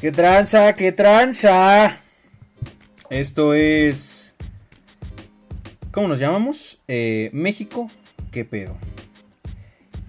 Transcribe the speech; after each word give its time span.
¿Qué 0.00 0.12
tranza? 0.12 0.74
¿Qué 0.74 0.92
tranza? 0.92 2.00
Esto 3.10 3.52
es... 3.52 4.32
¿Cómo 5.92 6.08
nos 6.08 6.18
llamamos? 6.18 6.78
Eh, 6.88 7.28
México, 7.34 7.90
¿qué 8.32 8.46
pedo? 8.46 8.78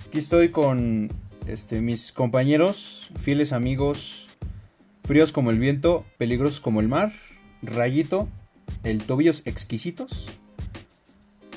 Aquí 0.07 0.19
estoy 0.19 0.47
con 0.49 1.09
este, 1.45 1.81
mis 1.81 2.13
compañeros, 2.13 3.11
fieles 3.19 3.51
amigos, 3.51 4.29
fríos 5.03 5.33
como 5.33 5.51
el 5.51 5.59
viento, 5.59 6.05
peligrosos 6.17 6.61
como 6.61 6.79
el 6.79 6.87
mar, 6.87 7.11
Rayito, 7.61 8.29
el 8.85 9.03
tobillos 9.03 9.41
exquisitos. 9.43 10.29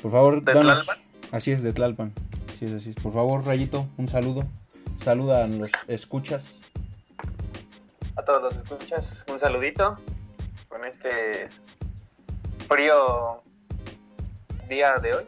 Por 0.02 0.10
favor, 0.10 0.42
¿De 0.42 0.54
danos... 0.54 0.84
Tlalpan? 0.84 1.04
Así 1.30 1.52
es, 1.52 1.62
de 1.62 1.72
Tlalpan. 1.72 2.12
Así 2.56 2.64
es, 2.64 2.72
así 2.72 2.90
es. 2.90 2.96
Por 2.96 3.12
favor, 3.12 3.46
Rayito, 3.46 3.86
un 3.96 4.08
saludo. 4.08 4.44
Saluda 4.96 5.44
a 5.44 5.46
los 5.46 5.70
escuchas. 5.86 6.63
A 8.24 8.26
todos 8.26 8.42
los 8.42 8.56
escuchas, 8.56 9.26
un 9.30 9.38
saludito 9.38 9.98
con 10.70 10.82
este 10.86 11.50
frío 12.66 13.42
día 14.66 14.96
de 14.96 15.14
hoy, 15.14 15.24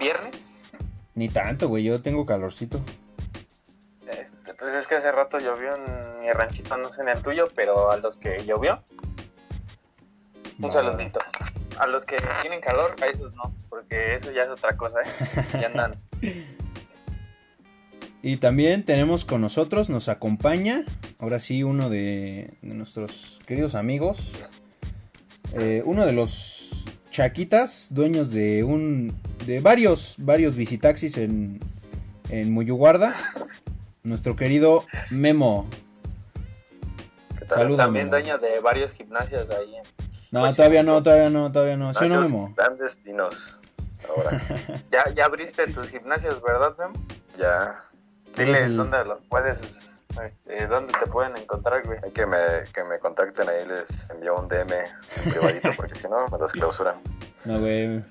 viernes. 0.00 0.72
Ni 1.14 1.28
tanto, 1.28 1.68
güey, 1.68 1.84
yo 1.84 2.02
tengo 2.02 2.26
calorcito. 2.26 2.80
Este, 4.10 4.52
pues 4.54 4.74
es 4.74 4.88
que 4.88 4.96
hace 4.96 5.12
rato 5.12 5.38
llovió 5.38 5.76
en 5.76 6.20
mi 6.20 6.32
ranchito, 6.32 6.76
no 6.76 6.90
sé 6.90 7.02
en 7.02 7.10
el 7.10 7.22
tuyo, 7.22 7.44
pero 7.54 7.92
a 7.92 7.98
los 7.98 8.18
que 8.18 8.44
llovió, 8.44 8.82
un 10.58 10.72
saludito. 10.72 11.20
A 11.78 11.86
los 11.86 12.04
que 12.04 12.16
tienen 12.42 12.60
calor, 12.60 12.96
a 13.00 13.06
esos 13.06 13.32
no, 13.34 13.54
porque 13.68 14.16
eso 14.16 14.32
ya 14.32 14.42
es 14.42 14.48
otra 14.48 14.76
cosa, 14.76 15.02
¿eh? 15.02 15.46
Ya 15.52 15.66
andan. 15.68 15.94
Y 18.22 18.38
también 18.38 18.84
tenemos 18.84 19.24
con 19.24 19.40
nosotros, 19.40 19.88
nos 19.88 20.08
acompaña, 20.08 20.84
ahora 21.20 21.38
sí, 21.40 21.62
uno 21.62 21.88
de, 21.88 22.50
de 22.62 22.74
nuestros 22.74 23.38
queridos 23.46 23.74
amigos, 23.76 24.32
eh, 25.54 25.82
uno 25.84 26.04
de 26.04 26.12
los 26.12 26.84
chaquitas, 27.12 27.88
dueños 27.90 28.30
de 28.32 28.64
un, 28.64 29.14
de 29.46 29.60
varios, 29.60 30.16
varios 30.18 30.56
visitaxis 30.56 31.16
en, 31.16 31.60
en 32.28 32.52
Muyuguarda, 32.52 33.14
nuestro 34.02 34.34
querido 34.34 34.84
Memo. 35.10 35.66
Saluda, 37.48 37.84
También 37.84 38.06
Memo. 38.06 38.16
dueño 38.16 38.38
de 38.38 38.60
varios 38.60 38.92
gimnasios 38.94 39.48
ahí 39.50 39.76
en 39.76 39.82
No, 40.32 40.52
todavía 40.54 40.82
no, 40.82 41.02
todavía 41.02 41.30
no, 41.30 41.50
todavía 41.52 41.76
no. 41.76 41.94
¿Sí 41.94 42.04
o 42.04 42.08
no, 42.08 42.20
Memo? 42.20 42.52
Clandestinos. 42.56 43.58
Ahora, 44.08 44.42
¿Ya, 44.92 45.04
ya 45.14 45.24
abriste 45.24 45.66
tus 45.68 45.88
gimnasios, 45.88 46.42
¿verdad, 46.42 46.74
Memo? 46.78 46.94
ya. 47.38 47.84
Diles 48.44 48.62
el- 48.62 48.76
dónde 48.76 49.04
los 49.04 49.20
puedes, 49.28 49.60
este, 50.22 50.66
dónde 50.66 50.92
te 50.98 51.06
pueden 51.10 51.36
encontrar, 51.36 51.84
güey. 51.86 51.98
Hay 52.02 52.10
que 52.12 52.26
me, 52.26 52.36
que 52.72 52.82
me 52.84 52.98
contacten 52.98 53.48
ahí, 53.48 53.66
les 53.66 54.10
envío 54.10 54.34
un 54.36 54.48
DM 54.48 54.72
en 55.24 55.30
privadito, 55.30 55.70
porque 55.76 55.94
si 55.94 56.08
no, 56.08 56.26
me 56.28 56.38
los 56.38 56.52
clausuran. 56.52 56.96
No, 57.44 57.60
güey. 57.60 58.02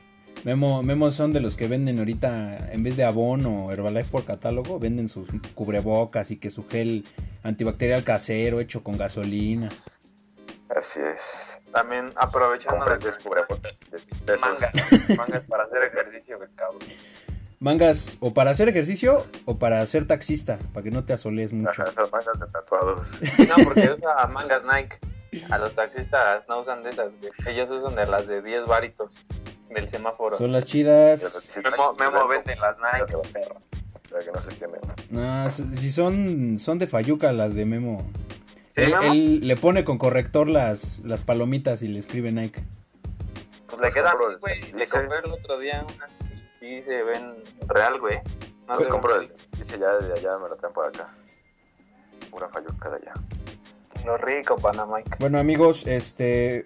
Memo, 0.44 0.84
Memo 0.84 1.10
son 1.10 1.34
de 1.34 1.40
los 1.42 1.56
que 1.56 1.68
venden 1.68 1.98
ahorita, 1.98 2.72
en 2.72 2.84
vez 2.84 2.96
de 2.96 3.04
Avon 3.04 3.44
o 3.48 3.72
Herbalife 3.72 4.12
por 4.12 4.24
catálogo, 4.24 4.78
venden 4.80 5.10
sus 5.10 5.28
cubrebocas 5.56 6.30
y 6.30 6.38
que 6.38 6.52
su 6.52 6.68
gel 6.68 7.06
antibacterial 7.44 8.04
casero 8.04 8.60
hecho 8.60 8.84
con 8.84 8.98
gasolina. 8.98 9.70
Así 10.70 11.00
es. 11.00 11.22
También 11.74 12.06
aprovechando 12.16 12.86
de 12.86 12.92
de 12.92 12.98
10 13.00 13.18
pesos. 13.18 14.42
mangas, 14.42 14.72
mangas 15.18 15.44
para 15.46 15.64
hacer 15.64 15.84
ejercicio, 15.84 16.38
güey, 16.38 16.50
cabrón. 16.56 16.80
Mangas 17.60 18.18
o 18.20 18.34
para 18.34 18.52
hacer 18.52 18.70
ejercicio 18.70 19.26
o 19.46 19.58
para 19.58 19.86
ser 19.88 20.06
taxista, 20.06 20.60
para 20.74 20.84
que 20.84 20.92
no 20.92 21.04
te 21.06 21.14
asoles 21.14 21.54
mucho. 21.54 21.82
Esas 21.84 21.96
mangas 22.12 22.40
de 22.40 22.46
tatuados. 22.48 23.08
No, 23.48 23.64
porque 23.64 23.90
usa 23.90 24.28
mangas 24.28 24.64
Nike. 24.64 24.98
A 25.50 25.58
los 25.58 25.74
taxistas 25.76 26.44
no 26.48 26.60
usan 26.62 26.84
de 26.84 26.92
esas, 26.92 27.14
güey. 27.20 27.32
Ellos 27.48 27.70
usan 27.72 27.96
de 27.96 28.06
las 28.06 28.28
de 28.28 28.42
10 28.42 28.66
varitos 28.68 29.12
del 29.70 29.90
semáforo. 29.90 30.38
Son 30.38 30.52
las 30.52 30.66
chidas. 30.66 31.22
Memo, 31.64 31.94
Memo 32.00 32.28
vende 32.28 32.56
las 32.58 32.78
Nike, 32.78 33.14
perro. 33.34 33.56
Para 34.10 34.24
que 34.24 34.32
no 34.32 34.40
se 34.40 34.58
quemen. 34.58 34.80
No, 35.10 35.50
si 35.52 35.92
son, 35.92 36.58
son 36.60 36.80
de 36.80 36.88
Fayuca 36.88 37.32
las 37.34 37.54
de 37.56 37.66
Memo. 37.66 38.10
¿Sí, 38.68 38.82
él, 38.82 38.92
Memo? 38.92 39.14
él 39.14 39.48
le 39.48 39.58
pone 39.58 39.84
con 39.84 39.98
corrector 39.98 40.48
las, 40.48 41.00
las 41.00 41.24
palomitas 41.24 41.82
y 41.82 41.88
le 41.88 42.00
escribe 42.00 42.32
Nike. 42.32 42.62
Pues 43.68 43.82
le 43.82 43.92
queda, 43.92 44.12
compro 44.12 44.30
el- 44.32 44.38
güey. 44.38 44.72
Le 44.74 44.88
compré 44.88 45.18
el 45.26 45.32
otro 45.32 45.60
día 45.60 45.84
una. 45.96 46.08
Sí, 46.60 46.82
se 46.82 47.04
ven 47.04 47.36
real, 47.68 48.00
güey. 48.00 48.20
No 48.68 48.78
se 48.78 48.88
compro 48.88 49.16
el. 49.16 49.30
Dice 49.58 49.80
ya 49.80 49.98
de 49.98 50.14
allá, 50.14 50.40
me 50.40 50.50
lo 50.50 50.56
traen 50.56 50.74
por 50.74 50.88
acá. 50.88 51.14
Pura 52.32 52.50
falluca 52.50 52.90
de 52.90 52.98
allá. 52.98 53.14
Lo 54.06 54.18
rico, 54.18 54.56
Panamaica. 54.56 55.18
Bueno 55.20 55.38
amigos, 55.40 55.86
este 55.88 56.66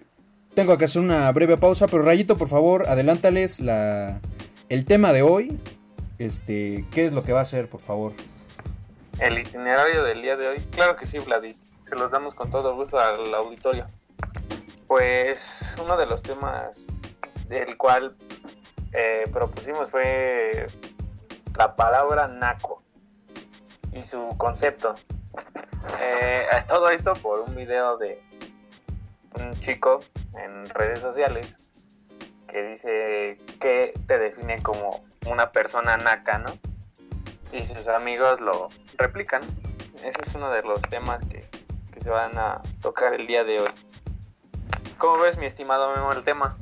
tengo 0.54 0.76
que 0.76 0.84
hacer 0.84 1.00
una 1.00 1.30
breve 1.32 1.56
pausa, 1.56 1.86
pero 1.86 2.02
Rayito, 2.02 2.36
por 2.36 2.48
favor, 2.48 2.88
adelántales 2.88 3.60
la 3.60 4.20
el 4.68 4.84
tema 4.84 5.12
de 5.12 5.22
hoy. 5.22 5.58
Este, 6.18 6.84
¿qué 6.92 7.06
es 7.06 7.12
lo 7.12 7.22
que 7.24 7.32
va 7.32 7.40
a 7.40 7.42
hacer, 7.42 7.68
por 7.68 7.80
favor? 7.80 8.12
El 9.18 9.38
itinerario 9.38 10.04
del 10.04 10.22
día 10.22 10.36
de 10.36 10.48
hoy, 10.48 10.58
claro 10.70 10.96
que 10.96 11.06
sí, 11.06 11.18
Vladis. 11.18 11.60
Se 11.82 11.94
los 11.94 12.10
damos 12.10 12.34
con 12.34 12.50
todo 12.50 12.74
gusto 12.76 12.98
al 12.98 13.34
auditorio. 13.34 13.86
Pues 14.86 15.74
uno 15.82 15.96
de 15.96 16.06
los 16.06 16.22
temas 16.22 16.86
del 17.48 17.76
cual 17.76 18.14
eh, 18.92 19.24
propusimos 19.32 19.90
fue 19.90 20.66
la 21.56 21.74
palabra 21.74 22.28
naco 22.28 22.82
y 23.92 24.02
su 24.02 24.28
concepto. 24.38 24.94
Eh, 26.00 26.46
todo 26.68 26.88
esto 26.90 27.14
por 27.14 27.40
un 27.40 27.54
video 27.54 27.96
de 27.98 28.22
un 29.38 29.58
chico 29.60 30.00
en 30.38 30.66
redes 30.66 31.00
sociales 31.00 31.70
que 32.48 32.62
dice 32.62 33.38
que 33.60 33.94
te 34.06 34.18
define 34.18 34.62
como 34.62 35.04
una 35.26 35.50
persona 35.52 35.96
naca, 35.96 36.38
¿no? 36.38 36.52
y 37.52 37.66
sus 37.66 37.86
amigos 37.86 38.40
lo 38.40 38.70
replican. 38.96 39.42
Ese 40.02 40.20
es 40.26 40.34
uno 40.34 40.50
de 40.50 40.62
los 40.62 40.80
temas 40.82 41.22
que, 41.28 41.46
que 41.92 42.00
se 42.00 42.10
van 42.10 42.36
a 42.38 42.60
tocar 42.80 43.14
el 43.14 43.26
día 43.26 43.44
de 43.44 43.60
hoy. 43.60 43.70
¿Cómo 44.98 45.18
ves, 45.18 45.36
mi 45.36 45.46
estimado 45.46 45.94
Memo, 45.94 46.12
el 46.12 46.24
tema? 46.24 46.56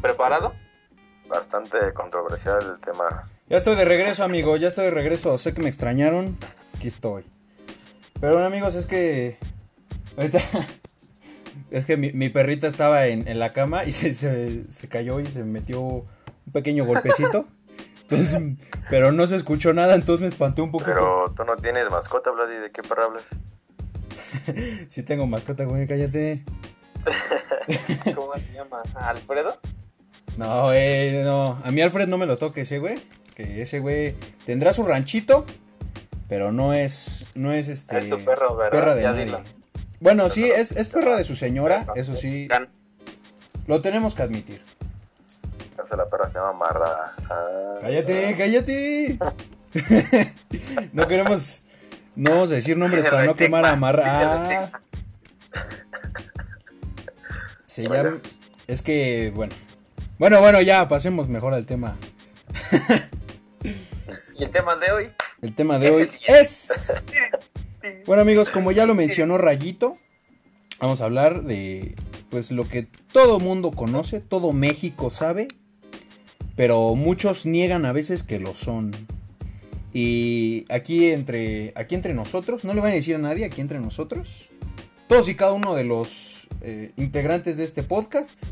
¿Preparado? 0.00 0.52
Bastante 1.32 1.94
controversial 1.94 2.58
el 2.74 2.80
tema. 2.80 3.24
Ya 3.48 3.56
estoy 3.56 3.74
de 3.74 3.86
regreso, 3.86 4.22
amigos, 4.22 4.60
ya 4.60 4.68
estoy 4.68 4.84
de 4.84 4.90
regreso. 4.90 5.38
Sé 5.38 5.54
que 5.54 5.62
me 5.62 5.68
extrañaron. 5.70 6.36
Aquí 6.76 6.88
estoy. 6.88 7.24
Pero 8.20 8.34
bueno, 8.34 8.46
amigos, 8.46 8.74
es 8.74 8.84
que 8.84 9.38
ahorita 10.16 10.40
es 11.70 11.86
que 11.86 11.96
mi, 11.96 12.12
mi 12.12 12.28
perrita 12.28 12.66
estaba 12.66 13.06
en, 13.06 13.26
en 13.26 13.38
la 13.38 13.54
cama 13.54 13.84
y 13.84 13.92
se, 13.94 14.12
se, 14.14 14.70
se 14.70 14.88
cayó 14.88 15.20
y 15.20 15.26
se 15.26 15.42
metió 15.42 15.80
un 15.80 16.52
pequeño 16.52 16.84
golpecito. 16.84 17.46
Entonces, 18.02 18.58
pero 18.90 19.10
no 19.10 19.26
se 19.26 19.36
escuchó 19.36 19.72
nada, 19.72 19.94
entonces 19.94 20.20
me 20.20 20.28
espanté 20.28 20.60
un 20.60 20.70
poquito. 20.70 20.90
Pero 20.92 21.32
tú 21.34 21.44
no 21.44 21.56
tienes 21.56 21.90
mascota, 21.90 22.30
Vladi, 22.30 22.56
¿de 22.56 22.70
qué 22.70 22.82
perra 22.82 23.06
hablas? 23.06 23.24
Sí 24.88 25.02
tengo 25.02 25.26
mascota, 25.26 25.64
güey, 25.64 25.86
cállate. 25.86 26.44
¿Cómo 28.14 28.36
se 28.36 28.52
llama? 28.52 28.82
¿Alfredo? 28.94 29.58
No, 30.36 30.72
eh, 30.72 31.22
no. 31.24 31.60
A 31.64 31.70
mí 31.70 31.80
Alfred 31.82 32.08
no 32.08 32.18
me 32.18 32.26
lo 32.26 32.36
toques, 32.36 32.68
ese 32.68 32.78
güey. 32.78 32.98
Que 33.34 33.62
ese 33.62 33.80
güey 33.80 34.14
tendrá 34.46 34.72
su 34.72 34.84
ranchito, 34.84 35.46
pero 36.28 36.52
no 36.52 36.72
es, 36.74 37.26
no 37.34 37.52
es 37.52 37.68
este. 37.68 37.98
Es 37.98 38.08
tu 38.08 38.18
perro, 38.24 38.56
¿verdad? 38.56 38.70
perra 38.78 38.94
de 38.94 39.02
Ya 39.02 39.10
nadie. 39.12 39.24
dilo. 39.26 39.40
Bueno, 40.00 40.28
sí, 40.28 40.44
es, 40.50 40.72
es 40.72 40.88
perra 40.90 41.16
de 41.16 41.24
su 41.24 41.36
señora, 41.36 41.86
eso 41.94 42.16
sí, 42.16 42.48
lo 43.66 43.80
tenemos 43.80 44.14
que 44.16 44.22
admitir. 44.22 44.60
Esa 45.82 45.96
la 45.96 46.08
perra 46.10 46.28
se 46.28 46.34
llama. 46.38 46.52
Ah, 47.30 47.74
Cállate, 47.80 48.34
cállate. 48.36 49.18
no 50.92 51.06
queremos, 51.06 51.62
no 52.16 52.30
vamos 52.32 52.50
a 52.52 52.56
decir 52.56 52.76
nombres 52.76 53.04
para 53.10 53.24
no 53.24 53.34
quemar 53.36 53.64
a 53.64 53.76
Marra. 53.76 54.02
Ah, 54.06 54.80
se 57.64 57.84
llama, 57.84 58.20
es 58.66 58.82
que, 58.82 59.32
bueno, 59.34 59.54
bueno, 60.18 60.40
bueno, 60.40 60.60
ya 60.60 60.88
pasemos 60.88 61.28
mejor 61.28 61.54
al 61.54 61.66
tema. 61.66 61.96
Y 64.38 64.44
el 64.44 64.50
tema 64.50 64.76
de 64.76 64.90
hoy 64.90 65.08
El 65.40 65.54
tema 65.54 65.78
de 65.78 65.88
Es 65.88 65.96
hoy 65.96 66.08
es... 66.26 66.92
Bueno 68.06 68.22
amigos, 68.22 68.50
como 68.50 68.70
ya 68.70 68.86
lo 68.86 68.94
mencionó 68.94 69.38
Rayito, 69.38 69.96
vamos 70.78 71.00
a 71.00 71.04
hablar 71.04 71.42
de 71.42 71.96
pues 72.30 72.50
lo 72.50 72.68
que 72.68 72.86
todo 73.12 73.40
mundo 73.40 73.72
conoce, 73.72 74.20
todo 74.20 74.52
México 74.52 75.10
sabe, 75.10 75.48
pero 76.56 76.94
muchos 76.94 77.44
niegan 77.44 77.84
a 77.84 77.92
veces 77.92 78.22
que 78.22 78.38
lo 78.38 78.54
son. 78.54 78.92
Y 79.92 80.64
aquí 80.70 81.10
entre, 81.10 81.72
aquí 81.74 81.94
entre 81.94 82.14
nosotros, 82.14 82.64
no 82.64 82.72
le 82.72 82.80
van 82.80 82.92
a 82.92 82.94
decir 82.94 83.16
a 83.16 83.18
nadie, 83.18 83.44
aquí 83.44 83.60
entre 83.60 83.80
nosotros, 83.80 84.48
todos 85.08 85.28
y 85.28 85.34
cada 85.34 85.52
uno 85.52 85.74
de 85.74 85.84
los 85.84 86.48
eh, 86.62 86.92
integrantes 86.96 87.58
de 87.58 87.64
este 87.64 87.82
podcast 87.82 88.42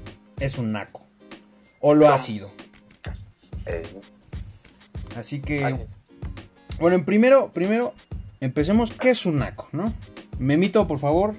es 0.41 0.59
un 0.59 0.73
naco. 0.73 1.10
O 1.81 1.95
lo 1.95 2.09
ha 2.09 2.19
sido. 2.19 2.49
eh, 3.67 3.83
Así 5.17 5.41
que... 5.41 5.87
Bueno, 6.79 6.97
en 6.97 7.05
primero, 7.05 7.51
primero, 7.53 7.93
empecemos, 8.41 8.93
¿qué 8.93 9.11
es 9.11 9.27
un 9.27 9.39
naco, 9.39 9.69
no? 9.73 9.93
Memito, 10.39 10.87
por 10.87 10.99
favor, 10.99 11.35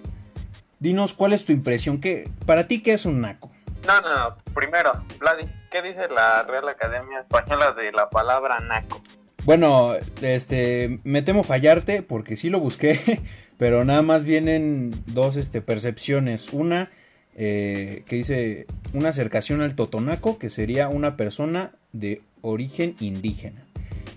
dinos 0.80 1.14
cuál 1.14 1.34
es 1.34 1.46
tu 1.46 1.52
impresión, 1.52 2.00
¿Qué, 2.00 2.30
para 2.46 2.68
ti 2.68 2.82
qué 2.84 2.94
es 2.94 3.06
un 3.06 3.22
naco. 3.22 3.50
No, 3.88 4.00
no, 4.02 4.16
no, 4.16 4.38
primero, 4.54 4.92
Vladi, 5.20 5.46
¿qué 5.72 5.82
dice 5.82 6.08
la 6.08 6.44
Real 6.44 6.70
Academia 6.70 7.20
Española 7.20 7.72
de 7.72 7.92
la 7.92 8.10
palabra 8.12 8.60
naco? 8.60 9.02
Bueno, 9.44 9.96
este, 10.22 11.00
me 11.04 11.24
temo 11.24 11.42
fallarte 11.42 12.04
porque 12.04 12.38
sí 12.38 12.52
lo 12.52 12.60
busqué, 12.60 13.00
pero 13.58 13.84
nada 13.84 14.04
más 14.04 14.24
vienen 14.24 14.92
dos 15.08 15.36
este, 15.38 15.62
percepciones. 15.64 16.54
Una 16.54 16.90
eh, 17.36 18.04
que 18.07 18.18
dice 18.18 18.66
una 18.94 19.10
acercación 19.10 19.62
al 19.62 19.75
totonaco, 19.75 20.38
que 20.38 20.50
sería 20.50 20.89
una 20.89 21.18
persona 21.18 21.72
de 21.94 22.22
origen 22.42 22.95
indígena. 23.00 23.62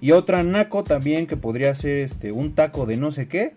Y 0.01 0.13
otra 0.13 0.43
naco 0.43 0.85
también 0.85 1.27
que 1.27 1.37
podría 1.37 1.75
ser 1.75 1.99
este, 1.99 2.33
un 2.33 2.55
taco 2.55 2.87
de 2.87 2.97
no 2.97 3.13
sé 3.13 3.29
qué. 3.29 3.55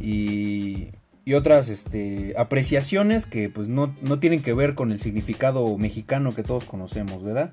Y, 0.00 0.88
y 1.24 1.34
otras 1.34 1.68
este, 1.68 2.34
apreciaciones 2.38 3.26
que 3.26 3.48
pues 3.48 3.68
no, 3.68 3.94
no 4.00 4.18
tienen 4.18 4.42
que 4.42 4.54
ver 4.54 4.74
con 4.74 4.92
el 4.92 5.00
significado 5.00 5.76
mexicano 5.76 6.34
que 6.34 6.42
todos 6.42 6.64
conocemos, 6.64 7.24
¿verdad? 7.24 7.52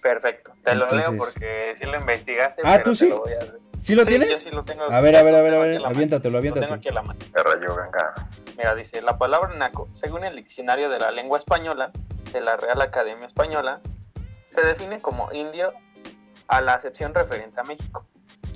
Perfecto. 0.00 0.52
Te 0.64 0.74
lo 0.74 0.88
leo 0.90 1.16
porque 1.16 1.74
sí 1.78 1.84
lo 1.84 1.98
investigaste. 1.98 2.62
Ah, 2.64 2.82
tú 2.82 2.94
sí. 2.94 3.08
Lo 3.08 3.18
voy 3.18 3.32
a... 3.32 3.71
¿Sí 3.82 3.96
lo 3.96 4.06
tienes? 4.06 4.28
Yo 4.30 4.36
sí 4.38 4.50
lo 4.50 4.64
tengo. 4.64 4.84
A 4.84 5.00
ver, 5.00 5.16
a 5.16 5.22
ver, 5.22 5.34
a 5.34 5.42
ver, 5.42 5.54
a 5.54 5.58
ver. 5.58 5.84
Aviéntatelo, 5.84 6.38
aviéntatelo. 6.38 6.60
Lo 6.60 6.60
tengo 6.60 6.74
aquí 6.74 6.88
a 6.88 6.92
la 6.92 7.02
mano. 7.02 7.18
Mira, 8.56 8.74
dice, 8.76 9.02
la 9.02 9.18
palabra 9.18 9.54
naco, 9.56 9.88
según 9.92 10.24
el 10.24 10.36
diccionario 10.36 10.88
de 10.88 11.00
la 11.00 11.10
lengua 11.10 11.38
española 11.38 11.90
de 12.32 12.40
la 12.40 12.56
Real 12.56 12.80
Academia 12.80 13.26
Española, 13.26 13.80
se 14.54 14.60
define 14.62 15.00
como 15.00 15.32
indio 15.32 15.72
a 16.46 16.60
la 16.60 16.74
acepción 16.74 17.12
referente 17.12 17.60
a 17.60 17.64
México. 17.64 18.06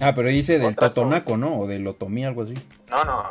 Ah, 0.00 0.12
pero 0.14 0.28
dice 0.28 0.58
del 0.58 0.76
totonaco, 0.76 1.36
¿no? 1.36 1.58
O 1.58 1.66
del 1.66 1.86
otomí, 1.86 2.24
algo 2.24 2.42
así. 2.42 2.54
No, 2.88 3.04
no, 3.04 3.24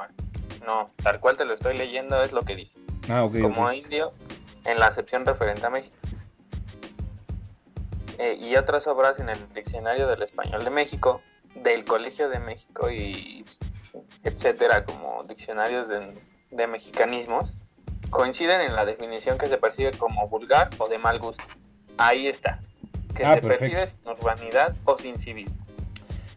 no, 0.66 0.90
tal 1.02 1.20
cual 1.20 1.38
te 1.38 1.46
lo 1.46 1.54
estoy 1.54 1.78
leyendo 1.78 2.22
es 2.22 2.34
lo 2.34 2.42
que 2.42 2.56
dice. 2.56 2.80
Ah, 3.08 3.24
ok. 3.24 3.40
Como 3.42 3.72
indio 3.72 4.12
en 4.66 4.80
la 4.80 4.88
acepción 4.88 5.26
referente 5.26 5.66
a 5.66 5.70
México. 5.70 5.96
Eh, 8.18 8.38
y 8.40 8.56
otras 8.56 8.88
obras 8.88 9.20
en 9.20 9.30
el 9.30 9.38
Diccionario 9.54 10.08
del 10.08 10.24
Español 10.24 10.64
de 10.64 10.72
México, 10.72 11.22
del 11.56 11.86
Colegio 11.86 12.30
de 12.30 12.40
México 12.40 12.90
y 12.92 13.46
etcétera, 14.24 14.84
como 14.86 15.24
diccionarios 15.24 15.88
de, 15.88 16.68
mexicanismos, 16.68 17.54
coinciden 18.10 18.62
en 18.62 18.76
la 18.76 18.86
definición 18.86 19.38
que 19.38 19.48
se 19.48 19.58
percibe 19.58 19.92
como 19.92 20.28
vulgar 20.28 20.70
o 20.78 20.88
de 20.88 20.98
mal 20.98 21.20
gusto. 21.20 21.44
Ahí 21.98 22.28
está. 22.28 22.60
Que 23.16 23.24
Ah, 23.26 23.36
se 23.36 23.42
perfecto. 23.42 23.76
percibe 23.76 23.88
sin 23.88 24.08
urbanidad 24.10 24.76
o 24.86 24.98
sin 24.98 25.18
civismo. 25.18 25.56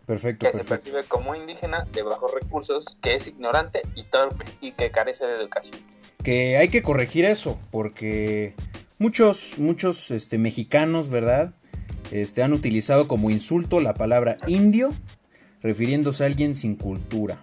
Perfecto, 0.07 0.47
Que 0.47 0.57
se 0.57 0.65
percibe 0.65 1.05
como 1.05 1.35
indígena 1.35 1.85
de 1.93 2.03
bajos 2.03 2.33
recursos, 2.33 2.97
que 3.03 3.15
es 3.15 3.27
ignorante 3.27 3.83
y 3.95 4.05
torpe 4.05 4.45
y 4.61 4.73
que 4.73 4.91
carece 4.91 5.27
de 5.27 5.35
educación. 5.37 5.79
Que 6.25 6.57
hay 6.57 6.69
que 6.69 6.83
corregir 6.83 7.25
eso, 7.27 7.59
porque 7.71 8.55
muchos, 8.99 9.59
muchos 9.59 10.11
este, 10.11 10.39
mexicanos, 10.39 11.11
¿verdad? 11.11 11.53
Este, 12.11 12.43
han 12.43 12.53
utilizado 12.53 13.09
como 13.09 13.31
insulto 13.31 13.81
la 13.81 13.95
palabra 13.95 14.39
indio, 14.47 14.91
refiriéndose 15.63 16.25
a 16.25 16.27
alguien 16.27 16.55
sin 16.55 16.77
cultura. 16.77 17.39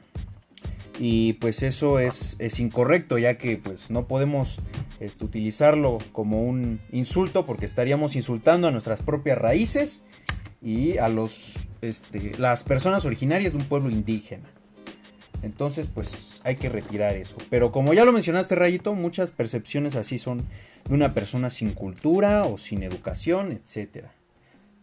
Y 0.99 1.33
pues 1.33 1.61
eso 1.61 1.99
es, 1.99 2.35
es 2.39 2.59
incorrecto, 2.59 3.17
ya 3.17 3.37
que 3.37 3.57
pues 3.57 3.89
no 3.89 4.07
podemos 4.07 4.59
este, 4.99 5.25
utilizarlo 5.25 5.97
como 6.11 6.43
un 6.43 6.79
insulto, 6.91 7.45
porque 7.45 7.65
estaríamos 7.65 8.15
insultando 8.15 8.67
a 8.67 8.71
nuestras 8.71 9.01
propias 9.01 9.37
raíces 9.37 10.03
y 10.61 10.97
a 10.97 11.09
los, 11.09 11.53
este, 11.81 12.31
las 12.37 12.63
personas 12.63 13.05
originarias 13.05 13.53
de 13.53 13.59
un 13.59 13.65
pueblo 13.65 13.89
indígena. 13.89 14.49
Entonces, 15.43 15.87
pues 15.93 16.41
hay 16.43 16.55
que 16.55 16.69
retirar 16.69 17.15
eso. 17.15 17.35
Pero 17.49 17.71
como 17.71 17.93
ya 17.93 18.05
lo 18.05 18.11
mencionaste, 18.11 18.55
Rayito, 18.55 18.95
muchas 18.95 19.31
percepciones 19.31 19.95
así 19.95 20.17
son 20.17 20.43
de 20.85 20.95
una 20.95 21.13
persona 21.13 21.49
sin 21.49 21.73
cultura 21.73 22.45
o 22.45 22.57
sin 22.57 22.83
educación, 22.83 23.51
etcétera. 23.51 24.11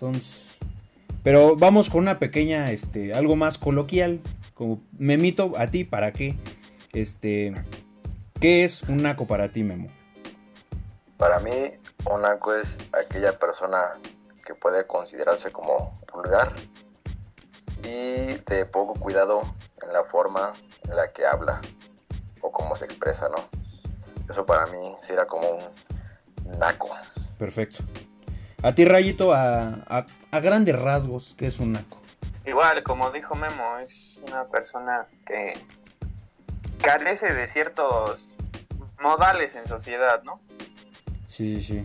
Entonces, 0.03 0.59
pero 1.23 1.55
vamos 1.55 1.89
con 1.89 2.01
una 2.01 2.19
pequeña, 2.19 2.73
este, 2.73 3.15
algo 3.15 3.37
más 3.37 3.57
coloquial. 3.57 4.21
Como 4.53 4.81
Memito, 4.99 5.53
a 5.57 5.69
ti, 5.69 5.85
¿para 5.85 6.13
qué? 6.13 6.35
Este, 6.93 7.55
¿qué 8.41 8.65
es 8.65 8.83
un 8.83 9.05
naco 9.05 9.29
para 9.29 9.53
ti, 9.53 9.63
Memo? 9.63 9.93
Para 11.19 11.39
mí, 11.39 11.53
un 12.11 12.23
naco 12.23 12.53
es 12.53 12.79
aquella 12.93 13.39
persona 13.39 13.93
que 14.45 14.57
puede 14.57 14.89
considerarse 14.89 15.53
como 15.53 15.93
vulgar 16.13 16.53
y 17.85 18.35
de 18.45 18.67
poco 18.69 18.95
cuidado 18.95 19.43
en 19.85 19.93
la 19.93 20.03
forma 20.03 20.53
en 20.83 20.97
la 20.97 21.13
que 21.13 21.25
habla 21.25 21.61
o 22.41 22.51
cómo 22.51 22.75
se 22.75 22.87
expresa, 22.87 23.29
¿no? 23.29 23.37
Eso 24.29 24.45
para 24.45 24.67
mí 24.67 24.97
sería 25.07 25.27
como 25.27 25.49
un 25.49 26.59
naco. 26.59 26.91
Perfecto. 27.39 27.85
A 28.63 28.73
ti, 28.75 28.85
Rayito, 28.85 29.35
a, 29.35 29.83
a, 29.89 30.07
a 30.31 30.41
grandes 30.41 30.81
rasgos, 30.81 31.35
¿qué 31.37 31.49
es 31.49 31.59
un 31.59 31.73
naco? 31.73 32.01
Igual, 32.47 32.85
como 32.85 33.11
dijo 33.11 33.35
Memo, 33.35 33.79
es 33.79 34.21
una 34.29 34.45
persona 34.45 35.05
que 35.27 35.55
carece 36.81 37.33
de 37.35 37.49
ciertos 37.49 38.29
modales 39.01 39.57
en 39.57 39.67
sociedad, 39.67 40.23
¿no? 40.23 40.41
Sí, 41.27 41.61
sí, 41.61 41.83
sí. 41.83 41.85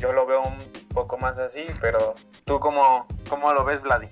Yo 0.00 0.14
lo 0.14 0.24
veo 0.24 0.42
un 0.42 0.56
poco 0.94 1.18
más 1.18 1.38
así, 1.38 1.64
pero 1.82 2.14
tú 2.46 2.58
cómo, 2.58 3.06
cómo 3.28 3.52
lo 3.52 3.64
ves, 3.64 3.82
Vladi? 3.82 4.06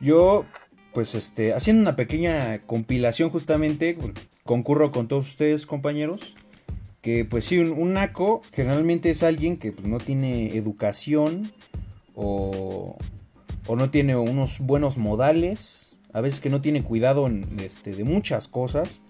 Yo, 0.00 0.46
pues, 0.94 1.14
este, 1.14 1.52
haciendo 1.52 1.82
una 1.82 1.94
pequeña 1.94 2.60
compilación 2.66 3.28
justamente, 3.28 3.98
concurro 4.44 4.92
con 4.92 5.08
todos 5.08 5.28
ustedes, 5.28 5.66
compañeros, 5.66 6.34
que 7.00 7.24
pues 7.24 7.46
sí, 7.46 7.58
un, 7.58 7.92
naco 7.94 8.42
generalmente 8.52 9.10
es 9.10 9.22
alguien 9.22 9.56
que 9.56 9.72
pues, 9.72 9.86
no 9.86 9.98
tiene 9.98 10.56
educación 10.56 11.50
o, 12.14 12.96
o 13.66 13.76
no 13.76 13.90
tiene 13.90 14.16
unos 14.16 14.60
buenos 14.60 14.98
modales, 14.98 15.96
a 16.12 16.20
veces 16.20 16.40
que 16.40 16.50
no 16.50 16.60
tiene 16.60 16.82
cuidado 16.82 17.26
en, 17.26 17.58
este, 17.60 17.92
de 17.92 18.04
muchas 18.04 18.48
cosas, 18.48 19.00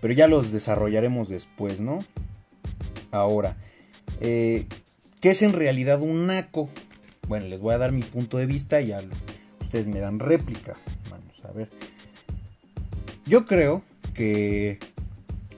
pero 0.00 0.12
ya 0.12 0.26
los 0.26 0.52
desarrollaremos 0.52 1.28
después, 1.28 1.80
¿no? 1.80 2.00
Ahora, 3.10 3.56
eh, 4.20 4.66
¿qué 5.20 5.30
es 5.30 5.42
en 5.42 5.52
realidad 5.52 6.00
un 6.02 6.26
naco? 6.26 6.68
Bueno, 7.28 7.46
les 7.46 7.60
voy 7.60 7.74
a 7.74 7.78
dar 7.78 7.92
mi 7.92 8.02
punto 8.02 8.38
de 8.38 8.46
vista 8.46 8.80
y 8.80 8.88
ya 8.88 9.00
ustedes 9.60 9.86
me 9.86 10.00
dan 10.00 10.18
réplica. 10.18 10.76
Vamos 11.10 11.44
a 11.44 11.52
ver. 11.52 11.70
Yo 13.24 13.46
creo 13.46 13.82
que 14.14 14.78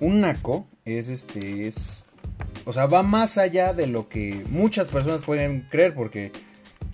un 0.00 0.20
naco 0.20 0.66
es 0.84 1.08
este 1.08 1.66
es 1.68 2.04
o 2.64 2.72
sea, 2.72 2.86
va 2.86 3.02
más 3.02 3.36
allá 3.36 3.74
de 3.74 3.86
lo 3.86 4.08
que 4.08 4.42
muchas 4.50 4.88
personas 4.88 5.20
pueden 5.22 5.66
creer 5.70 5.94
porque 5.94 6.32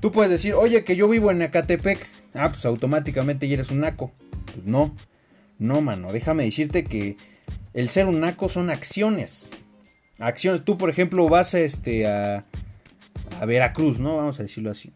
tú 0.01 0.11
puedes 0.11 0.31
decir, 0.31 0.55
"Oye, 0.55 0.85
que 0.85 0.97
yo 0.97 1.09
vivo 1.09 1.31
en 1.31 1.43
Acatepec." 1.43 2.07
Ah, 2.35 2.51
pues 2.51 2.65
automáticamente 2.65 3.49
ya 3.49 3.55
eres 3.55 3.71
un 3.71 3.81
naco. 3.81 4.13
Pues 4.53 4.67
no. 4.67 4.95
No, 5.59 5.81
mano, 5.81 6.13
déjame 6.13 6.45
decirte 6.45 6.85
que 6.85 7.17
el 7.75 7.89
ser 7.89 8.07
un 8.07 8.21
naco 8.21 8.49
son 8.49 8.71
acciones. 8.71 9.51
Acciones, 10.19 10.65
tú 10.65 10.77
por 10.77 10.91
ejemplo 10.91 11.29
vas 11.29 11.55
a 11.55 11.61
este 11.61 12.07
a 12.07 12.45
a 13.41 13.45
Veracruz, 13.47 13.99
¿no? 13.99 14.17
Vamos 14.17 14.41
a 14.41 14.43
decirlo 14.43 14.71
así. 14.71 14.93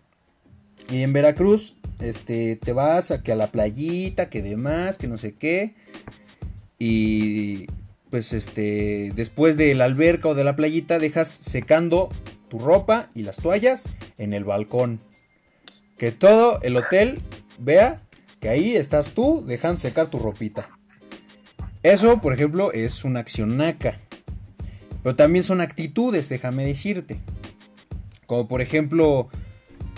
Y 0.91 1.03
en 1.03 1.13
Veracruz, 1.13 1.77
este, 2.01 2.57
te 2.57 2.73
vas 2.73 3.11
a 3.11 3.23
que 3.23 3.33
a 3.33 3.37
la 3.37 3.51
playita, 3.51 4.29
que 4.29 4.43
demás, 4.43 4.99
que 4.99 5.09
no 5.09 5.19
sé 5.19 5.35
qué. 5.35 5.75
Y 6.79 7.67
pues 8.15 8.33
este, 8.33 9.11
después 9.17 9.57
de 9.57 9.75
la 9.75 9.87
alberca 9.87 10.29
o 10.29 10.35
de 10.37 10.45
la 10.45 10.55
playita, 10.55 11.01
dejas 11.01 11.29
secando 11.29 12.11
tu 12.49 12.61
ropa 12.61 13.11
y 13.13 13.25
las 13.25 13.39
toallas 13.39 13.89
en 14.19 14.33
el 14.35 14.45
balcón. 14.45 15.01
Que 15.99 16.13
todo 16.13 16.61
el 16.63 16.77
hotel 16.77 17.19
vea 17.59 18.03
que 18.39 18.51
ahí 18.51 18.77
estás 18.77 19.15
tú 19.15 19.43
dejando 19.45 19.81
secar 19.81 20.11
tu 20.11 20.21
ropita. 20.21 20.69
Eso, 21.83 22.21
por 22.21 22.33
ejemplo, 22.33 22.73
es 22.73 23.03
una 23.03 23.19
acción 23.19 23.57
naca. 23.57 23.99
Pero 25.03 25.17
también 25.17 25.43
son 25.43 25.61
actitudes, 25.61 26.29
déjame 26.29 26.65
decirte. 26.65 27.17
Como 28.27 28.47
por 28.47 28.63
ejemplo, 28.63 29.29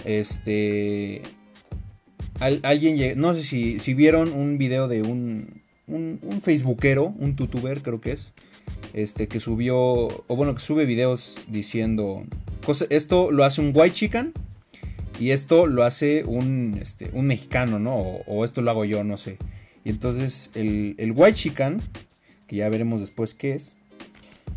este. 0.07 1.21
al- 2.41 2.61
alguien, 2.63 3.21
no 3.21 3.35
sé 3.35 3.43
si, 3.43 3.79
si 3.79 3.93
vieron 3.93 4.33
un 4.33 4.57
video 4.57 4.89
de 4.89 5.03
un, 5.03 5.56
un, 5.87 6.19
un 6.23 6.43
facebookero, 6.43 7.15
un 7.19 7.37
youtuber 7.37 7.83
creo 7.83 8.01
que 8.01 8.13
es, 8.13 8.33
este 8.93 9.29
que 9.29 9.41
subió, 9.41 9.79
o 9.79 10.37
bueno, 10.37 10.55
que 10.55 10.61
sube 10.61 10.87
videos 10.87 11.39
diciendo, 11.49 12.25
esto 12.91 13.31
lo 13.31 13.45
hace 13.45 13.61
un 13.61 13.73
white 13.75 13.95
chican 13.95 14.33
y 15.19 15.31
esto 15.31 15.67
lo 15.67 15.85
hace 15.85 16.25
un, 16.25 16.79
este, 16.81 17.11
un 17.13 17.27
mexicano, 17.27 17.79
¿no? 17.79 17.97
O, 17.97 18.23
o 18.27 18.45
esto 18.45 18.63
lo 18.63 18.71
hago 18.71 18.85
yo, 18.85 19.05
no 19.05 19.17
sé. 19.17 19.39
Y 19.85 19.91
entonces 19.91 20.51
el, 20.55 20.95
el 20.99 21.13
white 21.13 21.35
chican, 21.37 21.81
que 22.47 22.57
ya 22.57 22.69
veremos 22.69 23.01
después 23.01 23.35
qué 23.35 23.55
es, 23.55 23.73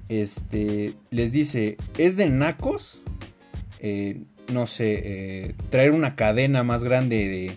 este, 0.09 0.93
les 1.12 1.31
dice, 1.31 1.77
es 1.98 2.17
de 2.17 2.29
nacos, 2.29 3.03
eh, 3.79 4.24
no 4.51 4.67
sé, 4.67 5.01
eh, 5.03 5.55
traer 5.69 5.91
una 5.91 6.15
cadena 6.15 6.63
más 6.63 6.83
grande 6.83 7.27
de, 7.27 7.51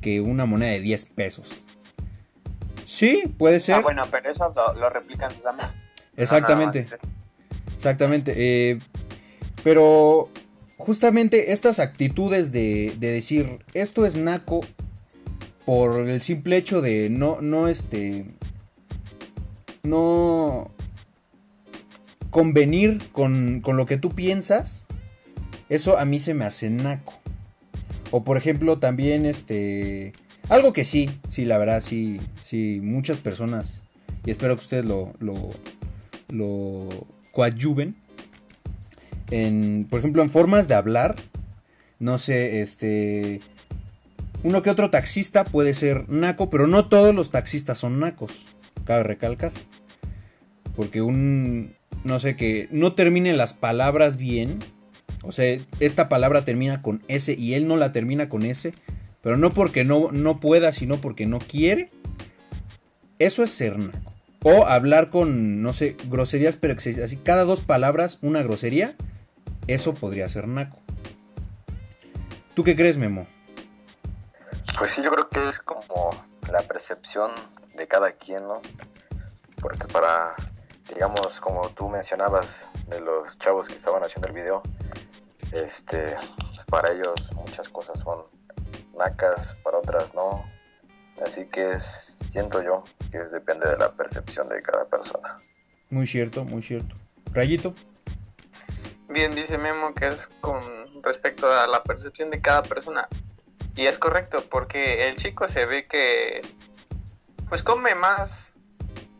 que 0.00 0.20
una 0.20 0.46
moneda 0.46 0.70
de 0.70 0.80
10 0.80 1.06
pesos. 1.06 1.48
Sí, 2.86 3.24
puede 3.36 3.58
ser. 3.58 3.74
Ah, 3.74 3.80
bueno, 3.80 4.04
pero 4.10 4.30
eso 4.30 4.52
lo, 4.54 4.72
lo 4.74 4.88
replican 4.88 5.30
sus 5.32 5.44
amigos. 5.44 5.72
Exactamente. 6.16 6.86
Exactamente. 7.76 8.32
Eh, 8.36 8.78
pero 9.64 10.30
justamente 10.78 11.52
estas 11.52 11.80
actitudes 11.80 12.52
de, 12.52 12.94
de, 12.98 13.10
decir 13.10 13.58
esto 13.74 14.06
es 14.06 14.14
naco 14.16 14.60
por 15.64 16.08
el 16.08 16.20
simple 16.20 16.56
hecho 16.56 16.80
de 16.80 17.10
no, 17.10 17.40
no, 17.40 17.66
este, 17.66 18.26
no 19.82 20.70
convenir 22.30 23.10
con, 23.10 23.60
con 23.62 23.76
lo 23.76 23.86
que 23.86 23.96
tú 23.96 24.10
piensas, 24.10 24.86
eso 25.68 25.98
a 25.98 26.04
mí 26.04 26.20
se 26.20 26.34
me 26.34 26.44
hace 26.44 26.70
naco. 26.70 27.14
O 28.12 28.22
por 28.22 28.36
ejemplo 28.36 28.78
también 28.78 29.26
este, 29.26 30.12
algo 30.48 30.72
que 30.72 30.84
sí, 30.84 31.10
sí, 31.28 31.44
la 31.44 31.58
verdad, 31.58 31.82
sí, 31.82 32.20
sí, 32.46 32.78
muchas 32.80 33.18
personas, 33.18 33.80
y 34.24 34.30
espero 34.30 34.54
que 34.54 34.62
ustedes 34.62 34.84
lo, 34.84 35.12
lo, 35.18 35.50
lo 36.32 36.88
coadyuven, 37.32 37.96
en, 39.32 39.86
por 39.90 39.98
ejemplo, 39.98 40.22
en 40.22 40.30
formas 40.30 40.68
de 40.68 40.74
hablar, 40.74 41.16
no 41.98 42.18
sé, 42.18 42.62
este, 42.62 43.40
uno 44.44 44.62
que 44.62 44.70
otro 44.70 44.90
taxista 44.90 45.42
puede 45.42 45.74
ser 45.74 46.08
naco, 46.08 46.48
pero 46.48 46.68
no 46.68 46.86
todos 46.86 47.12
los 47.12 47.32
taxistas 47.32 47.78
son 47.78 47.98
nacos, 47.98 48.46
cabe 48.84 49.02
recalcar. 49.02 49.50
Porque 50.76 51.02
un, 51.02 51.74
no 52.04 52.20
sé, 52.20 52.36
que 52.36 52.68
no 52.70 52.92
termine 52.92 53.34
las 53.34 53.54
palabras 53.54 54.18
bien, 54.18 54.60
o 55.24 55.32
sea, 55.32 55.58
esta 55.80 56.08
palabra 56.08 56.44
termina 56.44 56.80
con 56.80 57.02
S 57.08 57.34
y 57.36 57.54
él 57.54 57.66
no 57.66 57.76
la 57.76 57.90
termina 57.90 58.28
con 58.28 58.44
S, 58.44 58.72
pero 59.20 59.36
no 59.36 59.50
porque 59.50 59.84
no, 59.84 60.12
no 60.12 60.38
pueda, 60.38 60.70
sino 60.70 61.00
porque 61.00 61.26
no 61.26 61.40
quiere, 61.40 61.88
eso 63.18 63.42
es 63.42 63.50
ser 63.50 63.78
naco. 63.78 64.12
O 64.42 64.66
hablar 64.66 65.10
con, 65.10 65.62
no 65.62 65.72
sé, 65.72 65.96
groserías, 66.04 66.56
pero 66.56 66.74
así 66.74 67.16
cada 67.16 67.44
dos 67.44 67.62
palabras 67.62 68.18
una 68.22 68.42
grosería, 68.42 68.94
eso 69.66 69.94
podría 69.94 70.28
ser 70.28 70.46
naco. 70.46 70.78
¿Tú 72.54 72.62
qué 72.64 72.76
crees, 72.76 72.96
Memo? 72.96 73.26
Pues 74.78 74.92
sí, 74.92 75.02
yo 75.02 75.10
creo 75.10 75.28
que 75.28 75.48
es 75.48 75.58
como 75.58 76.10
la 76.50 76.62
percepción 76.62 77.32
de 77.76 77.86
cada 77.86 78.12
quien, 78.12 78.42
¿no? 78.44 78.60
Porque 79.60 79.86
para, 79.88 80.34
digamos, 80.94 81.40
como 81.40 81.68
tú 81.70 81.88
mencionabas 81.88 82.68
de 82.88 83.00
los 83.00 83.38
chavos 83.38 83.68
que 83.68 83.74
estaban 83.74 84.02
haciendo 84.04 84.28
el 84.28 84.34
video, 84.34 84.62
este, 85.52 86.16
para 86.68 86.92
ellos 86.92 87.14
muchas 87.34 87.68
cosas 87.68 88.00
son 88.00 88.22
nacas, 88.96 89.54
para 89.62 89.78
otras 89.78 90.14
no. 90.14 90.44
Así 91.24 91.46
que 91.46 91.72
siento 92.26 92.62
yo 92.62 92.84
que 93.10 93.18
depende 93.18 93.68
de 93.68 93.76
la 93.76 93.92
percepción 93.92 94.48
de 94.48 94.60
cada 94.62 94.84
persona. 94.84 95.36
Muy 95.90 96.06
cierto, 96.06 96.44
muy 96.44 96.62
cierto. 96.62 96.94
Rayito. 97.32 97.74
Bien, 99.08 99.34
dice 99.34 99.56
Memo 99.58 99.94
que 99.94 100.08
es 100.08 100.28
con 100.40 100.60
respecto 101.02 101.50
a 101.50 101.66
la 101.66 101.82
percepción 101.82 102.30
de 102.30 102.40
cada 102.40 102.62
persona. 102.62 103.08
Y 103.76 103.86
es 103.86 103.98
correcto, 103.98 104.42
porque 104.50 105.08
el 105.08 105.16
chico 105.16 105.48
se 105.48 105.66
ve 105.66 105.86
que 105.86 106.40
pues 107.48 107.62
come 107.62 107.94
más 107.94 108.52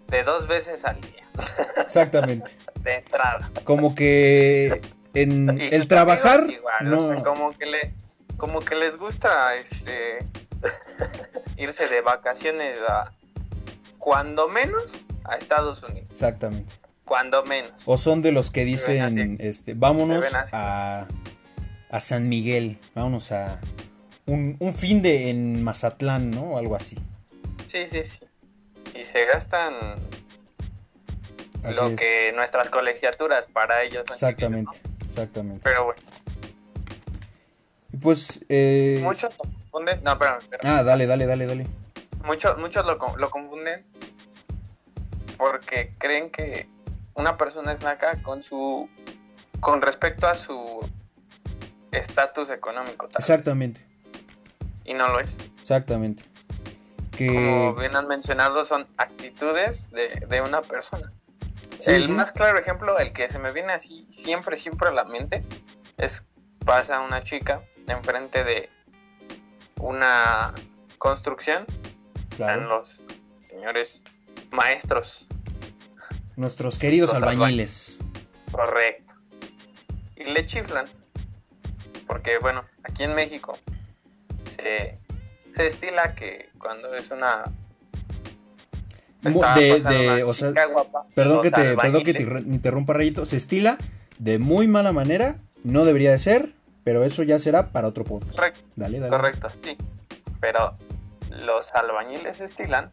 de 0.08 0.22
dos 0.22 0.46
veces 0.46 0.84
al 0.84 1.00
día. 1.00 1.28
Exactamente. 1.76 2.50
de 2.82 2.96
entrada. 2.96 3.50
Como 3.64 3.94
que 3.94 4.80
en 5.14 5.60
el 5.60 5.86
trabajar 5.86 6.40
no... 6.82 7.22
como 7.22 7.50
que 7.56 7.66
le 7.66 7.94
como 8.36 8.60
que 8.60 8.74
les 8.74 8.96
gusta 8.96 9.54
este 9.54 10.18
irse 11.56 11.88
de 11.88 12.00
vacaciones 12.00 12.78
a 12.88 13.12
cuando 13.98 14.48
menos 14.48 15.04
a 15.24 15.36
Estados 15.36 15.82
Unidos. 15.82 16.10
Exactamente. 16.10 16.72
Cuando 17.04 17.42
menos. 17.44 17.72
O 17.84 17.96
son 17.96 18.22
de 18.22 18.32
los 18.32 18.50
que 18.50 18.64
dicen, 18.64 19.36
este, 19.40 19.74
vámonos 19.74 20.24
a, 20.52 21.06
a 21.90 22.00
San 22.00 22.28
Miguel, 22.28 22.78
vámonos 22.94 23.32
a 23.32 23.60
un, 24.26 24.56
un, 24.58 24.74
fin 24.74 25.02
de 25.02 25.30
en 25.30 25.62
Mazatlán, 25.62 26.30
¿no? 26.30 26.54
O 26.54 26.58
algo 26.58 26.74
así. 26.74 26.96
Sí, 27.68 27.88
sí, 27.88 28.02
sí. 28.02 28.20
Y 28.98 29.04
se 29.04 29.24
gastan 29.26 29.74
lo 31.74 31.96
que 31.96 32.32
nuestras 32.34 32.70
colegiaturas 32.70 33.46
para 33.46 33.82
ellos. 33.82 34.04
Exactamente, 34.10 34.76
exactamente. 35.08 35.60
Pero 35.62 35.84
bueno. 35.86 36.02
Pues. 38.00 38.44
Eh... 38.48 39.00
Muchos 39.02 39.34
No, 39.80 40.12
espérame, 40.12 40.38
Ah, 40.64 40.82
dale, 40.82 41.06
dale, 41.06 41.26
dale, 41.26 41.46
dale. 41.46 41.66
Muchos, 42.24 42.58
muchos 42.58 42.84
lo, 42.84 42.98
lo 43.16 43.30
confunden 43.30 43.84
porque 45.36 45.94
creen 45.98 46.30
que 46.30 46.68
una 47.14 47.36
persona 47.36 47.72
es 47.72 47.82
naca 47.82 48.22
con 48.22 48.42
su. 48.42 48.88
con 49.60 49.82
respecto 49.82 50.26
a 50.26 50.34
su 50.34 50.80
estatus 51.92 52.50
económico. 52.50 53.08
Exactamente. 53.16 53.80
Y 54.84 54.94
no 54.94 55.08
lo 55.08 55.20
es. 55.20 55.34
Exactamente. 55.62 56.24
Que... 57.16 57.26
Como 57.26 57.74
bien 57.74 57.96
han 57.96 58.06
mencionado, 58.08 58.64
son 58.64 58.86
actitudes 58.98 59.90
de, 59.90 60.24
de 60.28 60.40
una 60.42 60.62
persona. 60.62 61.12
el 61.86 62.08
más 62.10 62.32
claro 62.32 62.58
ejemplo, 62.58 62.98
el 62.98 63.12
que 63.12 63.28
se 63.28 63.38
me 63.38 63.52
viene 63.52 63.72
así 63.72 64.06
siempre, 64.10 64.56
siempre 64.56 64.88
a 64.88 64.92
la 64.92 65.04
mente, 65.04 65.42
es 65.96 66.24
pasa 66.64 67.00
una 67.00 67.22
chica 67.22 67.62
enfrente 67.86 68.44
de 68.44 68.68
una 69.80 70.54
construcción. 70.98 71.64
Están 72.30 72.68
los 72.68 73.00
señores 73.40 74.02
maestros. 74.50 75.26
Nuestros 76.36 76.78
queridos 76.78 77.14
albañiles. 77.14 77.96
Correcto. 78.50 79.14
Y 80.16 80.24
le 80.24 80.46
chiflan. 80.46 80.86
Porque, 82.06 82.38
bueno, 82.38 82.64
aquí 82.84 83.04
en 83.04 83.14
México 83.14 83.58
se, 84.54 84.98
se 85.52 85.66
estila 85.66 86.14
que 86.14 86.50
cuando 86.58 86.94
es 86.94 87.10
una 87.10 87.44
de, 89.22 90.24
o 90.24 90.32
sea, 90.32 90.52
perdón 91.14 91.42
que 91.42 91.50
te 91.50 91.76
perdón 91.76 92.04
que 92.04 92.14
te 92.14 92.22
interrumpa 92.22 92.92
Rayito 92.92 93.26
se 93.26 93.36
estila 93.36 93.78
de 94.18 94.38
muy 94.38 94.68
mala 94.68 94.92
manera 94.92 95.36
no 95.64 95.84
debería 95.84 96.12
de 96.12 96.18
ser 96.18 96.52
pero 96.86 97.02
eso 97.02 97.24
ya 97.24 97.40
será 97.40 97.66
para 97.66 97.88
otro 97.88 98.04
podcast. 98.04 98.36
Correcto. 98.36 98.60
Dale, 98.76 99.00
dale. 99.00 99.10
Correcto, 99.10 99.48
sí. 99.60 99.76
Pero 100.40 100.76
los 101.44 101.74
albañiles 101.74 102.40
estilan 102.40 102.92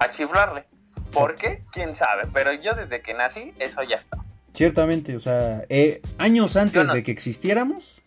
a 0.00 0.10
chiflarle. 0.10 0.64
¿Por 1.12 1.36
qué? 1.36 1.62
¿Quién 1.70 1.94
sabe? 1.94 2.24
Pero 2.32 2.52
yo 2.54 2.74
desde 2.74 3.02
que 3.02 3.14
nací, 3.14 3.54
eso 3.60 3.84
ya 3.84 3.94
está. 3.94 4.18
Ciertamente, 4.52 5.14
o 5.14 5.20
sea, 5.20 5.64
eh, 5.68 6.02
años 6.18 6.56
antes 6.56 6.92
de 6.92 7.04
que 7.04 7.12
existiéramos, 7.12 8.00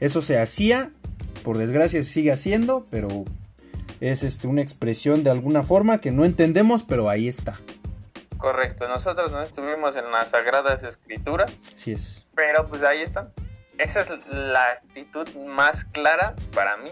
eso 0.00 0.20
se 0.20 0.38
hacía, 0.38 0.90
por 1.44 1.56
desgracia 1.56 2.02
se 2.02 2.10
sigue 2.10 2.30
haciendo, 2.30 2.86
pero 2.90 3.24
es 4.02 4.22
este, 4.22 4.48
una 4.48 4.60
expresión 4.60 5.24
de 5.24 5.30
alguna 5.30 5.62
forma 5.62 6.02
que 6.02 6.10
no 6.10 6.26
entendemos, 6.26 6.82
pero 6.82 7.08
ahí 7.08 7.26
está. 7.26 7.54
Correcto, 8.36 8.86
nosotros 8.86 9.32
no 9.32 9.40
estuvimos 9.40 9.96
en 9.96 10.12
las 10.12 10.28
sagradas 10.32 10.84
escrituras. 10.84 11.50
Sí 11.74 11.92
es. 11.92 12.22
Pero 12.34 12.66
pues 12.66 12.82
ahí 12.82 13.00
están 13.00 13.32
esa 13.78 14.00
es 14.00 14.10
la 14.28 14.64
actitud 14.72 15.28
más 15.46 15.84
clara 15.84 16.34
para 16.54 16.76
mí 16.76 16.90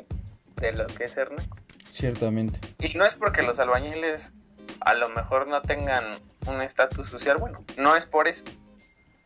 de 0.57 0.73
lo 0.73 0.87
que 0.87 1.05
es 1.05 1.12
ser 1.12 1.31
naco. 1.33 1.57
Ciertamente. 1.93 2.59
Y 2.78 2.97
no 2.97 3.05
es 3.05 3.14
porque 3.14 3.43
los 3.43 3.59
albañiles 3.59 4.33
a 4.81 4.95
lo 4.95 5.09
mejor 5.09 5.49
no 5.49 5.62
tengan 5.62 6.05
un 6.47 6.62
estatus 6.62 7.09
social 7.09 7.38
bueno, 7.38 7.64
no 7.76 7.97
es 7.97 8.07
por 8.07 8.28
eso, 8.28 8.45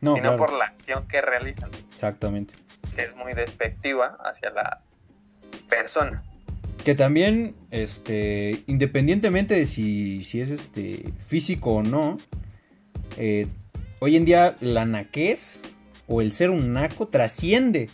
no, 0.01 0.15
sino 0.15 0.37
por 0.37 0.53
la 0.53 0.67
acción 0.67 1.07
que 1.07 1.21
realizan. 1.21 1.71
Exactamente. 1.93 2.55
Que 2.95 3.03
es 3.03 3.15
muy 3.15 3.35
despectiva 3.35 4.19
hacia 4.25 4.51
la 4.51 4.81
persona. 5.69 6.23
Que 6.85 6.95
también, 6.95 7.55
este, 7.71 8.63
independientemente 8.67 9.55
de 9.55 9.67
si, 9.67 10.25
si 10.25 10.41
es 10.41 10.51
este 10.51 11.05
físico 11.27 11.75
o 11.75 11.83
no, 11.83 12.17
eh, 13.19 13.47
hoy 13.99 14.17
en 14.17 14.25
día 14.25 14.57
la 14.61 14.87
naquez 14.87 15.63
o 16.11 16.21
el 16.21 16.33
ser 16.33 16.51
un 16.51 16.73
naco 16.73 17.07
trasciende 17.07 17.89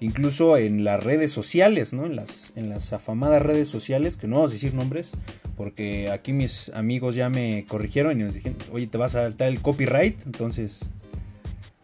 incluso 0.00 0.56
en 0.56 0.84
las 0.84 1.04
redes 1.04 1.32
sociales, 1.32 1.92
¿no? 1.92 2.06
En 2.06 2.16
las, 2.16 2.52
en 2.56 2.70
las 2.70 2.94
afamadas 2.94 3.42
redes 3.42 3.68
sociales, 3.68 4.16
que 4.16 4.26
no 4.26 4.36
vamos 4.36 4.52
a 4.52 4.54
decir 4.54 4.72
nombres, 4.72 5.12
porque 5.56 6.10
aquí 6.10 6.32
mis 6.32 6.70
amigos 6.70 7.14
ya 7.14 7.28
me 7.28 7.66
corrigieron 7.68 8.18
y 8.18 8.24
nos 8.24 8.34
dijeron, 8.34 8.56
oye, 8.72 8.86
te 8.86 8.96
vas 8.96 9.14
a 9.16 9.22
saltar 9.22 9.48
el 9.48 9.60
copyright, 9.60 10.24
entonces... 10.24 10.80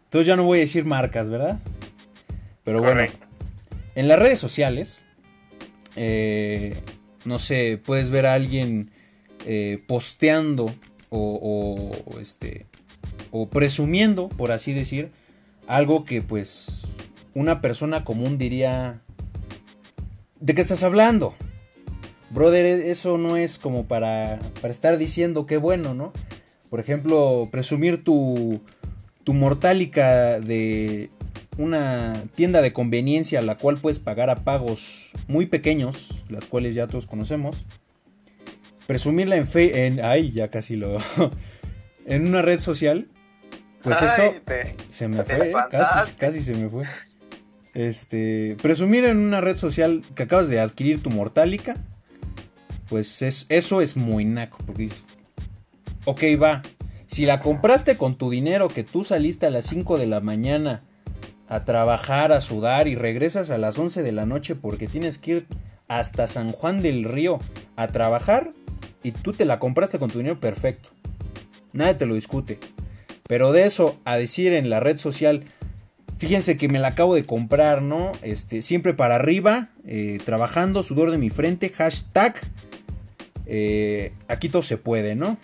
Entonces 0.04 0.28
ya 0.28 0.36
no 0.36 0.44
voy 0.44 0.58
a 0.58 0.60
decir 0.60 0.84
marcas, 0.84 1.28
¿verdad? 1.28 1.58
Pero 2.62 2.80
bueno, 2.80 3.02
en 3.96 4.08
las 4.08 4.18
redes 4.18 4.38
sociales, 4.38 5.04
eh, 5.96 6.76
no 7.24 7.40
sé, 7.40 7.80
puedes 7.84 8.10
ver 8.10 8.26
a 8.26 8.34
alguien 8.34 8.90
eh, 9.44 9.80
posteando 9.88 10.66
o, 11.10 11.90
o, 12.06 12.20
este, 12.20 12.66
o 13.32 13.48
presumiendo, 13.48 14.28
por 14.28 14.52
así 14.52 14.72
decir, 14.72 15.10
algo 15.66 16.04
que 16.04 16.22
pues 16.22 16.82
una 17.34 17.60
persona 17.60 18.04
común 18.04 18.38
diría, 18.38 19.00
¿de 20.40 20.54
qué 20.54 20.60
estás 20.60 20.82
hablando? 20.82 21.34
Brother, 22.30 22.66
eso 22.66 23.18
no 23.18 23.36
es 23.36 23.58
como 23.58 23.86
para, 23.86 24.40
para 24.60 24.72
estar 24.72 24.98
diciendo 24.98 25.46
qué 25.46 25.56
bueno, 25.56 25.94
¿no? 25.94 26.12
Por 26.70 26.80
ejemplo, 26.80 27.48
presumir 27.52 28.02
tu, 28.02 28.60
tu 29.22 29.34
mortálica 29.34 30.40
de 30.40 31.10
una 31.56 32.24
tienda 32.34 32.62
de 32.62 32.72
conveniencia 32.72 33.38
a 33.38 33.42
la 33.42 33.56
cual 33.56 33.78
puedes 33.78 33.98
pagar 33.98 34.30
a 34.30 34.36
pagos 34.36 35.12
muy 35.28 35.46
pequeños, 35.46 36.24
las 36.28 36.44
cuales 36.46 36.74
ya 36.74 36.86
todos 36.86 37.06
conocemos. 37.06 37.64
Presumirla 38.86 39.36
en 39.36 39.46
fe 39.46 39.86
en 39.86 40.04
ay, 40.04 40.32
ya 40.32 40.48
casi 40.48 40.76
lo 40.76 40.98
en 42.06 42.28
una 42.28 42.42
red 42.42 42.60
social. 42.60 43.08
Pues 43.84 44.00
eso 44.00 44.34
se 44.88 45.08
me 45.08 45.22
fue, 45.22 45.52
casi, 45.70 46.14
casi 46.14 46.40
se 46.40 46.54
me 46.54 46.70
fue. 46.70 46.84
Este, 47.74 48.56
presumir 48.62 49.04
en 49.04 49.18
una 49.18 49.42
red 49.42 49.56
social 49.56 50.02
que 50.14 50.22
acabas 50.22 50.48
de 50.48 50.58
adquirir 50.58 51.02
tu 51.02 51.10
mortálica, 51.10 51.76
pues 52.88 53.20
es, 53.20 53.44
eso 53.50 53.82
es 53.82 53.96
muy 53.96 54.24
naco, 54.24 54.58
porque 54.64 54.84
dices, 54.84 55.04
ok, 56.06 56.22
va, 56.42 56.62
si 57.06 57.26
la 57.26 57.40
compraste 57.40 57.98
con 57.98 58.16
tu 58.16 58.30
dinero 58.30 58.68
que 58.68 58.84
tú 58.84 59.04
saliste 59.04 59.46
a 59.46 59.50
las 59.50 59.66
5 59.66 59.98
de 59.98 60.06
la 60.06 60.20
mañana 60.20 60.82
a 61.46 61.64
trabajar, 61.64 62.32
a 62.32 62.40
sudar 62.40 62.88
y 62.88 62.94
regresas 62.94 63.50
a 63.50 63.58
las 63.58 63.78
11 63.78 64.02
de 64.02 64.12
la 64.12 64.24
noche 64.24 64.54
porque 64.54 64.86
tienes 64.86 65.18
que 65.18 65.30
ir 65.30 65.46
hasta 65.88 66.26
San 66.26 66.52
Juan 66.52 66.80
del 66.80 67.04
Río 67.04 67.38
a 67.76 67.88
trabajar 67.88 68.50
y 69.02 69.12
tú 69.12 69.32
te 69.32 69.44
la 69.44 69.58
compraste 69.58 69.98
con 69.98 70.10
tu 70.10 70.18
dinero 70.18 70.40
perfecto. 70.40 70.88
Nadie 71.72 71.94
te 71.94 72.06
lo 72.06 72.14
discute. 72.14 72.58
Pero 73.28 73.52
de 73.52 73.64
eso 73.64 73.98
a 74.04 74.16
decir 74.16 74.52
en 74.52 74.68
la 74.68 74.80
red 74.80 74.98
social, 74.98 75.44
fíjense 76.18 76.56
que 76.56 76.68
me 76.68 76.78
la 76.78 76.88
acabo 76.88 77.14
de 77.14 77.24
comprar, 77.24 77.80
¿no? 77.82 78.12
Este, 78.22 78.62
siempre 78.62 78.92
para 78.92 79.16
arriba, 79.16 79.70
eh, 79.86 80.18
trabajando, 80.24 80.82
sudor 80.82 81.10
de 81.10 81.18
mi 81.18 81.30
frente, 81.30 81.70
hashtag, 81.70 82.36
eh, 83.46 84.12
aquí 84.28 84.48
todo 84.48 84.62
se 84.62 84.76
puede, 84.76 85.14
¿no? 85.14 85.38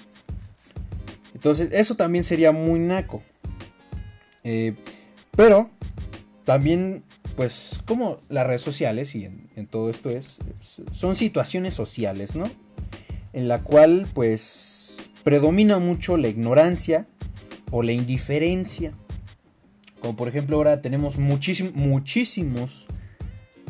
Entonces, 1.34 1.70
eso 1.72 1.96
también 1.96 2.22
sería 2.22 2.52
muy 2.52 2.78
naco. 2.78 3.22
Eh, 4.44 4.74
pero, 5.34 5.70
también, 6.44 7.02
pues, 7.34 7.80
como 7.86 8.18
las 8.28 8.46
redes 8.46 8.62
sociales 8.62 9.14
y 9.14 9.24
en, 9.24 9.66
todo 9.66 9.88
esto 9.88 10.10
es, 10.10 10.38
son 10.92 11.16
situaciones 11.16 11.74
sociales, 11.74 12.36
¿no? 12.36 12.44
En 13.32 13.48
la 13.48 13.60
cual, 13.60 14.06
pues, 14.12 14.98
predomina 15.24 15.78
mucho 15.78 16.18
la 16.18 16.28
ignorancia 16.28 17.06
o 17.70 17.82
la 17.82 17.92
indiferencia. 17.92 18.92
Como 20.00 20.16
por 20.16 20.28
ejemplo 20.28 20.56
ahora 20.56 20.80
tenemos 20.80 21.18
muchísimos 21.18 22.86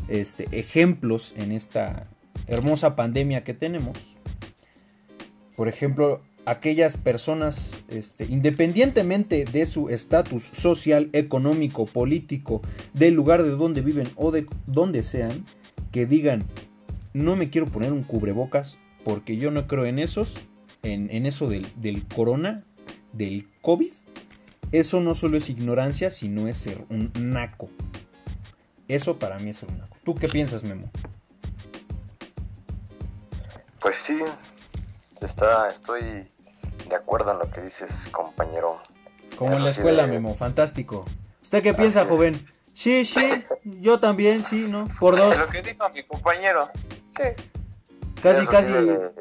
este, 0.07 0.47
ejemplos 0.51 1.33
en 1.37 1.51
esta 1.51 2.07
hermosa 2.47 2.95
pandemia 2.95 3.43
que 3.43 3.53
tenemos. 3.53 3.97
Por 5.55 5.67
ejemplo, 5.67 6.21
aquellas 6.45 6.97
personas, 6.97 7.73
este, 7.89 8.25
independientemente 8.25 9.45
de 9.45 9.65
su 9.65 9.89
estatus 9.89 10.43
social, 10.43 11.09
económico, 11.13 11.85
político, 11.85 12.61
del 12.93 13.13
lugar 13.13 13.43
de 13.43 13.51
donde 13.51 13.81
viven 13.81 14.07
o 14.15 14.31
de 14.31 14.47
donde 14.65 15.03
sean, 15.03 15.45
que 15.91 16.05
digan, 16.05 16.43
no 17.13 17.35
me 17.35 17.49
quiero 17.49 17.67
poner 17.67 17.91
un 17.91 18.03
cubrebocas 18.03 18.77
porque 19.03 19.37
yo 19.37 19.51
no 19.51 19.67
creo 19.67 19.85
en 19.85 19.99
esos, 19.99 20.35
en, 20.83 21.25
eso 21.25 21.47
del, 21.47 21.67
del, 21.75 22.05
corona, 22.07 22.63
del 23.13 23.47
COVID. 23.61 23.91
Eso 24.71 25.01
no 25.01 25.15
solo 25.15 25.37
es 25.37 25.49
ignorancia, 25.49 26.11
sino 26.11 26.47
es 26.47 26.57
ser 26.57 26.83
un 26.89 27.11
naco. 27.15 27.69
Eso 28.87 29.19
para 29.19 29.39
mí 29.39 29.49
es 29.49 29.57
ser 29.57 29.69
un 29.69 29.79
naco. 29.79 29.97
¿Tú 30.03 30.15
qué 30.15 30.27
piensas, 30.27 30.63
Memo? 30.63 30.89
Pues 33.79 33.97
sí, 33.97 34.19
está, 35.21 35.69
estoy 35.69 36.29
de 36.87 36.95
acuerdo 36.95 37.31
en 37.33 37.39
lo 37.39 37.49
que 37.51 37.61
dices, 37.61 37.89
compañero. 38.11 38.77
Como 39.35 39.53
en 39.53 39.63
la 39.63 39.71
escuela, 39.71 40.07
Memo, 40.07 40.35
fantástico. 40.35 41.05
¿Usted 41.41 41.63
qué 41.63 41.73
piensa, 41.73 42.05
joven? 42.05 42.45
Sí, 42.73 43.05
sí, 43.05 43.43
yo 43.63 43.99
también, 43.99 44.43
sí, 44.43 44.67
¿no? 44.69 44.87
Por 44.99 45.17
dos. 45.17 45.37
Lo 45.37 45.47
que 45.49 45.61
dijo 45.61 45.89
mi 45.89 46.03
compañero, 46.03 46.69
sí. 47.17 47.43
Casi, 48.21 48.45
casi. 48.47 48.71
De, 48.71 49.11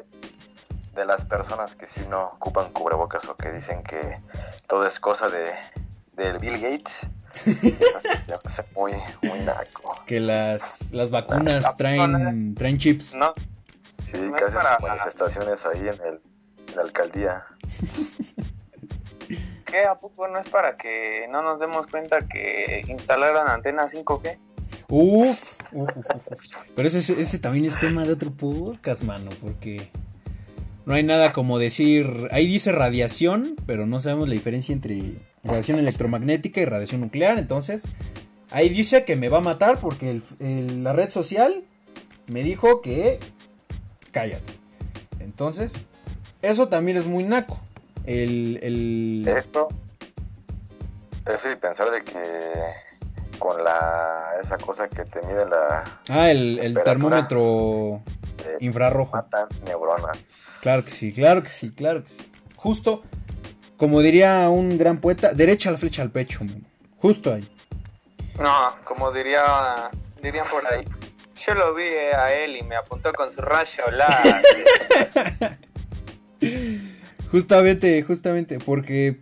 las 0.95 1.25
personas 1.25 1.75
que 1.75 1.89
sí 1.89 2.03
no 2.09 2.33
ocupan 2.35 2.73
cubrebocas 2.73 3.27
o 3.29 3.37
que 3.37 3.53
dicen 3.53 3.83
que 3.83 4.21
todo 4.67 4.87
es 4.87 5.01
cosa 5.01 5.29
de 5.29 5.53
del 6.15 6.39
Bill 6.39 6.61
Gates. 6.61 6.99
ya 8.27 8.39
muy, 8.75 8.93
muy 9.23 9.39
naco. 9.41 9.95
Que 10.05 10.19
las, 10.19 10.93
las 10.93 11.11
vacunas 11.11 11.77
traen, 11.77 12.55
traen 12.55 12.79
chips. 12.79 13.15
No. 13.15 13.33
Sí, 14.05 14.19
que 14.37 14.45
hacen 14.45 14.61
manifestaciones 14.83 15.65
ahí 15.65 15.89
en 15.89 16.07
el 16.07 16.21
la 16.75 16.83
alcaldía. 16.83 17.45
¿Qué? 19.65 19.85
¿A 19.85 19.97
poco 19.97 20.29
no 20.29 20.41
es 20.41 20.49
para 20.49 20.77
que 20.77 21.27
no 21.31 21.43
nos 21.43 21.61
demos 21.61 21.87
cuenta 21.87 22.21
que 22.21 22.83
instalaran 22.89 23.49
antenas 23.49 23.95
5G? 23.95 24.39
Uf, 24.89 25.41
uf, 25.73 25.97
uf, 25.97 26.07
Pero 26.75 26.89
ese, 26.89 27.21
ese 27.21 27.39
también 27.39 27.65
es 27.65 27.79
tema 27.79 28.03
de 28.03 28.13
otro 28.13 28.33
podcast, 28.33 29.05
mano, 29.05 29.31
porque 29.41 29.89
no 30.87 30.95
hay 30.95 31.03
nada 31.03 31.33
como 31.33 31.59
decir. 31.59 32.29
Ahí 32.31 32.47
dice 32.47 32.73
radiación, 32.73 33.57
pero 33.67 33.87
no 33.87 34.01
sabemos 34.01 34.29
la 34.29 34.35
diferencia 34.35 34.73
entre 34.73 35.01
radiación 35.45 35.79
electromagnética 35.79 36.61
y 36.61 36.65
radiación 36.65 37.01
nuclear. 37.03 37.39
Entonces, 37.39 37.85
ahí 38.51 38.69
dice 38.69 39.05
que 39.05 39.17
me 39.17 39.29
va 39.29 39.39
a 39.39 39.43
matar 39.43 39.79
porque 39.79 40.21
la 40.39 40.93
red 40.93 41.11
social 41.11 41.63
me 42.27 42.43
dijo 42.43 42.81
que. 42.81 43.19
Cállate. 44.13 44.53
Entonces, 45.21 45.75
eso 46.43 46.69
también 46.69 46.97
es 46.97 47.07
muy 47.07 47.25
naco. 47.25 47.61
El. 48.07 49.27
Esto, 49.29 49.69
eso 51.27 51.51
y 51.51 51.57
pensar 51.57 51.91
de 51.91 52.03
que 52.03 52.13
con 53.41 53.65
la 53.65 54.35
esa 54.41 54.57
cosa 54.57 54.87
que 54.89 55.05
te 55.05 55.21
mide 55.27 55.45
la 55.47 55.83
ah 56.09 56.31
el, 56.31 56.81
termómetro 56.85 58.03
infrarrojo. 58.61 59.17
matan 59.17 59.49
neuronas. 59.65 60.17
Claro 60.61 60.85
que 60.85 60.93
sí 60.93 61.13
claro 61.13 61.43
que 61.43 61.49
sí 61.49 61.73
claro 61.73 62.05
que 62.05 62.11
sí. 62.11 62.33
Justo 62.55 63.03
como 63.77 64.01
diría 64.01 64.49
un 64.49 64.79
gran 64.79 65.01
poeta 65.01 65.33
derecha 65.33 65.73
la 65.73 65.79
flecha 65.79 66.03
al 66.03 66.11
pecho 66.11 66.41
justo 66.99 67.35
ahí. 67.35 67.49
No 68.39 68.77
como 68.85 69.11
diría 69.11 69.91
dirían 70.23 70.47
por 70.47 70.65
ahí 70.73 70.85
yo 71.47 71.55
lo 71.55 71.75
vi 71.75 71.85
a 71.85 72.35
él 72.35 72.57
y 72.57 72.63
me 72.63 72.77
apuntó 72.77 73.13
con 73.13 73.31
su 73.31 73.41
rayo 73.41 73.91
láser. 73.91 75.59
Justamente, 77.31 78.03
justamente, 78.03 78.59
porque 78.59 79.17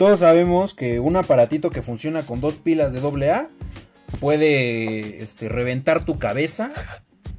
todos 0.00 0.20
sabemos 0.20 0.72
que 0.72 0.98
un 0.98 1.14
aparatito 1.16 1.68
que 1.68 1.82
funciona 1.82 2.22
con 2.22 2.40
dos 2.40 2.56
pilas 2.56 2.94
de 2.94 3.00
AA 3.00 3.48
puede 4.18 5.22
este, 5.22 5.50
reventar 5.50 6.06
tu 6.06 6.18
cabeza 6.18 6.72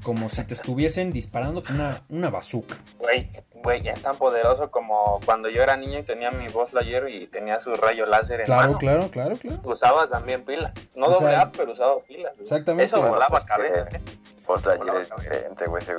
como 0.04 0.30
si 0.30 0.44
te 0.44 0.54
estuviesen 0.54 1.12
disparando 1.12 1.64
con 1.64 1.74
una, 1.78 2.04
una 2.10 2.30
bazooka. 2.30 2.78
Güey, 3.00 3.32
güey, 3.64 3.88
es 3.88 4.04
tan 4.04 4.16
poderoso 4.16 4.70
como 4.70 5.20
cuando 5.26 5.50
yo 5.50 5.64
era 5.64 5.76
niño 5.76 5.98
y 5.98 6.04
tenía 6.04 6.30
mi 6.30 6.50
voz 6.50 6.72
Lightyear 6.72 7.10
y 7.10 7.26
tenía 7.26 7.60
su 7.60 7.74
rayo 7.74 8.06
láser 8.06 8.42
en 8.42 8.46
claro, 8.46 8.62
mano. 8.68 8.78
Claro, 8.78 9.10
claro, 9.10 9.36
claro, 9.38 9.60
Usaba 9.64 10.08
también 10.08 10.46
pilas. 10.46 10.72
No 10.96 11.10
doble 11.10 11.36
A, 11.36 11.52
pero 11.52 11.72
usaba 11.72 11.96
pilas. 12.08 12.40
Exactamente. 12.40 12.86
Eso 12.86 13.02
volaba 13.02 13.44
cabeza, 13.44 13.88
¿eh? 13.92 14.02
Voz 14.46 14.64
Lightyear 14.68 14.98
es 14.98 15.10
diferente, 15.10 15.66
güey. 15.66 15.82
Ese, 15.82 15.96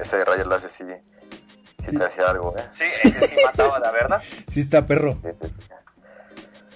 ese 0.00 0.24
rayo 0.24 0.44
láser 0.44 0.70
sí 0.70 0.84
si 1.90 1.96
te 1.96 2.04
hacía 2.04 2.30
algo, 2.30 2.54
¿eh? 2.56 2.64
Sí, 2.70 2.84
ese 2.84 3.28
sí 3.28 3.36
mataba, 3.44 3.78
la 3.78 3.90
verdad. 3.90 4.22
Sí 4.48 4.60
está 4.60 4.86
perro. 4.86 5.16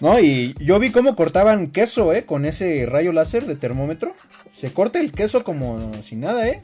No, 0.01 0.19
y 0.19 0.55
yo 0.59 0.79
vi 0.79 0.91
cómo 0.93 1.15
cortaban 1.15 1.71
queso, 1.73 2.13
¿eh? 2.15 2.25
Con 2.25 2.47
ese 2.47 2.87
rayo 2.87 3.13
láser 3.13 3.45
de 3.45 3.57
termómetro. 3.57 4.15
Se 4.53 4.73
corta 4.73 4.99
el 4.99 5.13
queso 5.13 5.45
como 5.45 5.95
sin 6.03 6.21
nada, 6.21 6.49
¿eh? 6.49 6.63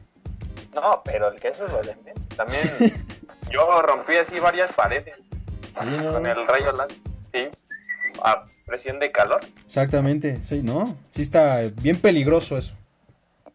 No, 0.75 1.03
pero 1.05 1.29
el 1.29 1.39
queso 1.39 1.67
lo 1.67 1.81
venden. 1.83 2.15
También 2.35 2.63
yo 3.51 3.83
rompí 3.83 4.15
así 4.15 4.41
varias 4.41 4.73
paredes. 4.73 5.19
Sí, 5.73 5.85
no. 6.03 6.13
Con 6.15 6.27
el 6.27 6.47
rayo 6.47 6.73
láser. 6.73 6.97
Sí. 7.35 7.49
A 8.23 8.45
presión 8.65 8.99
de 8.99 9.13
calor. 9.13 9.41
Exactamente, 9.67 10.39
sí, 10.43 10.63
¿no? 10.63 10.97
Sí 11.11 11.21
está 11.21 11.63
bien 11.83 12.01
peligroso 12.01 12.57
eso. 12.57 12.75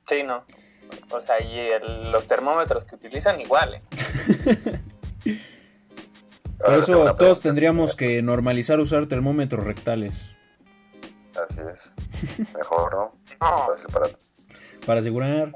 Sí, 0.08 0.22
no. 0.22 0.44
O 1.10 1.22
sea, 1.22 1.40
y 1.42 1.70
los 2.12 2.28
termómetros 2.28 2.86
que 2.86 2.96
utilizan 2.96 3.42
igual. 3.42 3.76
¿eh? 3.76 4.80
Por 6.64 6.74
eso 6.76 7.16
todos 7.16 7.40
tendríamos 7.40 7.96
que 7.96 8.22
normalizar 8.22 8.80
usar 8.80 9.08
termómetros 9.08 9.66
rectales. 9.66 10.32
Así 11.36 11.60
es. 11.72 12.48
Mejor, 12.54 12.94
¿no? 12.94 13.16
Para, 13.92 14.08
para 14.86 15.00
asegurar. 15.00 15.52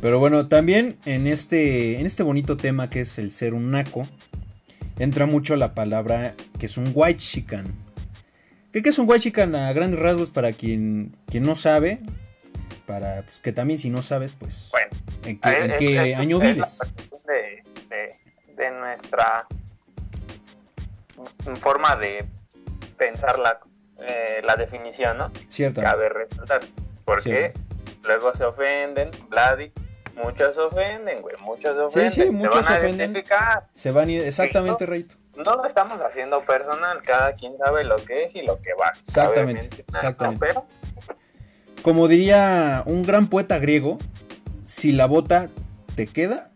Pero 0.00 0.18
bueno, 0.18 0.48
también 0.48 0.98
en 1.06 1.26
este, 1.26 2.00
en 2.00 2.06
este 2.06 2.22
bonito 2.22 2.56
tema 2.56 2.90
que 2.90 3.02
es 3.02 3.18
el 3.18 3.32
ser 3.32 3.54
un 3.54 3.70
naco, 3.70 4.06
entra 4.98 5.26
mucho 5.26 5.56
la 5.56 5.74
palabra 5.74 6.34
que 6.58 6.66
es 6.66 6.76
un 6.76 6.90
white 6.94 7.18
chican. 7.18 7.66
¿Qué, 8.72 8.82
es 8.84 8.98
un 8.98 9.08
white 9.08 9.22
chican 9.22 9.54
a 9.54 9.72
grandes 9.72 10.00
rasgos 10.00 10.30
para 10.30 10.52
quien, 10.52 11.16
quien 11.26 11.44
no 11.44 11.56
sabe? 11.56 12.00
para 12.86 13.22
pues, 13.22 13.38
que 13.38 13.52
también 13.52 13.78
si 13.78 13.90
no 13.90 14.02
sabes, 14.02 14.32
pues, 14.38 14.70
bueno, 14.70 14.90
¿en 15.24 15.38
qué, 15.78 16.14
año 16.14 16.38
vives? 16.38 16.78
De, 17.26 17.62
de, 17.88 18.12
nuestra 18.70 19.46
forma 21.60 21.96
de 21.96 22.24
pensar 22.96 23.38
la, 23.38 23.58
eh, 24.00 24.40
la 24.44 24.56
definición, 24.56 25.18
¿no? 25.18 25.30
Cierto. 25.48 25.80
Cabe 25.82 26.08
resaltar. 26.08 26.60
Porque 27.04 27.52
luego 28.04 28.34
se 28.34 28.44
ofenden, 28.44 29.10
Vladi. 29.28 29.72
Muchas 30.22 30.58
ofenden, 30.58 31.22
güey. 31.22 31.36
Muchas 31.42 31.76
ofenden. 31.76 32.10
Sí, 32.10 32.20
sí, 32.22 32.26
se 32.26 32.30
muchos 32.32 32.54
van 32.54 32.64
a 32.72 32.76
ofenden. 32.76 32.94
identificar. 32.96 33.66
Se 33.72 33.90
van 33.90 34.08
a 34.08 34.12
exactamente, 34.12 34.86
Rayito. 34.86 35.14
No 35.36 35.54
lo 35.54 35.64
estamos 35.64 36.00
haciendo 36.00 36.40
personal. 36.40 37.00
Cada 37.02 37.32
quien 37.32 37.56
sabe 37.56 37.84
lo 37.84 37.96
que 37.96 38.24
es 38.24 38.34
y 38.34 38.42
lo 38.42 38.60
que 38.60 38.74
va. 38.74 38.92
Exactamente, 39.06 39.84
exactamente. 39.88 40.46
Pero 40.46 40.66
Como 41.82 42.06
diría 42.06 42.82
un 42.86 43.02
gran 43.02 43.28
poeta 43.28 43.58
griego, 43.58 43.98
si 44.66 44.92
la 44.92 45.06
bota 45.06 45.48
te 45.96 46.06
queda, 46.06 46.51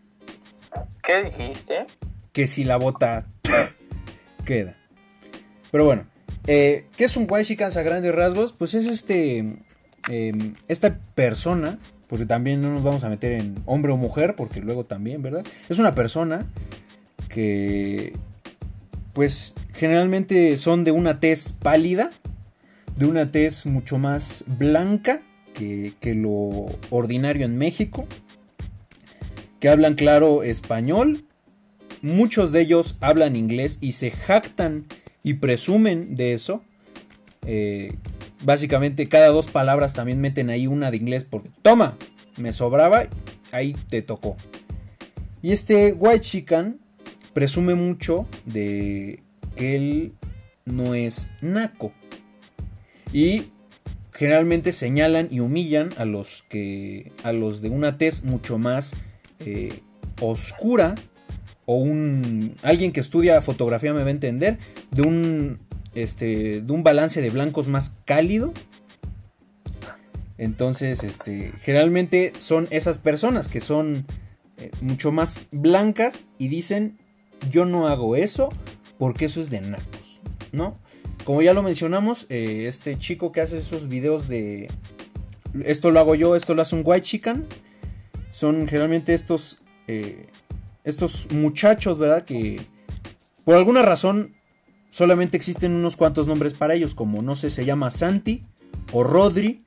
¿Qué 1.07 1.23
dijiste? 1.23 1.85
que 2.33 2.47
si 2.47 2.63
la 2.63 2.75
bota 2.77 3.25
queda. 4.45 4.75
Pero 5.71 5.85
bueno, 5.85 6.05
eh, 6.45 6.85
¿qué 6.95 7.05
es 7.05 7.17
un 7.17 7.25
Waishikans 7.27 7.77
a 7.77 7.81
grandes 7.81 8.13
rasgos? 8.13 8.53
Pues 8.53 8.75
es 8.75 8.85
este, 8.85 9.55
eh, 10.11 10.53
esta 10.67 10.99
persona, 11.15 11.79
porque 12.07 12.27
también 12.27 12.61
no 12.61 12.69
nos 12.69 12.83
vamos 12.83 13.03
a 13.05 13.09
meter 13.09 13.31
en 13.31 13.55
hombre 13.65 13.91
o 13.91 13.97
mujer, 13.97 14.35
porque 14.35 14.59
luego 14.59 14.85
también, 14.85 15.23
¿verdad? 15.23 15.43
Es 15.67 15.79
una 15.79 15.95
persona 15.95 16.45
que, 17.27 18.13
pues 19.13 19.55
generalmente 19.73 20.59
son 20.59 20.83
de 20.83 20.91
una 20.91 21.19
tez 21.19 21.53
pálida, 21.53 22.11
de 22.97 23.05
una 23.07 23.31
tez 23.31 23.65
mucho 23.65 23.97
más 23.97 24.43
blanca 24.45 25.23
que 25.55 26.13
lo 26.13 26.67
ordinario 26.91 27.47
en 27.47 27.57
México, 27.57 28.05
que 29.59 29.69
hablan 29.69 29.95
claro 29.95 30.43
español, 30.43 31.25
muchos 32.01 32.51
de 32.51 32.61
ellos 32.61 32.95
hablan 33.01 33.35
inglés 33.35 33.79
y 33.81 33.93
se 33.93 34.11
jactan 34.11 34.85
y 35.23 35.35
presumen 35.35 36.15
de 36.15 36.33
eso. 36.33 36.63
Eh, 37.45 37.93
básicamente 38.43 39.07
cada 39.07 39.27
dos 39.27 39.47
palabras 39.47 39.93
también 39.93 40.21
meten 40.21 40.49
ahí 40.49 40.67
una 40.67 40.91
de 40.91 40.97
inglés 40.97 41.25
porque 41.25 41.49
toma, 41.61 41.97
me 42.37 42.53
sobraba, 42.53 43.07
ahí 43.51 43.75
te 43.89 44.01
tocó. 44.01 44.37
Y 45.41 45.51
este 45.51 45.93
White 45.93 46.21
Chican 46.21 46.79
presume 47.33 47.75
mucho 47.75 48.27
de 48.45 49.23
que 49.55 49.75
él 49.75 50.13
no 50.65 50.95
es 50.95 51.29
naco. 51.41 51.93
Y 53.13 53.45
generalmente 54.13 54.73
señalan 54.73 55.27
y 55.29 55.39
humillan 55.39 55.89
a 55.97 56.05
los 56.05 56.43
que 56.49 57.11
a 57.23 57.31
los 57.31 57.61
de 57.61 57.69
una 57.69 57.97
tez 57.97 58.23
mucho 58.23 58.57
más 58.57 58.95
eh, 59.39 59.81
oscura 60.21 60.95
o 61.65 61.75
un 61.75 62.55
alguien 62.63 62.91
que 62.91 62.99
estudia 62.99 63.41
fotografía 63.41 63.93
me 63.93 64.01
va 64.01 64.07
a 64.07 64.11
entender 64.11 64.57
de 64.91 65.01
un 65.01 65.59
este 65.95 66.61
de 66.61 66.73
un 66.73 66.83
balance 66.83 67.21
de 67.21 67.29
blancos 67.29 67.67
más 67.67 67.97
cálido. 68.05 68.53
Entonces 70.37 71.03
este 71.03 71.51
generalmente 71.61 72.33
son 72.37 72.67
esas 72.69 72.99
personas 72.99 73.47
que 73.47 73.59
son 73.59 74.05
eh, 74.57 74.71
mucho 74.81 75.11
más 75.11 75.47
blancas 75.51 76.23
y 76.39 76.47
dicen 76.47 76.97
yo 77.51 77.65
no 77.65 77.87
hago 77.87 78.15
eso 78.15 78.49
porque 78.97 79.25
eso 79.25 79.39
es 79.39 79.51
de 79.51 79.61
nacos 79.61 80.19
no 80.51 80.75
como 81.25 81.43
ya 81.43 81.53
lo 81.53 81.61
mencionamos 81.61 82.25
eh, 82.29 82.65
este 82.67 82.97
chico 82.97 83.31
que 83.31 83.41
hace 83.41 83.59
esos 83.59 83.87
videos 83.87 84.27
de 84.27 84.67
esto 85.63 85.91
lo 85.91 85.99
hago 85.99 86.15
yo 86.15 86.35
esto 86.35 86.55
lo 86.55 86.63
hace 86.63 86.75
un 86.75 86.81
white 86.83 87.01
chican 87.01 87.45
son 88.37 88.67
generalmente 88.67 89.15
estos 89.15 89.57
eh, 89.87 90.27
estos 90.83 91.31
muchachos, 91.31 91.97
¿verdad? 91.97 92.23
Que 92.23 92.61
por 93.43 93.55
alguna 93.55 93.81
razón 93.81 94.35
solamente 94.89 95.37
existen 95.37 95.73
unos 95.73 95.97
cuantos 95.97 96.27
nombres 96.27 96.53
para 96.53 96.75
ellos, 96.75 96.93
como 96.93 97.23
no 97.23 97.35
sé, 97.35 97.49
se 97.49 97.65
llama 97.65 97.89
Santi 97.89 98.43
o 98.91 99.03
Rodri 99.03 99.65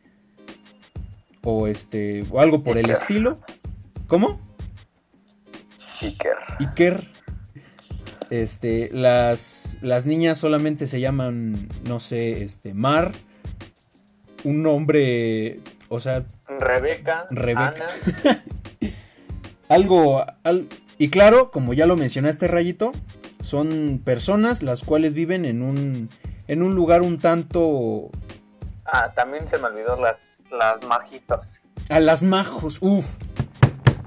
o 1.42 1.66
este 1.66 2.24
o 2.30 2.40
algo 2.40 2.62
por 2.62 2.78
el 2.78 2.90
estilo. 2.90 3.40
¿Cómo? 4.06 4.40
Iker. 6.00 6.36
Iker. 6.60 7.08
Este, 8.30 8.88
las 8.92 9.78
las 9.80 10.06
niñas 10.06 10.38
solamente 10.38 10.86
se 10.86 11.00
llaman, 11.00 11.68
no 11.88 11.98
sé, 11.98 12.44
este 12.44 12.72
Mar, 12.72 13.10
un 14.44 14.62
nombre, 14.62 15.58
o 15.88 15.98
sea, 15.98 16.24
Rebeca, 16.46 17.26
Rebeca. 17.30 17.86
Ana. 18.24 18.44
algo 19.70 20.24
al- 20.44 20.68
y 20.98 21.08
claro 21.08 21.50
como 21.50 21.72
ya 21.72 21.86
lo 21.86 21.96
mencionaste 21.96 22.46
rayito 22.46 22.92
son 23.40 24.00
personas 24.04 24.62
las 24.62 24.82
cuales 24.82 25.14
viven 25.14 25.44
en 25.46 25.62
un 25.62 26.10
en 26.48 26.62
un 26.62 26.74
lugar 26.74 27.00
un 27.02 27.18
tanto 27.18 28.10
Ah, 28.92 29.12
también 29.14 29.46
se 29.48 29.56
me 29.56 29.66
olvidó 29.68 29.94
las, 30.00 30.38
las 30.50 30.82
majitos. 30.86 31.60
a 31.88 32.00
las 32.00 32.22
majos 32.24 32.78
uff 32.82 33.06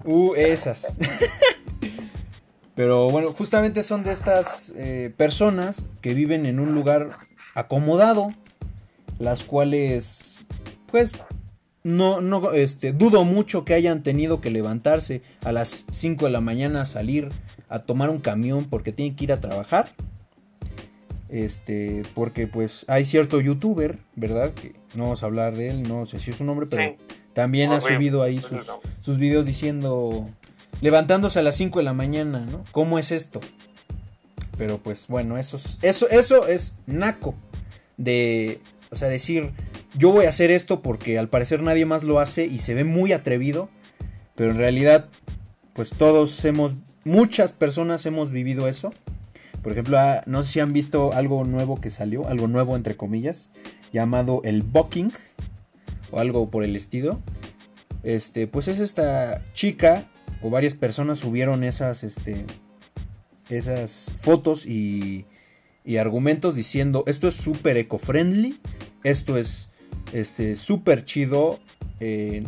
uh 0.05 0.33
esas 0.35 0.93
pero 2.75 3.09
bueno 3.09 3.31
justamente 3.33 3.83
son 3.83 4.03
de 4.03 4.11
estas 4.11 4.73
eh, 4.75 5.13
personas 5.15 5.85
que 6.01 6.13
viven 6.13 6.45
en 6.45 6.59
un 6.59 6.73
lugar 6.75 7.11
acomodado 7.55 8.29
las 9.19 9.43
cuales 9.43 10.45
pues 10.87 11.11
no, 11.83 12.21
no, 12.21 12.51
este, 12.53 12.93
dudo 12.93 13.23
mucho 13.25 13.65
que 13.65 13.73
hayan 13.73 14.03
tenido 14.03 14.39
que 14.41 14.49
levantarse 14.51 15.21
a 15.43 15.51
las 15.51 15.85
5 15.91 16.25
de 16.25 16.31
la 16.31 16.41
mañana 16.41 16.81
a 16.81 16.85
salir 16.85 17.29
a 17.69 17.79
tomar 17.79 18.09
un 18.09 18.19
camión 18.19 18.65
porque 18.65 18.91
tienen 18.91 19.15
que 19.15 19.25
ir 19.25 19.33
a 19.33 19.41
trabajar. 19.41 19.89
Este, 21.29 22.03
porque 22.13 22.45
pues 22.45 22.85
hay 22.87 23.05
cierto 23.05 23.41
youtuber, 23.41 23.97
¿verdad? 24.15 24.53
Que 24.53 24.73
no 24.93 25.03
vamos 25.05 25.23
a 25.23 25.25
hablar 25.25 25.55
de 25.55 25.69
él, 25.71 25.83
no 25.83 26.05
sé 26.05 26.19
si 26.19 26.29
es 26.31 26.37
su 26.37 26.43
nombre, 26.43 26.67
pero 26.69 26.91
Sí. 26.91 27.15
también 27.33 27.71
ha 27.71 27.81
subido 27.81 28.21
ahí 28.21 28.37
Horrible, 28.37 28.59
sus, 28.59 28.67
no. 28.67 28.79
sus 29.01 29.17
videos 29.17 29.45
diciendo, 29.47 30.29
levantándose 30.81 31.39
a 31.39 31.41
las 31.43 31.55
5 31.55 31.79
de 31.79 31.85
la 31.85 31.93
mañana, 31.93 32.45
¿no? 32.51 32.63
¿Cómo 32.71 32.99
es 32.99 33.11
esto? 33.11 33.41
Pero 34.59 34.77
pues 34.77 35.07
bueno, 35.07 35.39
eso 35.39 35.57
es, 35.57 35.79
eso, 35.81 36.07
eso 36.09 36.47
es 36.47 36.75
naco 36.85 37.33
de, 37.97 38.59
o 38.91 38.95
sea, 38.95 39.07
decir, 39.07 39.49
yo 39.97 40.11
voy 40.11 40.25
a 40.25 40.29
hacer 40.29 40.51
esto 40.51 40.81
porque 40.81 41.17
al 41.17 41.29
parecer 41.29 41.61
nadie 41.61 41.85
más 41.85 42.03
lo 42.03 42.19
hace 42.19 42.45
y 42.45 42.59
se 42.59 42.73
ve 42.73 42.83
muy 42.83 43.13
atrevido, 43.13 43.69
pero 44.35 44.51
en 44.51 44.57
realidad, 44.57 45.09
pues 45.73 45.91
todos 45.91 46.43
hemos, 46.45 46.73
muchas 47.03 47.53
personas 47.53 48.05
hemos 48.05 48.31
vivido 48.31 48.67
eso. 48.67 48.93
Por 49.61 49.71
ejemplo, 49.71 49.97
ah, 49.97 50.23
no 50.25 50.43
sé 50.43 50.53
si 50.53 50.59
han 50.59 50.73
visto 50.73 51.13
algo 51.13 51.43
nuevo 51.45 51.79
que 51.79 51.89
salió, 51.89 52.27
algo 52.27 52.47
nuevo 52.47 52.75
entre 52.75 52.95
comillas, 52.95 53.51
llamado 53.93 54.41
el 54.43 54.61
Bucking 54.63 55.13
o 56.11 56.19
algo 56.19 56.49
por 56.49 56.63
el 56.63 56.75
estilo. 56.75 57.21
Este, 58.03 58.47
pues 58.47 58.67
es 58.67 58.79
esta 58.79 59.41
chica 59.53 60.05
o 60.41 60.49
varias 60.49 60.75
personas 60.75 61.19
subieron 61.19 61.63
esas, 61.63 62.03
este, 62.03 62.45
esas 63.49 64.11
fotos 64.19 64.65
y, 64.65 65.25
y 65.85 65.97
argumentos 65.97 66.55
diciendo 66.55 67.03
esto 67.07 67.27
es 67.29 67.35
súper 67.35 67.77
eco-friendly, 67.77 68.57
esto 69.03 69.37
es 69.37 69.69
este 70.13 70.55
súper 70.55 71.03
chido, 71.05 71.59
eh, 71.99 72.43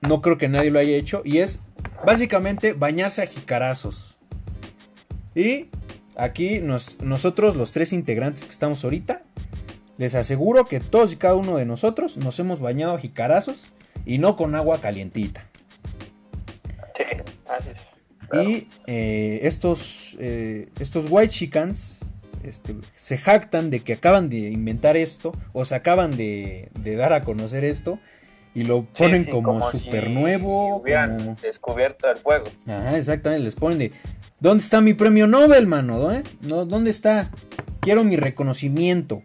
no 0.00 0.22
creo 0.22 0.38
que 0.38 0.48
nadie 0.48 0.70
lo 0.70 0.78
haya 0.78 0.96
hecho 0.96 1.22
y 1.24 1.38
es 1.38 1.60
básicamente 2.06 2.72
bañarse 2.72 3.22
a 3.22 3.26
jicarazos. 3.26 4.16
Y 5.34 5.66
aquí 6.16 6.60
nos- 6.60 7.00
nosotros 7.00 7.56
los 7.56 7.72
tres 7.72 7.92
integrantes 7.92 8.44
que 8.44 8.52
estamos 8.52 8.82
ahorita, 8.84 9.22
les 9.98 10.14
aseguro 10.14 10.64
que 10.64 10.80
todos 10.80 11.12
y 11.12 11.16
cada 11.16 11.34
uno 11.34 11.56
de 11.58 11.66
nosotros 11.66 12.16
nos 12.16 12.38
hemos 12.38 12.60
bañado 12.60 12.94
a 12.94 12.98
jicarazos 12.98 13.72
y 14.06 14.16
no 14.18 14.36
con 14.36 14.54
agua 14.54 14.80
calientita. 14.80 15.46
Sí, 16.96 17.04
así 17.48 17.68
es. 17.70 17.76
Y 18.46 18.66
eh, 18.86 19.40
estos, 19.42 20.16
eh, 20.20 20.68
estos 20.78 21.06
white 21.10 21.32
chickens 21.32 21.98
este, 22.42 22.74
se 22.96 23.18
jactan 23.18 23.70
de 23.70 23.80
que 23.80 23.94
acaban 23.94 24.28
de 24.28 24.38
inventar 24.50 24.96
esto 24.96 25.32
o 25.52 25.64
se 25.64 25.74
acaban 25.74 26.16
de, 26.16 26.70
de 26.80 26.96
dar 26.96 27.12
a 27.12 27.22
conocer 27.22 27.64
esto 27.64 27.98
y 28.54 28.64
lo 28.64 28.84
ponen 28.84 29.24
sí, 29.24 29.30
como, 29.30 29.62
super 29.70 30.10
nuevo. 30.10 30.76
hubieran 30.76 31.18
como- 31.18 31.36
descubierto 31.40 32.10
el 32.10 32.16
fuego. 32.16 32.46
Ajá, 32.66 32.96
exactamente, 32.96 33.44
les 33.44 33.54
ponen 33.56 33.78
de 33.78 33.92
¿Dónde 34.40 34.62
está 34.64 34.80
mi 34.80 34.94
premio 34.94 35.26
Nobel, 35.26 35.66
mano? 35.66 36.12
¿Eh? 36.12 36.22
No, 36.40 36.64
¿Dónde 36.64 36.90
está? 36.90 37.30
Quiero 37.80 38.04
mi 38.04 38.16
reconocimiento. 38.16 39.22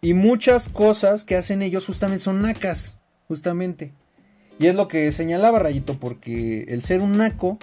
Y 0.00 0.14
muchas 0.14 0.68
cosas 0.68 1.24
que 1.24 1.36
hacen 1.36 1.62
ellos 1.62 1.86
justamente 1.86 2.18
son 2.24 2.42
nacas, 2.42 3.00
justamente. 3.28 3.92
Y 4.58 4.66
es 4.66 4.74
lo 4.74 4.88
que 4.88 5.12
señalaba 5.12 5.58
Rayito, 5.58 5.98
porque 5.98 6.64
el 6.68 6.82
ser 6.82 7.00
un 7.00 7.18
naco 7.18 7.58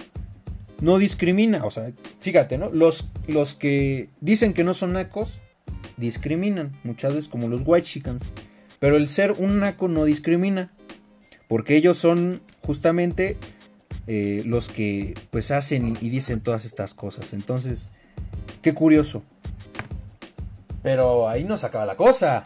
no 0.80 0.98
discrimina. 0.98 1.64
O 1.64 1.70
sea, 1.70 1.92
fíjate, 2.20 2.58
¿no? 2.58 2.70
Los, 2.70 3.10
los 3.26 3.54
que 3.54 4.10
dicen 4.20 4.52
que 4.54 4.64
no 4.64 4.74
son 4.74 4.94
nacos, 4.94 5.38
discriminan. 5.96 6.76
Muchas 6.84 7.14
veces 7.14 7.28
como 7.28 7.48
los 7.48 7.62
white 7.64 7.86
chickens. 7.86 8.32
Pero 8.78 8.96
el 8.96 9.08
ser 9.08 9.32
un 9.32 9.60
naco 9.60 9.88
no 9.88 10.04
discrimina. 10.04 10.72
Porque 11.48 11.76
ellos 11.76 11.98
son 11.98 12.40
justamente 12.62 13.36
eh, 14.06 14.42
los 14.46 14.68
que 14.68 15.14
pues 15.30 15.50
hacen 15.50 15.96
y, 16.00 16.08
dicen 16.08 16.40
todas 16.40 16.64
estas 16.64 16.94
cosas. 16.94 17.32
Entonces, 17.32 17.88
qué 18.62 18.74
curioso. 18.74 19.22
Pero 20.82 21.28
ahí 21.28 21.44
no 21.44 21.58
se 21.58 21.66
acaba 21.66 21.84
la 21.84 21.96
cosa. 21.96 22.44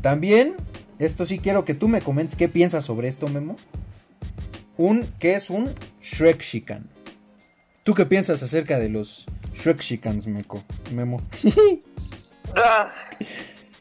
También, 0.00 0.56
esto 0.98 1.24
sí 1.24 1.38
quiero 1.38 1.64
que 1.64 1.74
tú 1.74 1.88
me 1.88 2.02
comentes 2.02 2.36
qué 2.36 2.48
piensas 2.48 2.84
sobre 2.84 3.08
esto, 3.08 3.28
Memo. 3.28 3.56
Un, 4.76 5.06
¿qué 5.18 5.34
es 5.34 5.50
un 5.50 5.72
Shrek 6.02 6.40
Shikan? 6.42 6.88
¿Tú 7.84 7.94
qué 7.94 8.06
piensas 8.06 8.42
acerca 8.42 8.78
de 8.78 8.88
los 8.88 9.26
Shrek 9.54 9.80
Shikans, 9.80 10.26
Memo? 10.92 11.20
Ah. 12.56 12.92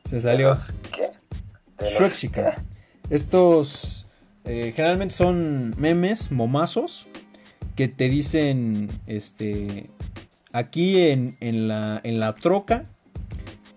Se 0.06 0.20
salió. 0.20 0.58
¿Qué? 0.96 1.10
Shrek 1.86 2.14
Shikan. 2.14 2.54
Estos 3.12 4.08
eh, 4.46 4.74
generalmente 4.76 5.14
son 5.14 5.76
memes, 5.78 6.32
momazos, 6.32 7.08
que 7.76 7.88
te 7.88 8.10
dicen, 8.10 8.90
este, 9.08 9.90
aquí 10.52 11.00
en, 11.02 11.38
en, 11.40 11.68
la, 11.68 12.02
en 12.04 12.20
la 12.20 12.34
troca, 12.34 12.84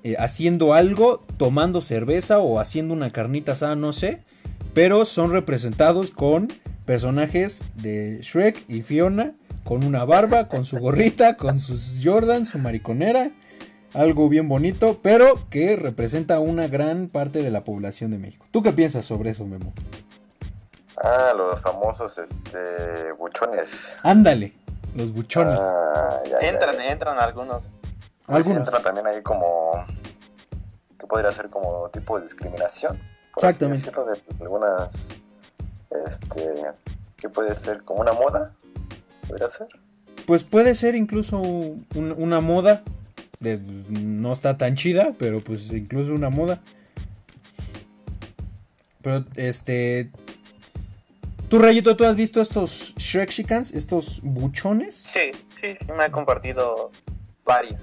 eh, 0.03 0.17
haciendo 0.19 0.75
algo, 0.75 1.25
tomando 1.37 1.83
cerveza 1.83 2.39
o 2.39 2.59
haciendo 2.59 2.95
una 2.95 3.13
carnita 3.13 3.53
asada, 3.53 3.77
no 3.77 3.93
sé, 3.93 4.21
pero 4.75 5.05
son 5.05 5.31
representados 5.33 6.11
con 6.11 6.49
personajes 6.87 7.63
de 7.75 8.21
Shrek 8.23 8.65
y 8.69 8.83
Fiona, 8.83 9.33
con 9.65 9.85
una 9.85 10.05
barba, 10.05 10.49
con 10.49 10.65
su 10.65 10.79
gorrita, 10.79 11.37
con 11.37 11.59
sus 11.59 12.01
Jordan, 12.03 12.47
su 12.47 12.59
mariconera, 12.59 13.31
algo 13.93 14.29
bien 14.29 14.49
bonito, 14.49 15.01
pero 15.03 15.39
que 15.51 15.77
representa 15.77 16.39
una 16.39 16.69
gran 16.69 17.09
parte 17.09 17.43
de 17.43 17.51
la 17.51 17.65
población 17.65 18.13
de 18.13 18.19
México. 18.19 18.47
¿Tú 18.53 18.63
qué 18.63 18.73
piensas 18.73 19.05
sobre 19.05 19.31
eso, 19.31 19.45
Memo? 19.45 19.73
Ah, 21.03 21.33
los 21.37 21.61
famosos 21.61 22.17
este, 22.19 23.13
buchones. 23.19 23.93
Ándale, 24.03 24.53
los 24.95 25.13
buchones. 25.13 25.59
Ah, 25.61 26.21
ya, 26.25 26.41
ya, 26.41 26.49
Entran, 26.49 26.77
ya. 26.77 26.87
entran 26.87 27.19
algunos. 27.19 27.65
Pues 28.25 28.37
Algunos. 28.39 28.67
entra 28.69 28.81
también 28.83 29.07
ahí 29.07 29.23
como 29.23 29.85
que 30.99 31.07
podría 31.07 31.31
ser 31.33 31.49
como 31.51 31.89
tipo 31.91 32.17
de 32.17 32.23
discriminación. 32.25 32.99
por 33.35 33.45
así 33.45 33.55
Exactamente. 33.55 33.79
decirlo, 33.91 34.05
de 34.07 34.45
algunas, 34.45 35.09
este, 36.07 36.53
que 37.17 37.29
puede 37.29 37.59
ser 37.59 37.83
como 37.83 38.01
una 38.01 38.13
moda, 38.13 38.53
podría 39.29 39.49
ser. 39.51 39.69
Pues 40.27 40.45
puede 40.45 40.75
ser 40.75 40.95
incluso 40.97 41.39
un- 41.41 41.87
una 41.95 42.41
moda. 42.41 42.83
de- 43.39 43.59
no 43.91 44.33
está 44.33 44.57
tan 44.57 44.77
chida, 44.77 45.13
pero 45.19 45.41
pues 45.41 45.71
incluso 45.71 46.15
una 46.15 46.31
moda. 46.31 46.61
Pero 49.03 49.25
este. 49.37 50.11
Tú, 51.51 51.59
Rayito, 51.59 51.97
¿tú 51.97 52.05
has 52.05 52.17
visto 52.17 52.41
estos 52.41 52.95
Shrek 52.97 53.31
Shikans? 53.31 53.73
Estos 53.73 54.21
buchones. 54.23 55.07
Sí, 55.13 55.31
sí, 55.61 55.77
sí, 55.79 55.93
me 55.93 56.05
ha 56.05 56.11
compartido 56.11 56.91
varios. 57.45 57.79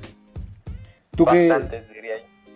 ¿Tú 1.16 1.24
qué, 1.26 1.48
Bastantes. 1.48 1.88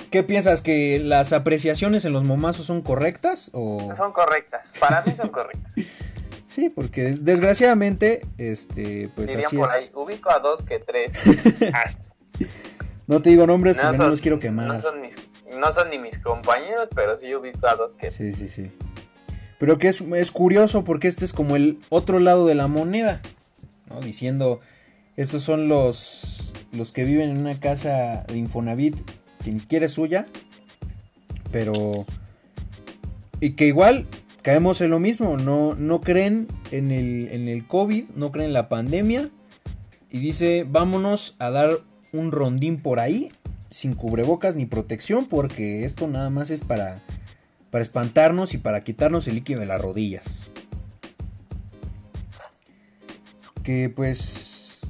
Qué 0.09 0.23
piensas? 0.23 0.61
¿Que 0.61 0.99
las 0.99 1.33
apreciaciones 1.33 2.05
en 2.05 2.13
los 2.13 2.23
momazos 2.23 2.65
son 2.65 2.81
correctas? 2.81 3.51
O... 3.53 3.93
Son 3.95 4.11
correctas. 4.11 4.73
Para 4.79 5.01
mí 5.03 5.13
son 5.15 5.29
correctas. 5.29 5.73
Sí, 6.47 6.69
porque 6.69 7.15
desgraciadamente, 7.19 8.21
este, 8.39 9.11
pues 9.13 9.27
Dirían 9.27 9.45
así 9.45 9.57
por 9.57 9.67
es. 9.67 9.75
ahí. 9.75 9.89
Ubico 9.93 10.31
a 10.31 10.39
dos 10.39 10.63
que 10.63 10.79
tres. 10.79 11.13
No 13.07 13.21
te 13.21 13.29
digo 13.29 13.47
nombres 13.47 13.77
No 13.77 13.83
porque 13.83 13.97
no 13.99 14.09
los 14.09 14.21
quiero 14.21 14.39
quemar. 14.39 14.67
No 14.67 14.79
son, 14.81 15.01
mis, 15.01 15.15
no 15.57 15.71
son 15.71 15.89
ni 15.89 15.97
mis 15.99 16.17
compañeros, 16.19 16.89
pero 16.93 17.17
sí 17.17 17.33
ubico 17.35 17.67
a 17.67 17.75
dos 17.75 17.93
que 17.95 18.11
Sí, 18.11 18.33
sí, 18.33 18.49
sí. 18.49 18.71
Pero 19.59 19.77
que 19.77 19.87
es, 19.87 20.01
es 20.01 20.31
curioso 20.31 20.83
porque 20.83 21.07
este 21.07 21.25
es 21.25 21.31
como 21.31 21.55
el 21.55 21.79
otro 21.89 22.19
lado 22.19 22.45
de 22.45 22.55
la 22.55 22.67
moneda. 22.67 23.21
¿no? 23.89 24.01
Diciendo, 24.01 24.59
estos 25.15 25.43
son 25.43 25.67
los, 25.67 26.53
los 26.71 26.91
que 26.91 27.05
viven 27.05 27.29
en 27.29 27.39
una 27.39 27.59
casa 27.59 28.23
de 28.27 28.37
Infonavit 28.37 28.97
que 29.47 29.53
ni 29.53 29.61
siquiera 29.61 29.85
es 29.85 29.93
suya. 29.93 30.25
Pero... 31.53 32.05
Y 33.39 33.51
que 33.51 33.67
igual 33.67 34.05
caemos 34.41 34.81
en 34.81 34.89
lo 34.89 34.99
mismo. 34.99 35.37
No, 35.37 35.73
no 35.73 36.01
creen 36.01 36.49
en 36.71 36.91
el, 36.91 37.29
en 37.31 37.47
el 37.47 37.65
COVID, 37.65 38.09
no 38.15 38.33
creen 38.33 38.47
en 38.47 38.53
la 38.53 38.67
pandemia. 38.67 39.29
Y 40.11 40.19
dice, 40.19 40.65
vámonos 40.67 41.37
a 41.39 41.49
dar 41.49 41.79
un 42.11 42.33
rondín 42.33 42.81
por 42.81 42.99
ahí. 42.99 43.31
Sin 43.71 43.93
cubrebocas 43.93 44.57
ni 44.57 44.65
protección. 44.65 45.27
Porque 45.27 45.85
esto 45.85 46.09
nada 46.09 46.29
más 46.29 46.49
es 46.49 46.59
para 46.59 47.01
para 47.69 47.83
espantarnos 47.83 48.53
y 48.53 48.57
para 48.57 48.83
quitarnos 48.83 49.29
el 49.29 49.35
líquido 49.35 49.61
de 49.61 49.65
las 49.65 49.81
rodillas. 49.81 50.41
Que 53.63 53.89
pues 53.89 54.81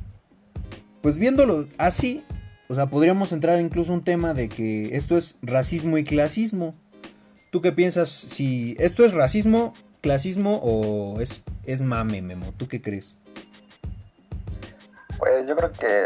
pues 1.01 1.17
viéndolo 1.17 1.67
así, 1.77 2.23
o 2.69 2.75
sea, 2.75 2.87
podríamos 2.87 3.31
entrar 3.31 3.59
incluso 3.61 3.93
un 3.93 4.03
tema 4.03 4.33
de 4.33 4.49
que 4.49 4.95
esto 4.95 5.17
es 5.17 5.37
racismo 5.41 5.97
y 5.97 6.03
clasismo. 6.03 6.73
¿Tú 7.49 7.61
qué 7.61 7.71
piensas 7.71 8.09
si 8.09 8.75
esto 8.79 9.05
es 9.05 9.13
racismo, 9.13 9.73
clasismo 10.01 10.59
o 10.61 11.21
es 11.21 11.43
es 11.67 11.81
mame, 11.81 12.21
Memo? 12.21 12.53
¿Tú 12.57 12.67
qué 12.67 12.81
crees? 12.81 13.17
Pues 15.17 15.47
yo 15.47 15.55
creo 15.55 15.71
que 15.71 16.05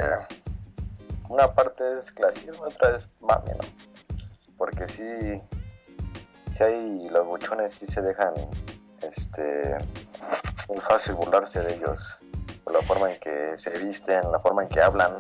una 1.30 1.54
parte 1.54 1.84
es 1.98 2.12
clasismo, 2.12 2.64
otra 2.64 2.98
es 2.98 3.08
mame, 3.22 3.52
¿no? 3.52 3.68
Porque 4.58 4.88
sí, 4.88 5.42
sí 6.56 6.64
hay 6.64 7.10
los 7.10 7.26
buchones 7.26 7.74
sí 7.74 7.86
se 7.86 8.02
dejan, 8.02 8.34
este, 9.02 9.76
muy 10.68 10.80
fácil 10.80 11.14
burlarse 11.14 11.62
de 11.62 11.76
ellos 11.76 12.18
por 12.64 12.74
la 12.74 12.82
forma 12.82 13.12
en 13.12 13.20
que 13.20 13.58
se 13.58 13.70
visten, 13.80 14.32
la 14.32 14.40
forma 14.40 14.64
en 14.64 14.70
que 14.70 14.82
hablan, 14.82 15.18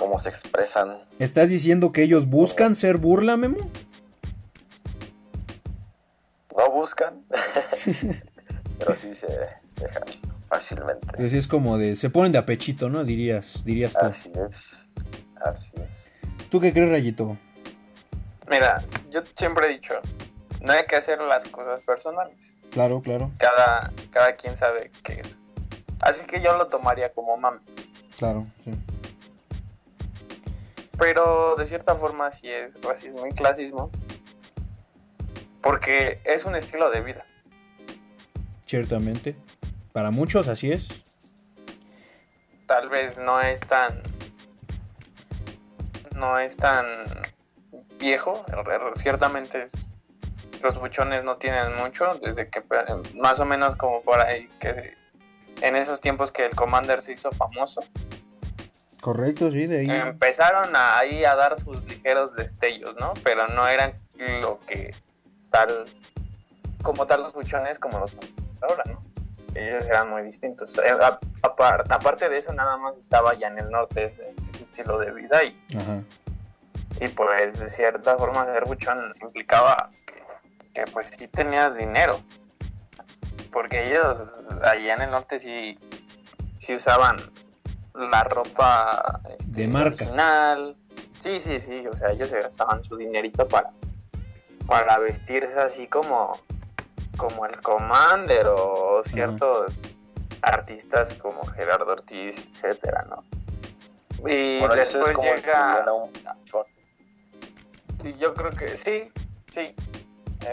cómo 0.00 0.18
se 0.18 0.30
expresan. 0.30 0.98
¿Estás 1.18 1.50
diciendo 1.50 1.92
que 1.92 2.02
ellos 2.02 2.26
buscan 2.26 2.74
ser 2.74 2.96
burla, 2.96 3.36
Memo? 3.36 3.58
No 6.56 6.70
buscan, 6.70 7.22
pero 8.78 8.96
sí 8.98 9.14
se 9.14 9.26
dejan 9.76 10.02
fácilmente. 10.48 11.06
Pues 11.16 11.34
es 11.34 11.46
como 11.46 11.76
de 11.76 11.96
se 11.96 12.08
ponen 12.08 12.32
de 12.32 12.38
apechito, 12.38 12.88
¿no? 12.88 13.04
Dirías, 13.04 13.62
dirías 13.62 13.92
tú. 13.92 14.06
Así 14.06 14.32
es, 14.48 14.90
así 15.44 15.72
es. 15.86 16.12
¿Tú 16.50 16.60
qué 16.60 16.72
crees, 16.72 16.88
Rayito? 16.88 17.36
Mira, 18.50 18.82
yo 19.10 19.20
siempre 19.36 19.66
he 19.66 19.72
dicho, 19.74 19.94
no 20.62 20.72
hay 20.72 20.84
que 20.84 20.96
hacer 20.96 21.20
las 21.20 21.44
cosas 21.44 21.84
personales. 21.84 22.54
Claro, 22.70 23.02
claro, 23.02 23.30
Cada, 23.38 23.92
cada 24.10 24.34
quien 24.36 24.56
sabe 24.56 24.90
qué 25.02 25.20
es. 25.20 25.38
Así 26.00 26.24
que 26.24 26.40
yo 26.40 26.56
lo 26.56 26.68
tomaría 26.68 27.12
como 27.12 27.36
mame. 27.36 27.60
claro, 28.16 28.46
sí. 28.64 28.72
Pero 31.00 31.54
de 31.56 31.64
cierta 31.64 31.94
forma 31.94 32.30
sí 32.30 32.48
es 32.50 32.78
racismo 32.82 33.26
y 33.26 33.30
clasismo. 33.30 33.90
Porque 35.62 36.20
es 36.24 36.44
un 36.44 36.54
estilo 36.54 36.90
de 36.90 37.00
vida. 37.00 37.26
Ciertamente. 38.66 39.34
Para 39.92 40.10
muchos 40.10 40.46
así 40.46 40.70
es. 40.70 41.16
Tal 42.66 42.90
vez 42.90 43.18
no 43.18 43.40
es 43.40 43.62
tan... 43.62 44.02
No 46.16 46.38
es 46.38 46.56
tan 46.58 46.84
viejo. 47.98 48.44
Ciertamente 48.96 49.62
es... 49.62 49.88
Los 50.62 50.78
buchones 50.78 51.24
no 51.24 51.38
tienen 51.38 51.76
mucho. 51.76 52.12
Desde 52.22 52.50
que 52.50 52.62
más 53.16 53.40
o 53.40 53.46
menos 53.46 53.74
como 53.74 54.02
por 54.02 54.20
ahí 54.20 54.48
que... 54.60 54.94
En 55.62 55.76
esos 55.76 56.00
tiempos 56.02 56.30
que 56.30 56.44
el 56.44 56.54
Commander 56.54 57.00
se 57.00 57.12
hizo 57.12 57.32
famoso. 57.32 57.80
Correcto, 59.00 59.50
sí, 59.50 59.66
de 59.66 59.80
ahí. 59.80 59.90
empezaron 59.90 60.76
a, 60.76 60.98
ahí 60.98 61.24
a 61.24 61.34
dar 61.34 61.58
sus 61.58 61.82
ligeros 61.84 62.34
destellos, 62.34 62.96
¿no? 62.98 63.14
Pero 63.24 63.48
no 63.48 63.66
eran 63.66 63.94
lo 64.42 64.60
que 64.66 64.94
tal, 65.50 65.86
como 66.82 67.06
tal 67.06 67.22
los 67.22 67.32
buchones 67.32 67.78
como 67.78 67.98
los 67.98 68.14
ahora, 68.60 68.84
¿no? 68.86 69.02
Ellos 69.54 69.84
eran 69.86 70.10
muy 70.10 70.22
distintos. 70.22 70.76
Eh, 70.78 70.96
aparte 71.42 72.28
de 72.28 72.38
eso, 72.38 72.52
nada 72.52 72.76
más 72.76 72.96
estaba 72.96 73.34
ya 73.34 73.48
en 73.48 73.58
el 73.58 73.70
norte 73.70 74.04
ese, 74.04 74.34
ese 74.52 74.64
estilo 74.64 74.98
de 74.98 75.10
vida 75.12 75.42
y, 75.42 75.58
Ajá. 75.76 76.02
y 77.00 77.08
pues 77.08 77.58
de 77.58 77.68
cierta 77.68 78.16
forma 78.16 78.44
ser 78.44 78.64
buchón 78.64 78.98
implicaba 79.20 79.88
que, 80.06 80.22
que, 80.74 80.90
pues 80.92 81.10
sí 81.10 81.26
tenías 81.26 81.76
dinero. 81.76 82.20
Porque 83.50 83.82
ellos 83.82 84.20
allá 84.62 84.94
en 84.94 85.00
el 85.00 85.10
norte 85.10 85.40
sí, 85.40 85.76
sí 86.58 86.74
usaban 86.76 87.16
la 88.00 88.24
ropa 88.24 89.20
este, 89.38 89.62
De 89.62 89.68
marca. 89.68 90.04
original. 90.04 90.76
Sí, 91.20 91.40
sí, 91.40 91.60
sí, 91.60 91.86
o 91.86 91.92
sea, 91.92 92.10
ellos 92.10 92.28
se 92.28 92.40
gastaban 92.40 92.82
su 92.82 92.96
dinerito 92.96 93.46
para, 93.46 93.70
para 94.66 94.98
vestirse 94.98 95.58
así 95.58 95.86
como, 95.86 96.32
como 97.16 97.44
el 97.46 97.60
Commander 97.60 98.46
o 98.48 99.02
ciertos 99.06 99.74
artistas 100.42 101.12
como 101.14 101.44
Gerardo 101.44 101.92
Ortiz, 101.92 102.36
etcétera, 102.54 103.04
¿no? 103.10 103.22
Y 104.28 104.60
Por 104.60 104.78
eso 104.78 104.98
después 105.04 105.18
es 105.34 105.44
llega... 105.44 105.84
Y 108.02 108.14
yo 108.14 108.32
creo 108.34 108.50
que 108.50 108.68
sí, 108.78 109.10
sí, 109.52 109.74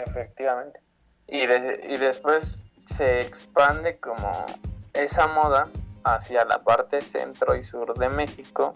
efectivamente. 0.06 0.80
Y, 1.26 1.46
de- 1.46 1.80
y 1.88 1.96
después 1.96 2.62
se 2.86 3.20
expande 3.20 3.98
como 3.98 4.44
esa 4.92 5.26
moda 5.28 5.68
hacia 6.14 6.44
la 6.44 6.62
parte 6.62 7.00
centro 7.00 7.56
y 7.56 7.64
sur 7.64 7.96
de 7.98 8.08
México. 8.08 8.72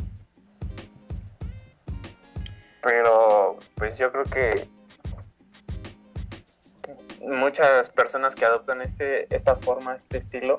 Pero 2.83 3.59
pues 3.77 3.99
yo 3.99 4.11
creo 4.11 4.25
que 4.25 4.69
muchas 7.21 7.91
personas 7.91 8.35
que 8.35 8.45
adoptan 8.45 8.83
este 8.83 9.33
esta 9.35 9.57
forma, 9.57 9.95
este 9.95 10.19
estilo, 10.19 10.57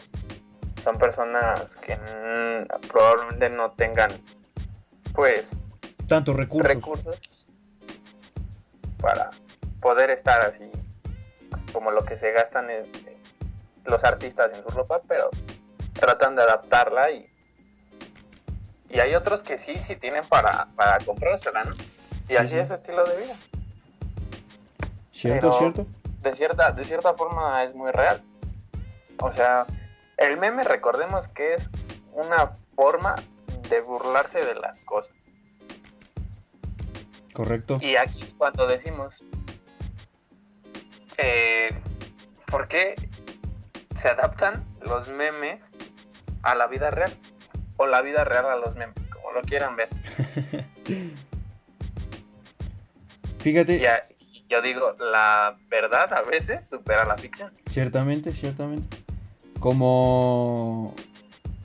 son 0.83 0.97
personas 0.97 1.75
que 1.77 1.97
probablemente 2.88 3.49
no 3.49 3.71
tengan 3.71 4.09
pues 5.13 5.51
tantos 6.07 6.36
recursos. 6.36 6.67
recursos 6.67 7.47
para 9.01 9.31
poder 9.81 10.09
estar 10.09 10.41
así 10.41 10.69
como 11.73 11.91
lo 11.91 12.05
que 12.05 12.15
se 12.15 12.31
gastan 12.31 12.67
los 13.86 14.03
artistas 14.03 14.51
en 14.53 14.63
su 14.63 14.69
ropa, 14.69 15.01
pero 15.07 15.29
tratan 15.93 16.36
de 16.36 16.43
adaptarla 16.43 17.12
y 17.12 17.34
y 18.93 18.99
hay 18.99 19.15
otros 19.15 19.41
que 19.41 19.58
sí, 19.58 19.82
sí 19.82 19.95
tienen 19.95 20.23
para, 20.29 20.67
para 20.75 21.03
comprársela, 21.03 21.63
¿no? 21.63 21.71
Y 22.29 22.36
así 22.36 22.60
es 22.60 22.67
su 22.67 22.75
estilo 22.75 23.03
de 23.03 23.17
vida. 23.17 23.36
Cierto, 25.12 25.58
cierto. 25.58 25.88
De 26.21 26.36
cierta, 26.36 26.71
de 26.71 26.86
cierta 26.86 27.15
forma 27.15 27.63
es 27.63 27.73
muy 27.73 27.91
real. 27.91 28.21
O 29.19 29.32
sea, 29.32 29.65
el 30.17 30.38
meme 30.38 30.63
recordemos 30.63 31.27
que 31.27 31.56
es 31.56 31.67
una 32.12 32.51
forma 32.75 33.15
de 33.67 33.82
burlarse 33.82 34.45
de 34.45 34.53
las 34.53 34.82
cosas. 34.82 35.15
Correcto. 37.34 37.77
Y 37.82 37.95
aquí 37.95 38.21
es 38.21 38.36
cuando 38.36 38.67
decimos, 38.67 39.15
eh, 41.17 41.69
¿por 42.45 42.67
qué 42.67 42.93
se 43.95 44.08
adaptan 44.08 44.63
los 44.82 45.08
memes 45.08 45.60
a 46.43 46.56
la 46.56 46.67
vida 46.67 46.91
real? 46.91 47.12
O 47.77 47.88
la 47.88 48.01
vida 48.01 48.23
real 48.23 48.45
a 48.45 48.56
los 48.56 48.75
memes, 48.75 48.95
como 49.10 49.32
lo 49.32 49.41
quieran 49.41 49.75
ver. 49.75 49.89
Fíjate. 53.39 53.79
Ya, 53.79 53.99
yo 54.49 54.62
digo, 54.62 54.95
la 55.12 55.56
verdad 55.69 56.13
a 56.13 56.21
veces 56.21 56.65
supera 56.67 57.06
la 57.06 57.17
ficción. 57.17 57.51
Ciertamente, 57.69 58.32
ciertamente. 58.32 58.97
Como 59.60 60.93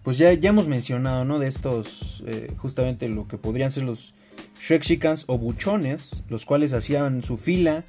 pues 0.08 0.16
ya, 0.16 0.32
ya 0.32 0.48
hemos 0.48 0.68
mencionado, 0.68 1.26
¿no? 1.26 1.38
De 1.38 1.48
estos, 1.48 2.22
eh, 2.26 2.50
justamente 2.56 3.10
lo 3.10 3.28
que 3.28 3.36
podrían 3.36 3.70
ser 3.70 3.82
los 3.82 4.14
Shrekshikans 4.58 5.24
o 5.26 5.36
buchones, 5.36 6.22
los 6.30 6.46
cuales 6.46 6.72
hacían 6.72 7.22
su 7.22 7.36
fila, 7.36 7.84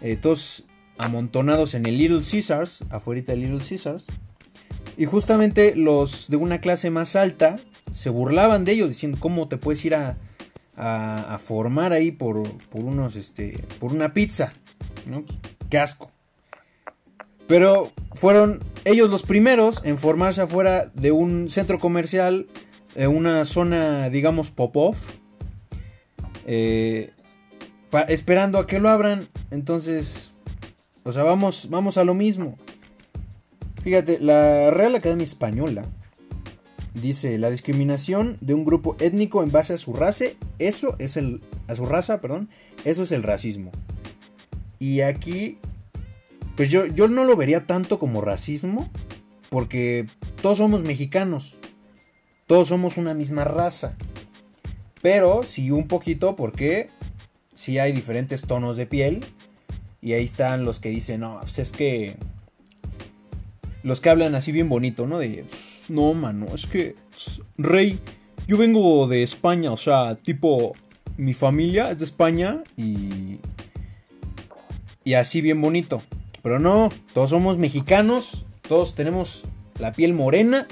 eh, 0.00 0.16
todos 0.16 0.64
amontonados 0.98 1.74
en 1.74 1.86
el 1.86 1.96
Little 1.96 2.22
Caesars, 2.28 2.82
afuera 2.90 3.22
del 3.22 3.42
Little 3.42 3.64
Caesars. 3.64 4.04
Y 4.96 5.04
justamente 5.06 5.74
los 5.74 6.28
de 6.28 6.36
una 6.36 6.60
clase 6.60 6.90
más 6.90 7.16
alta 7.16 7.58
se 7.92 8.10
burlaban 8.10 8.64
de 8.64 8.72
ellos, 8.72 8.88
diciendo 8.88 9.18
cómo 9.20 9.48
te 9.48 9.56
puedes 9.56 9.84
ir 9.84 9.94
a, 9.94 10.16
a, 10.76 11.38
formar 11.38 11.92
ahí 11.92 12.10
por, 12.10 12.42
por, 12.68 12.82
unos, 12.82 13.16
este, 13.16 13.58
por 13.78 13.92
una 13.92 14.14
pizza, 14.14 14.52
¿no? 15.08 15.24
Qué 15.68 15.78
asco. 15.78 16.10
Pero 17.46 17.90
fueron 18.14 18.60
ellos 18.84 19.10
los 19.10 19.22
primeros 19.24 19.82
en 19.84 19.98
formarse 19.98 20.42
afuera 20.42 20.90
de 20.94 21.12
un 21.12 21.48
centro 21.48 21.78
comercial, 21.78 22.46
en 22.94 23.08
una 23.08 23.44
zona, 23.44 24.08
digamos, 24.08 24.50
pop-off, 24.50 25.02
eh, 26.46 27.10
esperando 28.08 28.58
a 28.58 28.66
que 28.66 28.78
lo 28.78 28.88
abran. 28.88 29.28
Entonces, 29.50 30.32
o 31.02 31.12
sea, 31.12 31.24
vamos, 31.24 31.68
vamos 31.70 31.98
a 31.98 32.04
lo 32.04 32.14
mismo. 32.14 32.56
Fíjate, 33.82 34.18
la 34.20 34.70
Real 34.70 34.94
Academia 34.94 35.24
Española 35.24 35.84
dice 36.94 37.38
la 37.38 37.50
discriminación 37.50 38.36
de 38.40 38.54
un 38.54 38.64
grupo 38.64 38.96
étnico 39.00 39.42
en 39.42 39.52
base 39.52 39.74
a 39.74 39.78
su 39.78 39.92
raza, 39.92 40.26
eso 40.58 40.96
es 40.98 41.16
el 41.16 41.40
a 41.68 41.76
su 41.76 41.86
raza, 41.86 42.20
perdón, 42.20 42.48
eso 42.84 43.02
es 43.02 43.12
el 43.12 43.22
racismo. 43.22 43.70
Y 44.78 45.00
aquí 45.00 45.58
pues 46.60 46.68
yo, 46.68 46.84
yo 46.84 47.08
no 47.08 47.24
lo 47.24 47.36
vería 47.36 47.66
tanto 47.66 47.98
como 47.98 48.20
racismo, 48.20 48.90
porque 49.48 50.06
todos 50.42 50.58
somos 50.58 50.82
mexicanos, 50.82 51.56
todos 52.46 52.68
somos 52.68 52.98
una 52.98 53.14
misma 53.14 53.44
raza. 53.44 53.96
Pero 55.00 55.42
sí 55.42 55.70
un 55.70 55.88
poquito 55.88 56.36
porque 56.36 56.90
sí 57.54 57.78
hay 57.78 57.92
diferentes 57.92 58.42
tonos 58.42 58.76
de 58.76 58.84
piel. 58.84 59.24
Y 60.02 60.12
ahí 60.12 60.26
están 60.26 60.66
los 60.66 60.80
que 60.80 60.90
dicen, 60.90 61.20
no, 61.20 61.38
pues 61.40 61.58
es 61.58 61.72
que... 61.72 62.16
Los 63.82 64.00
que 64.00 64.10
hablan 64.10 64.34
así 64.34 64.52
bien 64.52 64.68
bonito, 64.68 65.06
¿no? 65.06 65.18
De, 65.18 65.44
no, 65.88 66.14
mano, 66.14 66.46
es 66.54 66.66
que, 66.66 66.96
rey, 67.56 67.98
yo 68.46 68.56
vengo 68.56 69.08
de 69.08 69.22
España, 69.22 69.72
o 69.72 69.76
sea, 69.76 70.16
tipo, 70.16 70.74
mi 71.16 71.34
familia 71.34 71.90
es 71.90 71.98
de 71.98 72.04
España 72.04 72.62
y... 72.76 73.38
Y 75.02 75.14
así 75.14 75.40
bien 75.40 75.60
bonito. 75.60 76.02
Pero 76.42 76.58
no, 76.58 76.90
todos 77.14 77.30
somos 77.30 77.58
mexicanos, 77.58 78.44
todos 78.66 78.94
tenemos 78.94 79.44
la 79.78 79.92
piel 79.92 80.14
morena 80.14 80.66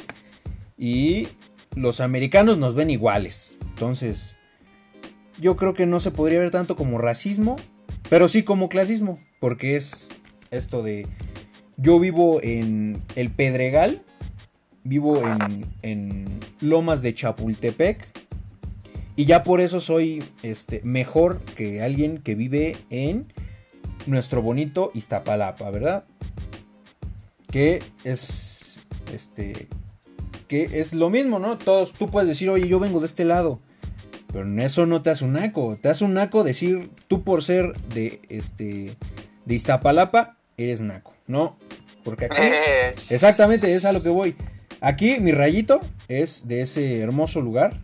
y 0.77 1.29
los 1.75 2.01
americanos 2.01 2.59
nos 2.59 2.75
ven 2.75 2.91
iguales. 2.91 3.57
Entonces, 3.71 4.37
yo 5.41 5.57
creo 5.57 5.75
que 5.75 5.87
no 5.87 6.01
se 6.01 6.11
podría 6.11 6.41
ver 6.41 6.51
tanto 6.51 6.77
como 6.77 6.99
racismo, 6.99 7.57
pero 8.09 8.29
sí 8.29 8.43
como 8.43 8.69
clasismo, 8.69 9.19
porque 9.41 9.77
es 9.77 10.09
esto 10.51 10.83
de 10.83 11.07
yo 11.79 11.99
vivo 12.01 12.41
en 12.43 13.01
el 13.15 13.31
Pedregal, 13.31 14.03
vivo 14.83 15.23
en, 15.27 15.65
en 15.83 16.41
Lomas 16.61 17.01
de 17.03 17.15
Chapultepec 17.15 18.05
y 19.17 19.25
ya 19.25 19.45
por 19.45 19.61
eso 19.61 19.81
soy 19.81 20.23
este 20.43 20.81
mejor 20.85 21.41
que 21.41 21.83
alguien 21.83 22.19
que 22.19 22.35
vive 22.35 22.77
en 22.91 23.33
nuestro 24.07 24.43
bonito 24.43 24.91
Iztapalapa, 24.95 25.71
¿verdad? 25.71 26.05
Que 27.51 27.83
es 28.05 28.87
este 29.13 29.69
que 30.49 30.81
es 30.81 30.95
lo 30.95 31.11
mismo, 31.11 31.39
¿no? 31.39 31.59
Todos 31.59 31.93
tú 31.93 32.11
puedes 32.11 32.29
decir, 32.29 32.49
"Oye, 32.49 32.69
yo 32.69 32.81
vengo 32.81 33.01
de 33.01 33.07
este 33.07 33.25
lado." 33.25 33.61
Pero 34.33 34.47
en 34.47 34.61
eso 34.61 34.85
no 34.85 35.03
te 35.03 35.11
hace 35.11 35.25
un 35.25 35.35
naco, 35.35 35.77
te 35.81 35.89
hace 35.89 36.05
un 36.05 36.15
naco 36.15 36.45
decir 36.45 36.91
tú 37.07 37.23
por 37.23 37.43
ser 37.43 37.73
de 37.95 38.21
este 38.29 38.95
de 39.47 39.55
Iztapalapa 39.55 40.37
eres 40.57 40.81
naco, 40.81 41.15
¿no? 41.27 41.57
Porque 42.09 42.25
aquí 42.25 42.41
exactamente 43.11 43.75
es 43.75 43.85
a 43.85 43.93
lo 43.93 44.03
que 44.03 44.09
voy. 44.09 44.35
Aquí 44.81 45.21
mi 45.21 45.31
rayito 45.31 45.79
es 46.09 46.49
de 46.49 46.63
ese 46.63 47.01
hermoso 47.01 47.43
lugar. 47.43 47.75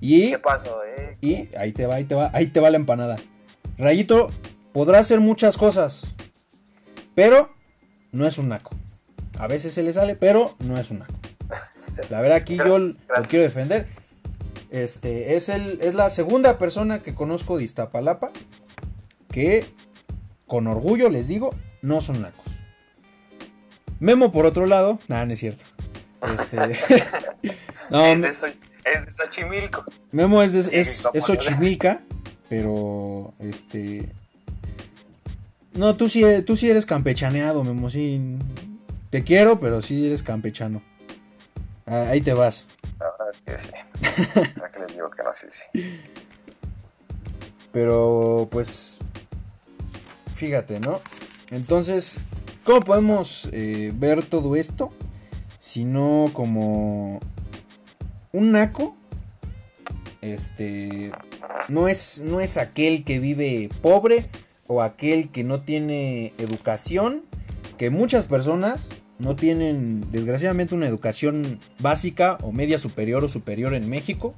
Y 0.00 0.30
¿Qué 0.30 0.38
pasó, 0.38 0.82
eh? 0.82 1.18
Y 1.20 1.54
ahí 1.58 1.72
te 1.72 1.84
va, 1.84 1.96
ahí 1.96 2.06
te 2.06 2.14
va, 2.14 2.30
ahí 2.32 2.46
te 2.46 2.60
va 2.60 2.70
la 2.70 2.78
empanada. 2.78 3.16
Rayito 3.76 4.30
podrá 4.72 4.98
hacer 4.98 5.20
muchas 5.20 5.58
cosas, 5.58 6.14
pero 7.14 7.50
no 8.12 8.26
es 8.26 8.38
un 8.38 8.48
naco. 8.48 8.70
A 9.38 9.46
veces 9.46 9.74
se 9.74 9.82
le 9.82 9.92
sale, 9.92 10.14
pero 10.16 10.56
no 10.60 10.78
es 10.78 10.90
un 10.90 11.00
naco. 11.00 11.12
La 12.08 12.22
verdad 12.22 12.38
aquí 12.38 12.56
yo 12.56 12.78
lo 12.78 12.94
quiero 13.28 13.42
defender. 13.42 13.86
Este 14.70 15.36
es 15.36 15.50
el 15.50 15.80
es 15.82 15.92
la 15.92 16.08
segunda 16.08 16.56
persona 16.56 17.02
que 17.02 17.14
conozco 17.14 17.58
de 17.58 17.64
Iztapalapa 17.64 18.30
que 19.30 19.66
con 20.46 20.66
orgullo 20.66 21.10
les 21.10 21.28
digo, 21.28 21.54
no 21.82 22.00
son 22.00 22.22
nacos. 22.22 22.43
Memo 24.04 24.30
por 24.30 24.44
otro 24.44 24.66
lado, 24.66 24.98
nada, 25.08 25.24
no 25.24 25.32
es 25.32 25.38
cierto. 25.38 25.64
Este 26.38 26.56
no, 27.90 28.04
es, 28.04 28.20
de 28.20 28.54
es 28.84 29.06
de 29.06 29.10
Xochimilco. 29.10 29.82
Memo 30.12 30.42
es 30.42 30.52
de, 30.52 30.78
es, 30.78 31.08
es 31.14 31.24
Xochimilca, 31.24 32.00
pero 32.50 33.32
este 33.38 34.06
no, 35.72 35.96
tú 35.96 36.10
sí, 36.10 36.22
tú 36.46 36.54
sí 36.54 36.68
eres 36.68 36.84
campechaneado, 36.84 37.64
Memo. 37.64 37.88
Sí, 37.88 38.20
te 39.08 39.24
quiero, 39.24 39.58
pero 39.58 39.80
sí 39.80 40.06
eres 40.06 40.22
campechano. 40.22 40.82
Ah, 41.86 42.08
ahí 42.10 42.20
te 42.20 42.34
vas. 42.34 42.66
La 43.00 43.06
verdad 43.10 43.28
es 43.32 43.40
que 43.40 43.58
sí. 43.58 44.50
que 44.72 44.80
les 44.80 44.92
digo 44.92 45.10
que 45.10 45.22
no, 45.22 45.30
sí, 45.32 45.46
sí. 45.72 46.00
Pero, 47.72 48.48
pues, 48.50 48.98
fíjate, 50.34 50.78
¿no? 50.80 51.00
Entonces, 51.50 52.18
¿cómo 52.64 52.80
podemos 52.80 53.48
eh, 53.52 53.92
ver 53.94 54.24
todo 54.24 54.56
esto? 54.56 54.92
Si 55.60 55.84
no 55.84 56.30
como 56.32 57.20
un 58.32 58.52
naco, 58.52 58.96
este, 60.20 61.12
no 61.68 61.88
es, 61.88 62.22
no 62.22 62.40
es 62.40 62.56
aquel 62.56 63.04
que 63.04 63.18
vive 63.18 63.68
pobre, 63.82 64.26
o 64.66 64.82
aquel 64.82 65.28
que 65.28 65.44
no 65.44 65.60
tiene 65.60 66.32
educación, 66.38 67.22
que 67.76 67.90
muchas 67.90 68.26
personas 68.26 68.90
no 69.18 69.36
tienen 69.36 70.10
desgraciadamente 70.10 70.74
una 70.74 70.88
educación 70.88 71.60
básica 71.78 72.38
o 72.42 72.52
media 72.52 72.78
superior 72.78 73.24
o 73.24 73.28
superior 73.28 73.74
en 73.74 73.88
México, 73.88 74.34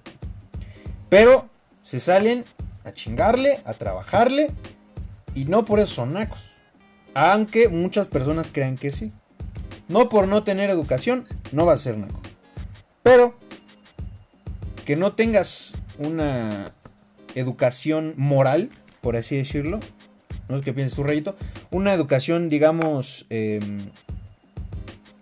pero 1.09 1.49
se 1.83 2.01
salen 2.01 2.45
a 2.85 2.93
chingarle, 2.93 3.61
a 3.64 3.74
trabajarle 3.74 4.51
y 5.35 5.45
no 5.45 5.64
por 5.64 5.81
eso 5.81 5.95
son 5.95 6.14
nacos, 6.14 6.41
aunque 7.17 7.71
muchas 7.71 8.07
personas 8.07 8.51
crean 8.53 8.77
que 8.77 8.93
sí. 8.93 9.11
No 9.89 10.11
por 10.11 10.29
no 10.29 10.45
tener 10.45 10.69
educación, 10.69 11.25
no 11.51 11.64
va 11.64 11.73
a 11.73 11.79
ser 11.79 11.97
naco. 11.97 12.21
Pero 13.03 13.35
que 14.85 14.97
no 14.97 15.14
tengas 15.14 15.73
una 15.99 16.67
educación 17.35 18.12
moral, 18.19 18.69
por 19.01 19.17
así 19.17 19.35
decirlo. 19.35 19.81
No 20.51 20.59
sé 20.59 20.64
qué 20.64 20.75
piensas 20.75 20.97
tú, 20.97 21.05
Rayito. 21.05 21.37
Una 21.71 21.95
educación, 21.95 22.51
digamos, 22.51 23.25
eh, 23.31 23.61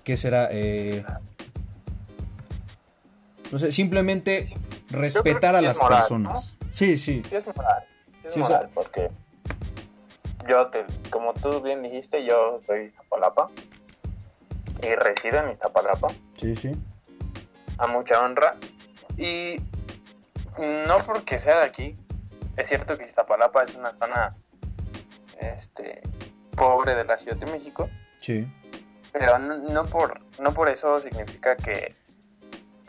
¿qué 0.03 0.17
será? 0.17 0.49
Eh, 0.51 1.05
no 3.53 3.59
sé, 3.61 3.71
simplemente 3.71 4.53
respetar 4.91 5.55
a 5.55 5.63
las 5.63 5.79
personas. 5.79 6.57
Sí, 6.73 6.99
sí. 6.99 7.23
Sí 7.29 7.37
es 7.37 7.47
moral. 7.47 7.85
Sí 8.23 8.29
es 8.41 8.49
moral, 8.49 8.69
porque 8.75 9.11
yo, 10.47 10.69
te, 10.69 10.85
como 11.11 11.35
tú 11.35 11.61
bien 11.61 11.83
dijiste, 11.83 12.25
yo 12.25 12.61
soy 12.63 12.87
Iztapalapa 12.87 13.51
y 14.83 14.95
resido 14.95 15.39
en 15.39 15.51
Iztapalapa. 15.51 16.09
Sí, 16.37 16.57
sí. 16.57 16.73
A 17.79 17.87
mucha 17.87 18.21
honra. 18.21 18.57
Y 19.17 19.57
no 20.59 20.97
porque 21.05 21.39
sea 21.39 21.59
de 21.59 21.65
aquí, 21.65 21.97
es 22.57 22.69
cierto 22.69 22.97
que 22.97 23.05
Iztapalapa 23.05 23.65
es 23.65 23.75
una 23.75 23.97
zona 23.99 24.31
este, 25.41 26.03
pobre 26.57 26.95
de 26.95 27.05
la 27.05 27.17
Ciudad 27.17 27.37
de 27.37 27.51
México. 27.51 27.89
Sí. 28.21 28.47
Pero 29.13 29.39
no, 29.39 29.85
por, 29.85 30.21
no 30.41 30.53
por 30.53 30.69
eso 30.69 30.99
significa 30.99 31.57
que, 31.57 31.93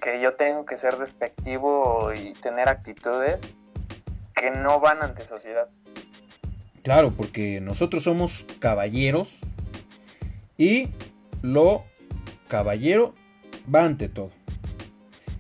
que 0.01 0.20
yo 0.20 0.34
tengo 0.34 0.66
que 0.66 0.78
ser 0.78 0.97
despectivo 0.97 2.12
y 2.14 2.34
tener 2.34 2.68
actitudes 2.68 3.39
que 4.34 4.51
no 4.51 4.80
van 4.80 5.03
ante 5.03 5.24
sociedad. 5.24 5.70
Claro, 6.86 7.13
porque 7.17 7.61
nosotros 7.61 8.03
somos 8.03 8.45
caballeros 8.59 9.29
y 10.55 10.89
lo 11.41 11.83
caballero 12.47 13.15
va 13.73 13.86
ante 13.86 14.07
todo. 14.07 14.29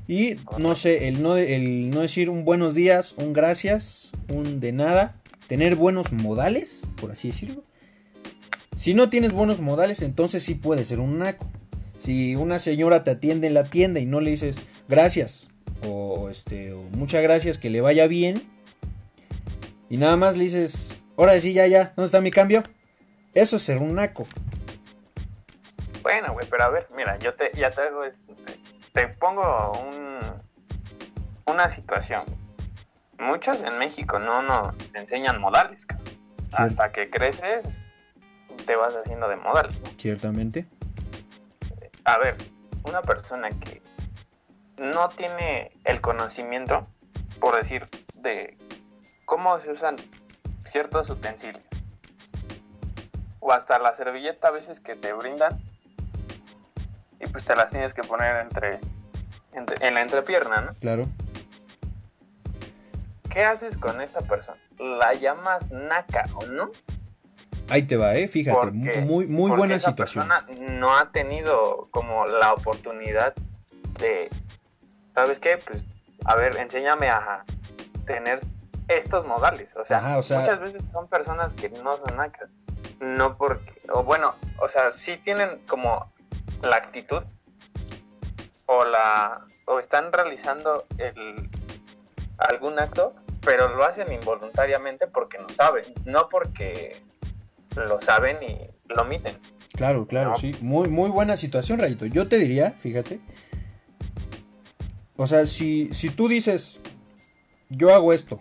Y 0.07 0.37
no 0.57 0.73
sé, 0.73 1.07
el 1.07 1.21
no, 1.21 1.35
decir 1.35 2.31
un 2.31 2.45
buenos 2.45 2.73
días, 2.73 3.13
un 3.17 3.31
gracias, 3.31 4.09
un 4.27 4.59
de 4.59 4.71
nada, 4.71 5.21
tener 5.47 5.75
buenos 5.75 6.11
modales, 6.11 6.81
por 6.99 7.11
así 7.11 7.27
decirlo. 7.27 7.63
Si 8.75 8.95
no 8.95 9.11
tienes 9.11 9.31
buenos 9.31 9.59
modales, 9.59 10.01
entonces 10.01 10.41
sí 10.41 10.55
puede 10.55 10.83
ser 10.83 10.99
un 10.99 11.19
naco. 11.19 11.45
Si 11.99 12.35
una 12.35 12.57
señora 12.57 13.03
te 13.03 13.11
atiende 13.11 13.45
en 13.45 13.53
la 13.53 13.65
tienda 13.65 13.99
y 13.99 14.07
no 14.07 14.19
le 14.19 14.31
dices 14.31 14.57
gracias 14.89 15.51
o 15.87 16.27
este 16.31 16.73
o 16.73 16.81
muchas 16.97 17.21
gracias, 17.21 17.59
que 17.59 17.69
le 17.69 17.81
vaya 17.81 18.07
bien 18.07 18.41
y 19.91 19.97
nada 19.97 20.17
más 20.17 20.37
le 20.37 20.45
dices 20.45 21.03
Ahora 21.17 21.39
sí, 21.39 21.53
ya, 21.53 21.65
ya, 21.67 21.93
¿dónde 21.95 22.07
está 22.07 22.19
mi 22.19 22.31
cambio? 22.31 22.61
Eso 23.33 23.55
es 23.55 23.63
ser 23.63 23.77
un 23.77 23.95
naco. 23.95 24.27
Bueno, 26.01 26.33
güey, 26.33 26.45
pero 26.49 26.63
a 26.63 26.69
ver, 26.69 26.87
mira, 26.95 27.17
yo 27.19 27.33
te, 27.33 27.51
ya 27.53 27.69
te 27.69 27.81
hago, 27.81 28.01
te 28.93 29.07
pongo 29.07 29.71
un, 29.81 30.19
una 31.45 31.69
situación. 31.69 32.23
Muchos 33.17 33.63
en 33.63 33.77
México 33.77 34.19
no 34.19 34.41
nos 34.41 34.75
enseñan 34.93 35.39
modales, 35.39 35.87
Hasta 36.51 36.91
que 36.91 37.09
creces, 37.09 37.81
te 38.65 38.75
vas 38.75 38.93
haciendo 38.93 39.29
de 39.29 39.37
modales. 39.37 39.75
Ciertamente. 39.97 40.65
A 42.03 42.17
ver, 42.17 42.35
una 42.83 43.01
persona 43.01 43.49
que 43.49 43.81
no 44.77 45.09
tiene 45.09 45.71
el 45.85 46.01
conocimiento, 46.01 46.87
por 47.39 47.55
decir, 47.55 47.87
de 48.15 48.57
cómo 49.25 49.59
se 49.59 49.71
usan 49.71 49.95
ciertos 50.75 51.09
utensilios. 51.09 51.63
O 53.39 53.53
hasta 53.53 53.79
la 53.79 53.93
servilleta 53.93 54.49
a 54.49 54.51
veces 54.51 54.81
que 54.81 54.97
te 54.97 55.13
brindan 55.13 55.57
y 57.17 57.27
pues 57.27 57.45
te 57.45 57.55
las 57.55 57.71
tienes 57.71 57.93
que 57.93 58.01
poner 58.01 58.41
entre, 58.41 58.81
en 59.53 59.93
la 59.93 60.01
entrepierna, 60.01 60.59
¿no? 60.59 60.71
Claro. 60.73 61.05
¿Qué 63.29 63.45
haces 63.45 63.77
con 63.77 64.01
esta 64.01 64.19
persona? 64.19 64.59
¿La 64.77 65.13
llamas 65.13 65.71
naca 65.71 66.25
o 66.33 66.45
no? 66.47 66.71
Ahí 67.69 67.83
te 67.83 67.95
va, 67.95 68.15
eh, 68.15 68.27
fíjate, 68.27 68.71
muy, 68.99 69.27
muy 69.27 69.51
buena 69.51 69.75
esa 69.75 69.91
situación. 69.91 70.27
Persona 70.27 70.69
no 70.77 70.97
ha 70.97 71.09
tenido 71.13 71.87
como 71.89 72.25
la 72.25 72.51
oportunidad 72.51 73.33
de, 74.01 74.29
¿sabes 75.13 75.39
qué? 75.39 75.57
Pues, 75.57 75.81
a 76.25 76.35
ver, 76.35 76.57
enséñame 76.57 77.07
a 77.07 77.45
tener 78.05 78.41
estos 78.87 79.25
modales. 79.25 79.75
O 79.75 79.85
sea, 79.85 80.17
muchas 80.17 80.59
veces 80.59 80.83
son 80.91 81.07
personas 81.07 81.53
que 81.53 81.69
no 81.69 81.97
son 81.97 82.17
nacas. 82.17 82.49
No 82.99 83.37
porque, 83.37 83.73
o 83.91 84.03
bueno, 84.03 84.35
o 84.59 84.67
sea, 84.69 84.91
sí 84.91 85.17
tienen 85.17 85.59
como 85.67 86.11
la 86.61 86.77
actitud 86.77 87.21
o 88.67 88.85
la 88.85 89.45
o 89.65 89.79
están 89.79 90.11
realizando 90.11 90.85
el 90.97 91.49
algún 92.37 92.79
acto, 92.79 93.13
pero 93.41 93.75
lo 93.75 93.83
hacen 93.83 94.11
involuntariamente 94.11 95.07
porque 95.07 95.37
no 95.37 95.49
saben, 95.49 95.83
no 96.05 96.29
porque 96.29 97.01
lo 97.75 98.01
saben 98.01 98.37
y 98.43 98.59
lo 98.87 99.03
omiten. 99.03 99.37
Claro, 99.73 100.07
claro, 100.07 100.35
sí. 100.37 100.55
Muy, 100.61 100.87
muy 100.87 101.09
buena 101.09 101.35
situación, 101.37 101.79
Rayito. 101.79 102.05
Yo 102.05 102.27
te 102.27 102.37
diría, 102.37 102.71
fíjate. 102.71 103.19
O 105.17 105.27
sea, 105.27 105.45
si, 105.45 105.93
si 105.93 106.09
tú 106.09 106.27
dices, 106.27 106.79
yo 107.69 107.93
hago 107.93 108.13
esto, 108.13 108.39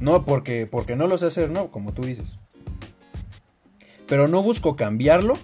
no 0.00 0.24
porque, 0.24 0.66
porque 0.66 0.96
no 0.96 1.06
lo 1.06 1.18
sé 1.18 1.26
hacer, 1.26 1.50
no, 1.50 1.70
como 1.70 1.92
tú 1.92 2.02
dices. 2.02 2.38
Pero 4.06 4.28
no 4.28 4.42
busco 4.42 4.76
cambiarlo. 4.76 5.34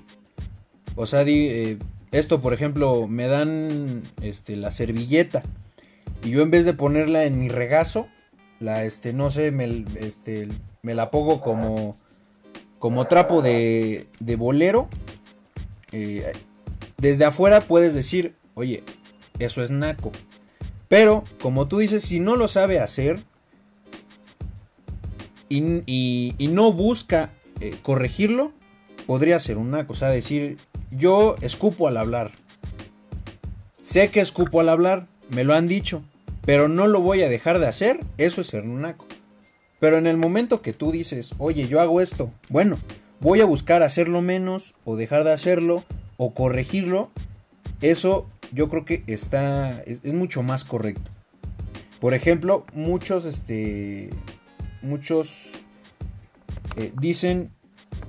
O 0.94 1.06
sea, 1.06 1.22
eh, 1.26 1.78
esto, 2.10 2.40
por 2.40 2.52
ejemplo, 2.52 3.06
me 3.08 3.26
dan 3.26 4.02
este, 4.20 4.56
la 4.56 4.70
servilleta. 4.70 5.42
Y 6.22 6.30
yo 6.30 6.42
en 6.42 6.50
vez 6.50 6.64
de 6.64 6.74
ponerla 6.74 7.24
en 7.24 7.40
mi 7.40 7.48
regazo, 7.48 8.06
la, 8.60 8.84
este, 8.84 9.12
no 9.12 9.30
sé, 9.30 9.50
me, 9.50 9.84
este, 9.98 10.48
me 10.82 10.94
la 10.94 11.10
pongo 11.10 11.40
como, 11.40 11.96
como 12.78 13.06
trapo 13.06 13.42
de, 13.42 14.06
de 14.20 14.36
bolero. 14.36 14.88
Eh, 15.90 16.32
desde 16.98 17.24
afuera 17.24 17.62
puedes 17.62 17.94
decir, 17.94 18.36
oye, 18.54 18.84
eso 19.38 19.62
es 19.62 19.70
naco. 19.70 20.12
Pero, 20.88 21.24
como 21.40 21.66
tú 21.68 21.78
dices, 21.78 22.04
si 22.04 22.20
no 22.20 22.36
lo 22.36 22.48
sabe 22.48 22.78
hacer, 22.78 23.18
y, 25.56 26.48
no 26.50 26.72
busca 26.72 27.30
eh, 27.60 27.74
corregirlo, 27.82 28.52
podría 29.06 29.38
ser 29.40 29.58
una 29.58 29.86
cosa, 29.86 30.08
decir, 30.08 30.58
yo 30.90 31.36
escupo 31.40 31.88
al 31.88 31.96
hablar. 31.96 32.32
Sé 33.82 34.08
que 34.08 34.20
escupo 34.20 34.60
al 34.60 34.68
hablar, 34.68 35.06
me 35.28 35.44
lo 35.44 35.54
han 35.54 35.68
dicho, 35.68 36.02
pero 36.44 36.68
no 36.68 36.86
lo 36.86 37.00
voy 37.00 37.22
a 37.22 37.28
dejar 37.28 37.58
de 37.58 37.66
hacer, 37.66 38.00
eso 38.18 38.40
es 38.40 38.46
ser 38.48 38.64
naco. 38.66 39.06
Pero 39.80 39.98
en 39.98 40.06
el 40.06 40.16
momento 40.16 40.62
que 40.62 40.72
tú 40.72 40.92
dices, 40.92 41.34
oye, 41.38 41.66
yo 41.66 41.80
hago 41.80 42.00
esto, 42.00 42.30
bueno, 42.48 42.78
voy 43.20 43.40
a 43.40 43.46
buscar 43.46 43.82
hacerlo 43.82 44.22
menos 44.22 44.74
o 44.84 44.96
dejar 44.96 45.24
de 45.24 45.32
hacerlo 45.32 45.84
o 46.16 46.32
corregirlo, 46.34 47.10
eso 47.80 48.28
yo 48.52 48.68
creo 48.68 48.84
que 48.84 49.02
está, 49.06 49.82
es, 49.82 49.98
es 50.02 50.14
mucho 50.14 50.42
más 50.42 50.64
correcto. 50.64 51.10
Por 52.00 52.14
ejemplo, 52.14 52.64
muchos, 52.74 53.24
este, 53.24 54.10
muchos 54.82 55.52
eh, 56.76 56.92
dicen 56.98 57.50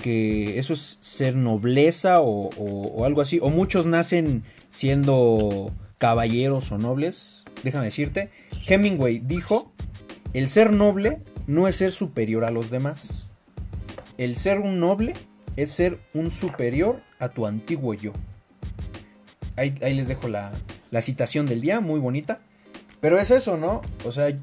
que 0.02 0.60
eso 0.60 0.74
es 0.74 0.98
ser 1.02 1.36
nobleza 1.36 2.20
o, 2.22 3.06
algo 3.06 3.22
así, 3.22 3.40
o 3.42 3.50
muchos 3.50 3.86
nacen 3.86 4.44
siendo 4.70 5.72
caballeros 5.98 6.72
o 6.72 6.78
nobles. 6.78 7.44
Déjame 7.64 7.86
decirte, 7.86 8.30
Hemingway 8.68 9.20
dijo, 9.20 9.72
el 10.34 10.50
ser 10.50 10.74
noble 10.74 11.20
no 11.48 11.68
es 11.68 11.78
ser 11.78 11.92
superior 11.92 12.44
a 12.44 12.52
los 12.52 12.70
demás. 12.70 13.26
El 14.18 14.36
ser 14.36 14.60
un 14.60 14.80
noble 14.80 15.14
es 15.56 15.72
ser 15.72 16.00
un 16.14 16.32
superior 16.32 17.02
a 17.20 17.30
tu 17.30 17.46
antiguo 17.46 17.94
yo. 17.94 18.12
Ahí, 19.56 19.76
ahí 19.82 19.94
les 19.94 20.08
dejo 20.08 20.28
la, 20.28 20.52
la 20.92 21.02
citación 21.02 21.46
del 21.46 21.62
día, 21.62 21.80
muy 21.80 22.00
bonita. 22.00 22.40
Pero 23.00 23.20
es 23.20 23.32
eso, 23.32 23.58
¿no? 23.58 23.82
O 24.06 24.12
sea, 24.12 24.34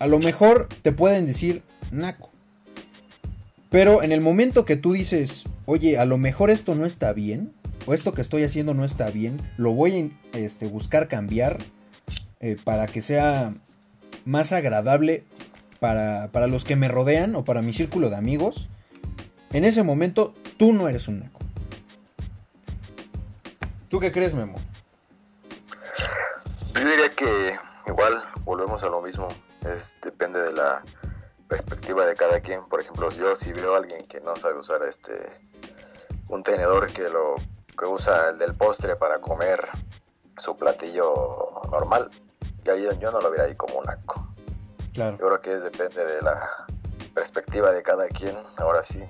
a 0.00 0.06
lo 0.06 0.18
mejor 0.18 0.66
te 0.82 0.90
pueden 0.90 1.26
decir 1.26 1.62
naco. 1.92 2.30
Pero 3.68 4.02
en 4.02 4.10
el 4.10 4.20
momento 4.20 4.64
que 4.64 4.74
tú 4.74 4.94
dices, 4.94 5.44
oye, 5.66 5.98
a 5.98 6.06
lo 6.06 6.18
mejor 6.18 6.50
esto 6.50 6.74
no 6.74 6.86
está 6.86 7.12
bien, 7.12 7.52
o 7.86 7.94
esto 7.94 8.12
que 8.12 8.22
estoy 8.22 8.42
haciendo 8.42 8.74
no 8.74 8.84
está 8.84 9.10
bien, 9.10 9.40
lo 9.58 9.72
voy 9.72 10.12
a 10.32 10.38
este, 10.38 10.66
buscar 10.66 11.06
cambiar 11.06 11.58
eh, 12.40 12.56
para 12.64 12.86
que 12.86 13.02
sea 13.02 13.50
más 14.24 14.52
agradable 14.52 15.22
para, 15.78 16.28
para 16.32 16.46
los 16.46 16.64
que 16.64 16.76
me 16.76 16.88
rodean 16.88 17.36
o 17.36 17.44
para 17.44 17.62
mi 17.62 17.74
círculo 17.74 18.08
de 18.08 18.16
amigos, 18.16 18.68
en 19.52 19.64
ese 19.64 19.82
momento 19.82 20.34
tú 20.56 20.72
no 20.72 20.88
eres 20.88 21.08
un 21.08 21.20
naco. 21.20 21.40
¿Tú 23.88 24.00
qué 24.00 24.10
crees, 24.10 24.34
Memo? 24.34 24.56
Yo 26.74 26.80
diría 26.80 27.10
que 27.10 27.54
igual 27.86 28.22
volvemos 28.44 28.82
a 28.82 28.88
lo 28.88 29.02
mismo 29.02 29.28
es, 29.66 29.96
depende 30.02 30.40
de 30.40 30.52
la 30.52 30.82
perspectiva 31.48 32.06
de 32.06 32.14
cada 32.14 32.40
quien. 32.40 32.64
Por 32.68 32.80
ejemplo, 32.80 33.10
yo 33.10 33.34
si 33.36 33.52
veo 33.52 33.74
a 33.74 33.78
alguien 33.78 34.06
que 34.06 34.20
no 34.20 34.36
sabe 34.36 34.58
usar 34.58 34.82
este 34.88 35.14
un 36.28 36.42
tenedor 36.42 36.92
que 36.92 37.08
lo 37.08 37.34
que 37.76 37.86
usa 37.86 38.30
el 38.30 38.38
del 38.38 38.54
postre 38.54 38.96
para 38.96 39.20
comer 39.20 39.68
su 40.38 40.56
platillo 40.56 41.62
normal, 41.70 42.10
ya 42.64 42.76
yo, 42.76 43.10
no 43.10 43.20
lo 43.20 43.30
vería 43.30 43.46
ahí 43.46 43.54
como 43.56 43.78
un 43.78 43.86
naco. 43.86 44.32
Claro. 44.92 45.16
Yo 45.18 45.26
creo 45.26 45.40
que 45.40 45.52
es, 45.54 45.62
depende 45.62 46.04
de 46.04 46.22
la 46.22 46.66
perspectiva 47.14 47.72
de 47.72 47.82
cada 47.82 48.06
quien, 48.08 48.36
ahora 48.56 48.82
sí. 48.82 49.02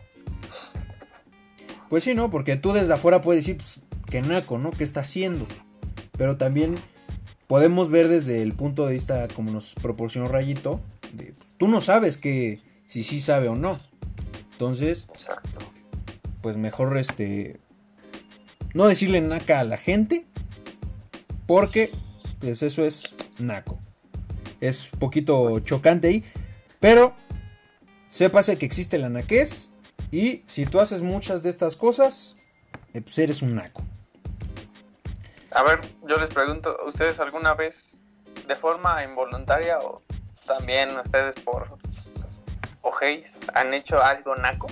Pues 1.89 2.05
sí, 2.05 2.15
¿no? 2.15 2.31
Porque 2.31 2.57
tú 2.57 2.73
desde 2.73 2.93
afuera 2.93 3.21
puedes 3.21 3.45
decir, 3.45 3.59
pues, 3.59 3.81
que 4.09 4.23
naco, 4.23 4.59
¿no? 4.59 4.71
¿Qué 4.71 4.85
está 4.85 5.01
haciendo? 5.01 5.47
Pero 6.17 6.37
también 6.37 6.77
podemos 7.51 7.91
ver 7.91 8.07
desde 8.07 8.43
el 8.43 8.53
punto 8.53 8.87
de 8.87 8.93
vista 8.93 9.27
como 9.27 9.51
nos 9.51 9.75
proporcionó 9.75 10.29
Rayito, 10.29 10.81
de, 11.13 11.35
tú 11.57 11.67
no 11.67 11.81
sabes 11.81 12.17
que 12.17 12.61
si 12.87 13.03
sí 13.03 13.21
sabe 13.21 13.49
o 13.49 13.57
no. 13.57 13.77
Entonces, 14.53 15.09
Exacto. 15.13 15.59
pues 16.43 16.57
mejor 16.57 16.97
este 16.97 17.59
no 18.73 18.87
decirle 18.87 19.21
naca 19.21 19.59
a 19.59 19.65
la 19.65 19.79
gente 19.79 20.27
porque 21.49 21.91
pues 22.39 22.63
eso 22.63 22.85
es 22.85 23.17
naco. 23.41 23.81
Es 24.61 24.93
un 24.93 25.01
poquito 25.01 25.59
chocante 25.59 26.07
ahí, 26.07 26.25
pero 26.79 27.17
sépase 28.09 28.59
que 28.59 28.67
existe 28.67 28.97
la 28.97 29.09
naquez 29.09 29.73
y 30.13 30.45
si 30.47 30.67
tú 30.67 30.79
haces 30.79 31.03
muchas 31.03 31.43
de 31.43 31.51
estas 31.51 31.75
cosas, 31.75 32.37
eh, 32.95 33.01
pues 33.01 33.19
eres 33.19 33.43
un 33.43 33.57
naco. 33.57 33.83
A 35.53 35.63
ver, 35.63 35.81
yo 36.07 36.17
les 36.19 36.31
pregunto, 36.31 36.77
¿ustedes 36.87 37.19
alguna 37.21 37.55
vez 37.55 38.01
de 38.47 38.55
forma 38.55 39.03
involuntaria 39.03 39.79
o 39.79 40.03
también 40.47 40.97
ustedes 40.99 41.35
por 41.37 41.67
ojéis 42.83 43.39
han 43.55 43.75
hecho 43.75 44.03
algo 44.03 44.37
naco? 44.37 44.69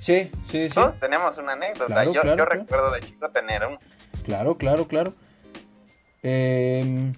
Sí, 0.00 0.30
sí, 0.44 0.68
sí. 0.68 0.74
Todos 0.74 0.98
tenemos 0.98 1.36
una 1.38 1.52
anécdota. 1.52 1.86
Claro, 1.86 2.12
yo 2.12 2.20
claro, 2.20 2.36
yo 2.38 2.44
claro. 2.46 2.60
recuerdo 2.62 2.90
de 2.92 3.00
chico 3.00 3.28
tener 3.30 3.66
un. 3.66 3.78
Claro, 4.24 4.56
claro, 4.56 4.86
claro. 4.86 5.12
Eh, 6.22 7.12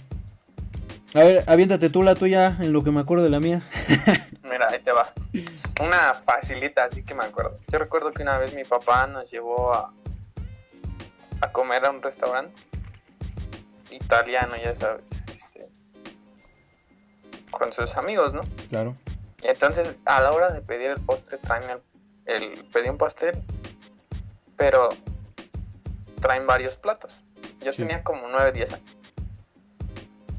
a 1.15 1.19
ver, 1.25 1.45
aviéntate 1.47 1.91
tú 1.91 2.03
la 2.03 2.15
tuya 2.15 2.57
en 2.61 2.73
lo 2.73 2.83
que 2.83 2.91
me 2.91 3.01
acuerdo 3.01 3.25
de 3.25 3.31
la 3.31 3.41
mía. 3.41 3.63
Mira, 4.43 4.69
ahí 4.71 4.81
te 4.81 4.93
va. 4.93 5.11
Una 5.81 6.15
facilita, 6.15 6.85
así 6.85 7.03
que 7.03 7.15
me 7.15 7.25
acuerdo. 7.25 7.59
Yo 7.69 7.79
recuerdo 7.79 8.13
que 8.13 8.23
una 8.23 8.39
vez 8.39 8.55
mi 8.55 8.65
papá 8.65 9.07
nos 9.07 9.31
llevó 9.31 9.75
a, 9.75 9.93
a 11.41 11.53
comer 11.53 11.85
a 11.85 11.91
un 11.91 12.03
restaurante 12.03 12.55
italiano, 13.91 14.55
ya 14.57 14.75
sabes, 14.77 15.05
este, 15.35 15.69
con 17.51 17.73
sus 17.73 17.97
amigos, 17.97 18.35
¿no? 18.35 18.41
Claro. 18.69 18.97
Y 19.43 19.49
entonces, 19.49 19.97
a 20.05 20.21
la 20.21 20.33
hora 20.33 20.53
de 20.53 20.61
pedir 20.61 20.91
el 20.91 21.01
postre, 21.01 21.39
traen 21.39 21.65
el, 21.71 21.81
el 22.27 22.65
pedí 22.73 22.89
un 22.89 22.99
pastel, 22.99 23.43
pero 24.57 24.91
traen 26.21 26.47
varios 26.47 26.77
platos. 26.77 27.19
Yo 27.61 27.73
Sí. 27.73 27.79
tenía 27.83 28.03
como 28.05 28.29
9, 28.29 28.53
10 28.53 28.73
años. 28.75 28.97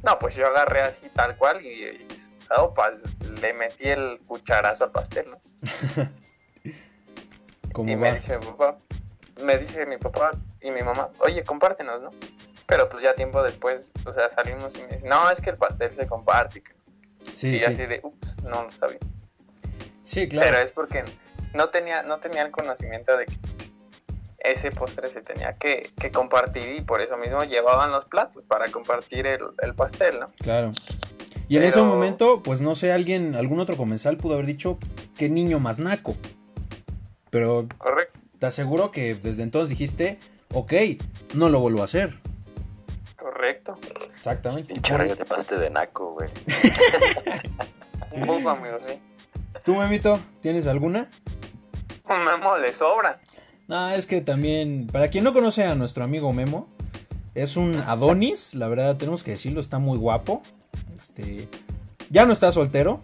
No, 0.04 0.18
pues 0.20 0.36
yo 0.36 0.46
agarré 0.48 0.82
así 0.82 1.10
tal 1.14 1.36
cual 1.38 1.64
y, 1.66 1.68
y 1.86 2.08
sopas, 2.48 3.02
le 3.42 3.54
metí 3.54 3.88
el 3.88 4.20
cucharazo 4.28 4.86
al 4.86 4.92
pastel, 4.92 5.26
¿no? 5.30 5.38
¿Cómo 7.74 7.90
y 7.92 7.96
va? 7.96 8.02
me 8.02 8.14
dice 8.16 8.38
mi 8.38 8.46
papá, 8.46 8.78
me 9.44 9.58
dice 9.58 9.86
mi 9.86 9.98
papá 9.98 10.32
y 10.62 10.72
mi 10.72 10.82
mamá, 10.84 11.10
oye, 11.20 11.44
compártenos, 11.44 12.02
¿no? 12.02 12.12
Pero 12.68 12.88
pues 12.90 13.04
ya 13.04 13.14
tiempo 13.16 13.42
después, 13.44 13.92
o 14.06 14.14
sea, 14.14 14.30
salimos 14.30 14.76
y 14.78 14.82
me 14.84 14.88
dice, 14.96 15.08
no, 15.08 15.30
es 15.30 15.42
que 15.42 15.50
el 15.50 15.58
pastel 15.58 15.92
se 15.92 16.08
comparte. 16.08 16.64
Sí, 17.36 17.56
y 17.56 17.60
sí. 17.60 17.66
así 17.66 17.86
de, 17.86 18.00
ups, 18.04 18.36
no 18.44 18.64
lo 18.64 18.72
sabía. 18.72 19.00
Sí, 20.04 20.28
claro. 20.28 20.50
Pero 20.52 20.64
es 20.64 20.72
porque 20.72 21.04
no 21.54 21.70
tenía, 21.70 22.04
no 22.04 22.20
tenía 22.20 22.42
el 22.44 22.52
conocimiento 22.52 23.16
de 23.18 23.26
que 23.26 23.38
ese 24.40 24.72
postre 24.72 25.10
se 25.10 25.22
tenía 25.22 25.54
que, 25.54 25.90
que 26.00 26.12
compartir 26.12 26.76
y 26.78 26.82
por 26.82 27.02
eso 27.02 27.18
mismo 27.18 27.44
llevaban 27.44 27.92
los 27.92 28.06
platos 28.06 28.44
para 28.46 28.68
compartir 28.72 29.28
el, 29.28 29.42
el 29.62 29.76
pastel, 29.76 30.20
¿no? 30.20 30.32
Claro. 30.42 30.72
Y 31.48 31.58
en 31.58 31.64
Pero- 31.64 31.70
ese 31.70 31.82
momento, 31.82 32.42
pues 32.42 32.62
no 32.62 32.76
sé, 32.76 32.92
alguien, 32.94 33.36
algún 33.36 33.60
otro 33.60 33.76
comensal 33.78 34.18
pudo 34.18 34.36
haber 34.36 34.46
dicho, 34.48 34.80
qué 35.18 35.30
niño 35.30 35.60
más 35.60 35.80
naco. 35.80 36.16
Pero 37.30 37.68
Correcto, 37.78 38.20
te 38.40 38.46
aseguro 38.46 38.92
que 38.92 39.16
desde 39.16 39.44
entonces 39.44 39.70
dijiste, 39.70 40.20
ok, 40.54 40.74
no 41.34 41.50
lo 41.50 41.60
vuelvo 41.60 41.82
a 41.82 41.86
hacer. 41.86 42.20
correcto. 43.18 43.78
Exactamente. 44.16 44.74
Pinche 44.74 44.98
rayo 44.98 45.16
te 45.16 45.26
pasaste 45.26 45.58
de 45.58 45.70
naco, 45.70 46.14
güey. 46.14 46.30
Un 48.12 48.26
poco, 48.26 48.50
amigo, 48.50 48.78
sí. 48.88 49.00
¿Tú, 49.64 49.76
Memito, 49.76 50.20
tienes 50.42 50.68
alguna? 50.68 51.10
Un 52.10 52.26
memo 52.26 52.58
le 52.58 52.74
sobra. 52.74 53.20
No, 53.68 53.90
es 53.92 54.06
que 54.06 54.22
también, 54.22 54.88
para 54.92 55.10
quien 55.10 55.24
no 55.24 55.32
conoce 55.34 55.64
a 55.64 55.76
nuestro 55.76 56.04
amigo 56.04 56.34
Memo, 56.34 56.68
es 57.36 57.56
un 57.56 57.76
Adonis, 57.76 58.54
la 58.54 58.68
verdad 58.68 58.98
tenemos 58.98 59.24
que 59.24 59.32
decirlo, 59.32 59.62
está 59.62 59.80
muy 59.80 59.98
guapo. 59.98 60.42
Este, 60.98 61.48
ya 62.10 62.26
no 62.26 62.34
está 62.34 62.52
soltero, 62.52 63.00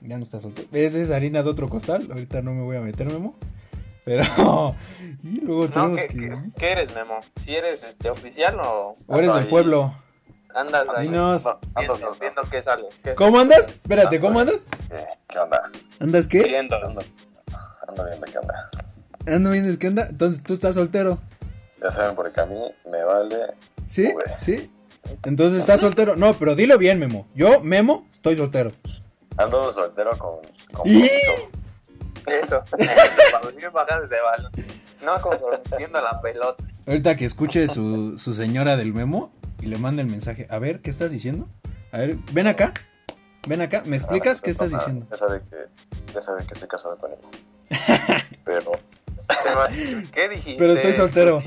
ya 0.00 0.16
no 0.16 0.22
está 0.24 0.40
soltero. 0.40 0.68
Esa 0.72 0.98
es 0.98 1.10
harina 1.10 1.42
de 1.42 1.50
otro 1.50 1.68
costal, 1.68 2.06
ahorita 2.10 2.40
no 2.42 2.52
me 2.52 2.62
voy 2.62 2.76
a 2.76 2.80
meter 2.80 3.08
Memo. 3.08 3.34
Pero, 4.04 4.74
y 5.22 5.40
luego 5.40 5.62
No, 5.66 5.70
tenemos 5.70 5.96
¿qué, 6.00 6.08
que... 6.08 6.14
qué- 6.18 6.38
qué 6.58 6.72
eres, 6.72 6.94
Memo? 6.94 7.20
¿Si 7.40 7.54
eres 7.54 7.82
este, 7.82 8.10
oficial 8.10 8.58
o 8.60 8.94
O 9.06 9.16
eres 9.18 9.32
del 9.34 9.48
pueblo. 9.48 9.94
andas 10.54 10.86
ahí 10.96 11.06
Dinos. 11.08 11.44
No, 11.44 11.58
viendo, 11.76 12.12
viendo 12.20 12.42
qué 12.50 12.60
sale? 12.62 12.84
¿Qué 13.04 13.14
¿Cómo 13.14 13.38
andas? 13.40 13.68
Espérate, 13.68 14.20
¿cómo 14.20 14.40
andas? 14.40 14.66
Eh, 14.90 15.06
¿Qué 15.28 15.38
onda? 15.38 15.70
¿Andas 16.00 16.26
qué? 16.26 16.42
Viendo. 16.42 16.76
Ando, 16.76 17.00
ando 17.88 18.04
viendo 18.04 18.26
qué 18.26 18.38
onda. 18.38 18.70
Ando 19.26 19.50
bien, 19.50 19.76
¿qué 19.78 19.86
onda? 19.88 20.06
Entonces 20.08 20.42
tú 20.42 20.54
estás 20.54 20.74
soltero. 20.74 21.18
Ya 21.80 21.92
saben, 21.92 22.16
porque 22.16 22.40
a 22.40 22.46
mí 22.46 22.60
me 22.90 23.04
vale. 23.04 23.54
¿Sí? 23.88 24.12
¿Sí? 24.36 24.70
Entonces 25.24 25.60
estás 25.60 25.80
soltero. 25.80 26.16
No, 26.16 26.34
pero 26.34 26.54
dilo 26.56 26.76
bien, 26.76 26.98
Memo. 26.98 27.26
Yo, 27.34 27.60
Memo, 27.60 28.04
estoy 28.14 28.36
soltero. 28.36 28.72
Ando 29.36 29.72
soltero 29.72 30.10
con. 30.18 30.36
con 30.72 30.86
¡Y! 30.88 31.02
permiso. 31.08 31.50
Eso. 32.26 32.62
Cuando 33.30 33.50
siguen 33.50 33.72
bajadas 33.72 34.08
de 34.10 34.20
balón. 34.20 34.52
No 35.04 35.20
comprometiendo 35.20 36.00
la 36.00 36.20
pelota. 36.20 36.62
Ahorita 36.86 37.16
que 37.16 37.24
escuche 37.24 37.66
su, 37.68 38.16
su 38.18 38.34
señora 38.34 38.76
del 38.76 38.92
memo 38.94 39.32
y 39.60 39.66
le 39.66 39.78
manda 39.78 40.02
el 40.02 40.08
mensaje. 40.08 40.46
A 40.50 40.58
ver, 40.58 40.80
¿qué 40.80 40.90
estás 40.90 41.10
diciendo? 41.10 41.48
A 41.90 41.98
ver, 41.98 42.16
ven 42.32 42.46
acá. 42.46 42.72
Ven 43.46 43.60
acá. 43.60 43.82
¿Me 43.84 43.96
explicas 43.96 44.40
qué 44.40 44.50
estás 44.50 44.70
diciendo? 44.70 45.06
Ya 45.10 45.16
sabe 45.16 45.40
que, 45.50 45.56
ya 46.14 46.22
sabe 46.22 46.46
que 46.46 46.54
estoy 46.54 46.68
casado 46.68 46.96
con 46.98 47.10
él. 47.12 47.18
Pero, 48.44 48.72
Te 49.42 49.54
va 49.54 49.64
a 49.64 49.68
decir, 49.68 50.10
¿Qué 50.10 50.28
dijiste? 50.28 50.56
Pero 50.58 50.74
estoy 50.74 50.94
soltero. 50.94 51.42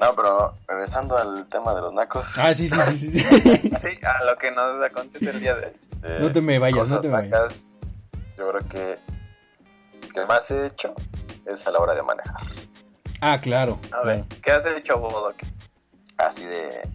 no, 0.00 0.14
pero 0.14 0.54
regresando 0.68 1.16
al 1.18 1.46
tema 1.48 1.74
de 1.74 1.80
los 1.80 1.92
nacos. 1.92 2.24
Ah, 2.36 2.54
sí, 2.54 2.68
sí, 2.68 2.76
sí, 2.86 2.96
sí. 2.96 3.18
sí. 3.20 3.70
Sí, 3.78 3.88
a 4.04 4.24
lo 4.24 4.36
que 4.38 4.50
nos 4.52 4.80
acontece 4.82 5.30
el 5.30 5.40
día 5.40 5.54
de 5.56 5.66
hoy. 5.66 5.72
este, 5.80 6.18
No 6.20 6.32
te 6.32 6.40
me 6.40 6.58
vayas, 6.58 6.88
no 6.88 7.00
te 7.00 7.08
me 7.08 7.14
vayas. 7.14 7.66
Yo 8.38 8.48
creo 8.50 8.68
que 8.68 8.98
que 10.14 10.24
más 10.26 10.50
he 10.50 10.66
hecho 10.66 10.94
es 11.44 11.66
a 11.66 11.70
la 11.70 11.80
hora 11.80 11.94
de 11.94 12.02
manejar. 12.02 12.40
Ah, 13.20 13.38
claro. 13.40 13.78
A 13.92 14.02
ver, 14.02 14.24
claro. 14.24 14.40
¿qué 14.42 14.50
has 14.52 14.66
hecho, 14.66 14.98
Bodoc? 14.98 15.34
Así 16.16 16.44
de 16.46 16.88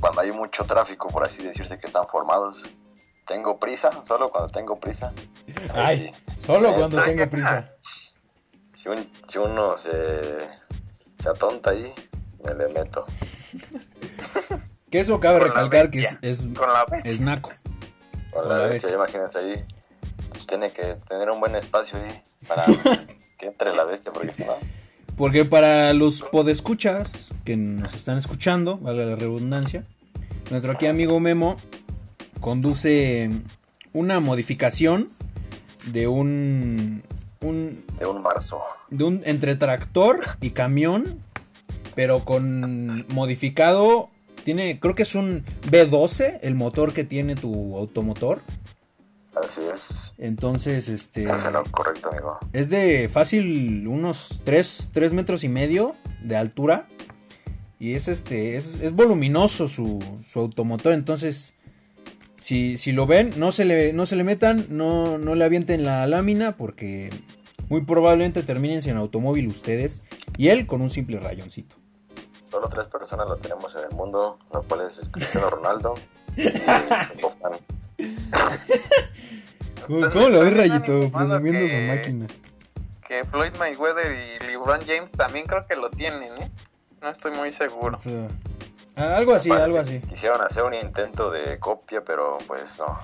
cuando 0.00 0.20
hay 0.22 0.32
mucho 0.32 0.64
tráfico, 0.64 1.08
por 1.08 1.24
así 1.24 1.42
decirse, 1.42 1.78
que 1.78 1.86
están 1.86 2.06
formados. 2.06 2.62
Tengo 3.26 3.58
prisa, 3.58 3.90
solo 4.06 4.30
cuando 4.30 4.48
tengo 4.50 4.80
prisa. 4.80 5.12
Ay, 5.74 6.10
sí. 6.26 6.34
solo 6.40 6.70
Eh, 6.70 6.74
cuando 6.76 7.02
tenga 7.02 7.24
que- 7.26 7.30
prisa. 7.30 7.70
Si, 8.74 8.88
un- 8.88 9.10
si 9.28 9.38
uno 9.38 9.76
se, 9.76 10.38
se 11.22 11.28
atonta 11.28 11.70
ahí, 11.70 11.92
me 12.44 12.54
le 12.54 12.68
meto. 12.68 13.04
Que 14.90 15.00
eso 15.00 15.20
cabe 15.20 15.38
Con 15.40 15.48
la 15.48 15.54
recalcar 15.54 15.90
que 15.90 16.00
es, 16.00 16.18
es, 16.22 16.40
Con 16.56 16.68
la 16.72 16.84
es 17.04 17.20
naco. 17.20 17.50
Con 18.32 18.42
Con 18.42 18.48
la 18.48 18.58
la 18.58 18.66
bestia, 18.68 18.90
bestia. 18.90 18.94
imagínense 18.94 19.38
ahí. 19.38 19.64
Tiene 20.48 20.70
que 20.70 20.96
tener 21.06 21.30
un 21.30 21.38
buen 21.38 21.54
espacio 21.54 21.98
ahí 21.98 22.20
para 22.48 22.64
que 23.38 23.46
entre 23.46 23.74
la 23.76 23.84
bestia, 23.84 24.10
porque 24.10 24.32
si 24.32 24.44
no, 24.44 24.54
Porque 25.16 25.44
para 25.44 25.92
los 25.92 26.22
podescuchas 26.22 27.32
que 27.44 27.56
nos 27.56 27.94
están 27.94 28.18
escuchando, 28.18 28.78
vale 28.78 29.06
la 29.06 29.14
redundancia, 29.14 29.84
nuestro 30.50 30.72
aquí 30.72 30.86
amigo 30.86 31.20
Memo 31.20 31.56
conduce 32.40 33.30
una 33.92 34.20
modificación 34.20 35.10
de 35.86 36.08
un, 36.08 37.02
un 37.40 37.84
de 37.98 38.06
un 38.06 38.22
marzo. 38.22 38.60
de 38.90 39.04
un 39.04 39.22
entre 39.24 39.56
tractor 39.56 40.20
y 40.40 40.50
camión, 40.50 41.20
pero 41.94 42.24
con 42.24 43.06
modificado 43.08 44.08
tiene 44.44 44.80
creo 44.80 44.94
que 44.94 45.02
es 45.02 45.14
un 45.14 45.44
B12 45.70 46.38
el 46.42 46.54
motor 46.54 46.92
que 46.94 47.04
tiene 47.04 47.34
tu 47.34 47.76
automotor. 47.76 48.40
Así 49.34 49.60
es. 49.72 50.12
Entonces, 50.18 50.88
este 50.88 51.24
lo 51.24 51.64
correcto, 51.70 52.10
amigo. 52.10 52.38
es 52.52 52.70
de 52.70 53.08
fácil 53.08 53.86
unos 53.86 54.40
3, 54.44 54.90
metros 55.12 55.44
y 55.44 55.48
medio 55.48 55.94
de 56.22 56.36
altura. 56.36 56.88
Y 57.78 57.94
es 57.94 58.08
este. 58.08 58.56
Es, 58.56 58.66
es 58.80 58.92
voluminoso 58.92 59.68
su, 59.68 59.98
su 60.24 60.40
automotor. 60.40 60.92
Entonces. 60.92 61.54
Si, 62.40 62.78
si 62.78 62.92
lo 62.92 63.06
ven, 63.06 63.34
no 63.36 63.52
se 63.52 63.66
le, 63.66 63.92
no 63.92 64.06
se 64.06 64.16
le 64.16 64.24
metan, 64.24 64.66
no, 64.70 65.18
no 65.18 65.34
le 65.34 65.44
avienten 65.44 65.84
la 65.84 66.06
lámina. 66.06 66.56
Porque 66.56 67.10
muy 67.68 67.82
probablemente 67.82 68.42
terminen 68.42 68.80
sin 68.80 68.96
automóvil 68.96 69.48
ustedes. 69.48 70.02
Y 70.36 70.48
él 70.48 70.66
con 70.66 70.80
un 70.80 70.90
simple 70.90 71.20
rayoncito. 71.20 71.76
Solo 72.44 72.68
tres 72.68 72.86
personas 72.86 73.28
lo 73.28 73.36
tenemos 73.36 73.74
en 73.76 73.84
el 73.84 73.90
mundo, 73.90 74.38
lo 74.52 74.62
cual 74.62 74.86
es 74.88 75.06
Cristiano 75.10 75.50
Ronaldo, 75.50 75.94
¿Cómo, 79.86 80.28
lo 80.28 80.40
ves, 80.40 80.56
Rayito? 80.56 81.10
Presumiendo 81.10 81.68
su 81.68 81.76
máquina. 81.76 82.26
Que 83.06 83.24
Floyd 83.24 83.54
Mayweather 83.58 84.12
y 84.12 84.46
LeBron 84.46 84.80
James 84.86 85.12
también 85.12 85.46
creo 85.46 85.66
que 85.66 85.76
lo 85.76 85.90
tienen, 85.90 86.42
¿eh? 86.42 86.50
No 87.00 87.10
estoy 87.10 87.32
muy 87.32 87.52
seguro. 87.52 87.98
Ah, 88.96 89.16
algo 89.16 89.34
así, 89.34 89.50
algo 89.50 89.78
así. 89.78 90.00
Quisieron 90.00 90.40
hacer 90.42 90.64
un 90.64 90.74
intento 90.74 91.30
de 91.30 91.58
copia, 91.58 92.02
pero 92.04 92.38
pues 92.46 92.62
no. 92.78 92.98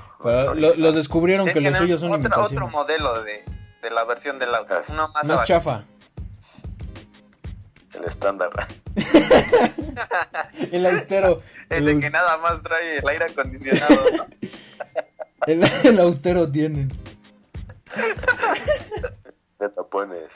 los 0.55 0.95
descubrieron 0.95 1.47
que 1.47 1.61
los 1.61 1.77
suyos 1.77 2.01
son 2.01 2.13
otra, 2.13 2.43
otro 2.43 2.69
modelo 2.69 3.23
de, 3.23 3.45
de, 3.81 3.91
la 3.91 4.05
versión 4.05 4.39
del 4.39 4.55
auto. 4.55 4.75
Uno 4.89 5.11
más, 5.15 5.45
chafa. 5.45 5.85
El 7.95 8.05
estándar. 8.05 8.51
el 10.73 10.87
austero. 10.87 11.43
Ese 11.71 12.01
que 12.01 12.11
nada 12.11 12.37
más 12.39 12.61
trae 12.63 12.99
el 12.99 13.09
aire 13.09 13.27
acondicionado. 13.27 13.97
el, 15.47 16.01
austero 16.01 16.51
tienen. 16.51 16.89
De 19.59 19.69
tapones. 19.69 20.31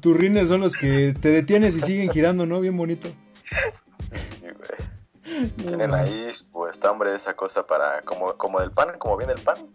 Tus 0.00 0.16
rines 0.16 0.48
son 0.48 0.60
los 0.60 0.74
que 0.74 1.14
te 1.20 1.28
detienes 1.28 1.76
y 1.76 1.80
siguen 1.80 2.10
girando, 2.10 2.46
¿no? 2.46 2.60
Bien 2.60 2.76
bonito. 2.76 3.08
Tienen 5.56 5.94
ahí, 5.94 6.30
pues, 6.52 6.72
está 6.72 6.90
hombre, 6.90 7.14
esa 7.14 7.34
cosa 7.34 7.62
para, 7.62 8.02
como, 8.02 8.36
como 8.36 8.60
del 8.60 8.70
pan, 8.70 8.98
como 8.98 9.16
viene 9.16 9.32
el 9.32 9.40
pan. 9.40 9.56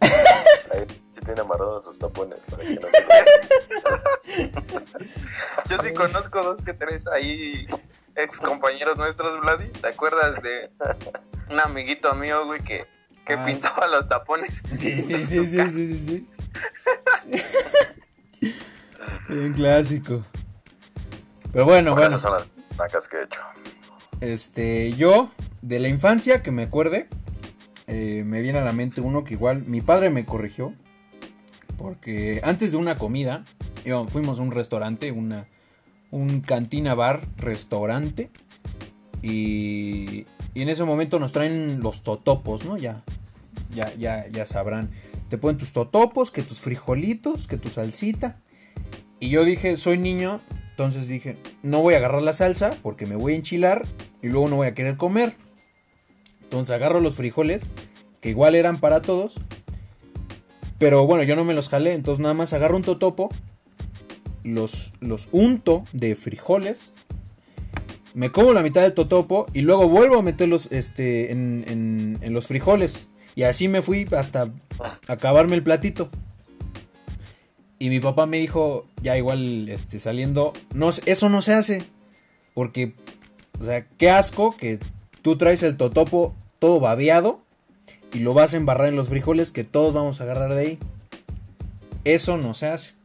Ahí 0.72 0.84
sí 0.88 1.20
tiene 1.24 1.40
amarrados 1.40 1.84
sus 1.84 1.98
tapones. 1.98 2.38
Yo 5.68 5.78
sí 5.78 5.92
conozco 5.92 6.42
dos 6.42 6.62
que 6.62 6.74
tres 6.74 7.06
ahí, 7.08 7.66
ex 8.16 8.38
compañeros 8.38 8.96
nuestros, 8.96 9.40
Vladi. 9.40 9.68
¿Te 9.68 9.88
acuerdas 9.88 10.42
de 10.42 10.70
un 11.50 11.60
amiguito 11.60 12.14
mío, 12.14 12.46
güey, 12.46 12.60
que, 12.62 12.86
que 13.26 13.34
ah, 13.34 13.44
pintaba 13.44 13.86
los 13.86 14.08
tapones? 14.08 14.62
Sí, 14.76 15.02
sí, 15.02 15.26
sí, 15.26 15.46
sí, 15.46 15.46
sí, 15.46 15.70
sí, 15.70 15.98
sí. 15.98 16.28
Un 19.28 19.52
clásico. 19.52 20.24
Pero 21.52 21.64
bueno, 21.64 21.94
bueno. 21.94 22.18
son 22.18 22.32
las 22.78 23.08
que 23.08 23.16
he 23.16 23.22
hecho. 23.24 23.40
Este, 24.20 24.92
yo, 24.92 25.30
de 25.62 25.78
la 25.78 25.88
infancia 25.88 26.42
que 26.42 26.50
me 26.50 26.64
acuerde, 26.64 27.08
eh, 27.86 28.22
me 28.24 28.40
viene 28.42 28.58
a 28.58 28.64
la 28.64 28.72
mente 28.72 29.00
uno 29.00 29.24
que 29.24 29.34
igual 29.34 29.64
mi 29.66 29.80
padre 29.80 30.10
me 30.10 30.24
corrigió. 30.24 30.74
Porque 31.76 32.40
antes 32.42 32.72
de 32.72 32.76
una 32.76 32.96
comida, 32.96 33.44
fuimos 34.08 34.38
a 34.38 34.42
un 34.42 34.50
restaurante, 34.50 35.12
una, 35.12 35.46
un 36.10 36.40
cantina 36.40 36.94
bar 36.94 37.22
restaurante. 37.36 38.30
Y, 39.22 40.26
y 40.54 40.62
en 40.62 40.68
ese 40.68 40.84
momento 40.84 41.18
nos 41.18 41.32
traen 41.32 41.80
los 41.80 42.02
totopos, 42.02 42.64
¿no? 42.64 42.76
Ya, 42.76 43.02
ya, 43.74 43.92
ya, 43.94 44.26
ya 44.28 44.46
sabrán. 44.46 44.90
Te 45.28 45.38
ponen 45.38 45.58
tus 45.58 45.72
totopos, 45.72 46.30
que 46.30 46.42
tus 46.42 46.60
frijolitos, 46.60 47.46
que 47.46 47.58
tu 47.58 47.68
salsita. 47.68 48.40
Y 49.20 49.30
yo 49.30 49.44
dije, 49.44 49.76
soy 49.76 49.98
niño, 49.98 50.40
entonces 50.70 51.08
dije, 51.08 51.36
no 51.62 51.82
voy 51.82 51.94
a 51.94 51.96
agarrar 51.98 52.22
la 52.22 52.32
salsa 52.32 52.70
porque 52.82 53.04
me 53.04 53.16
voy 53.16 53.32
a 53.32 53.36
enchilar 53.36 53.84
y 54.22 54.28
luego 54.28 54.48
no 54.48 54.56
voy 54.56 54.68
a 54.68 54.74
querer 54.74 54.96
comer. 54.96 55.34
Entonces 56.44 56.74
agarro 56.74 57.00
los 57.00 57.16
frijoles, 57.16 57.64
que 58.20 58.30
igual 58.30 58.54
eran 58.54 58.78
para 58.78 59.02
todos. 59.02 59.40
Pero 60.78 61.04
bueno, 61.06 61.24
yo 61.24 61.34
no 61.34 61.44
me 61.44 61.52
los 61.52 61.68
jalé, 61.68 61.94
entonces 61.94 62.22
nada 62.22 62.34
más 62.34 62.52
agarro 62.52 62.76
un 62.76 62.82
totopo, 62.82 63.28
los, 64.54 64.92
los 65.00 65.28
unto 65.32 65.84
de 65.92 66.14
frijoles, 66.16 66.92
me 68.14 68.30
como 68.30 68.52
la 68.52 68.62
mitad 68.62 68.82
del 68.82 68.94
totopo 68.94 69.46
y 69.52 69.60
luego 69.60 69.88
vuelvo 69.88 70.18
a 70.18 70.22
meterlos 70.22 70.68
este, 70.70 71.32
en, 71.32 72.18
en 72.20 72.32
los 72.32 72.46
frijoles. 72.46 73.08
Y 73.34 73.44
así 73.44 73.68
me 73.68 73.82
fui 73.82 74.06
hasta 74.16 74.50
acabarme 75.06 75.54
el 75.54 75.62
platito. 75.62 76.10
Y 77.78 77.90
mi 77.90 78.00
papá 78.00 78.26
me 78.26 78.38
dijo, 78.38 78.86
ya 79.02 79.16
igual 79.16 79.68
este, 79.68 80.00
saliendo, 80.00 80.52
no, 80.74 80.90
eso 81.06 81.28
no 81.28 81.42
se 81.42 81.54
hace. 81.54 81.84
Porque, 82.54 82.92
o 83.60 83.64
sea, 83.64 83.86
qué 83.96 84.10
asco 84.10 84.56
que 84.56 84.80
tú 85.22 85.36
traes 85.36 85.62
el 85.62 85.76
totopo 85.76 86.34
todo 86.58 86.80
babeado 86.80 87.40
y 88.12 88.18
lo 88.20 88.34
vas 88.34 88.54
a 88.54 88.56
embarrar 88.56 88.88
en 88.88 88.96
los 88.96 89.08
frijoles 89.08 89.52
que 89.52 89.62
todos 89.62 89.94
vamos 89.94 90.20
a 90.20 90.24
agarrar 90.24 90.54
de 90.54 90.60
ahí. 90.60 90.78
Eso 92.02 92.36
no 92.36 92.54
se 92.54 92.66
hace. 92.66 92.97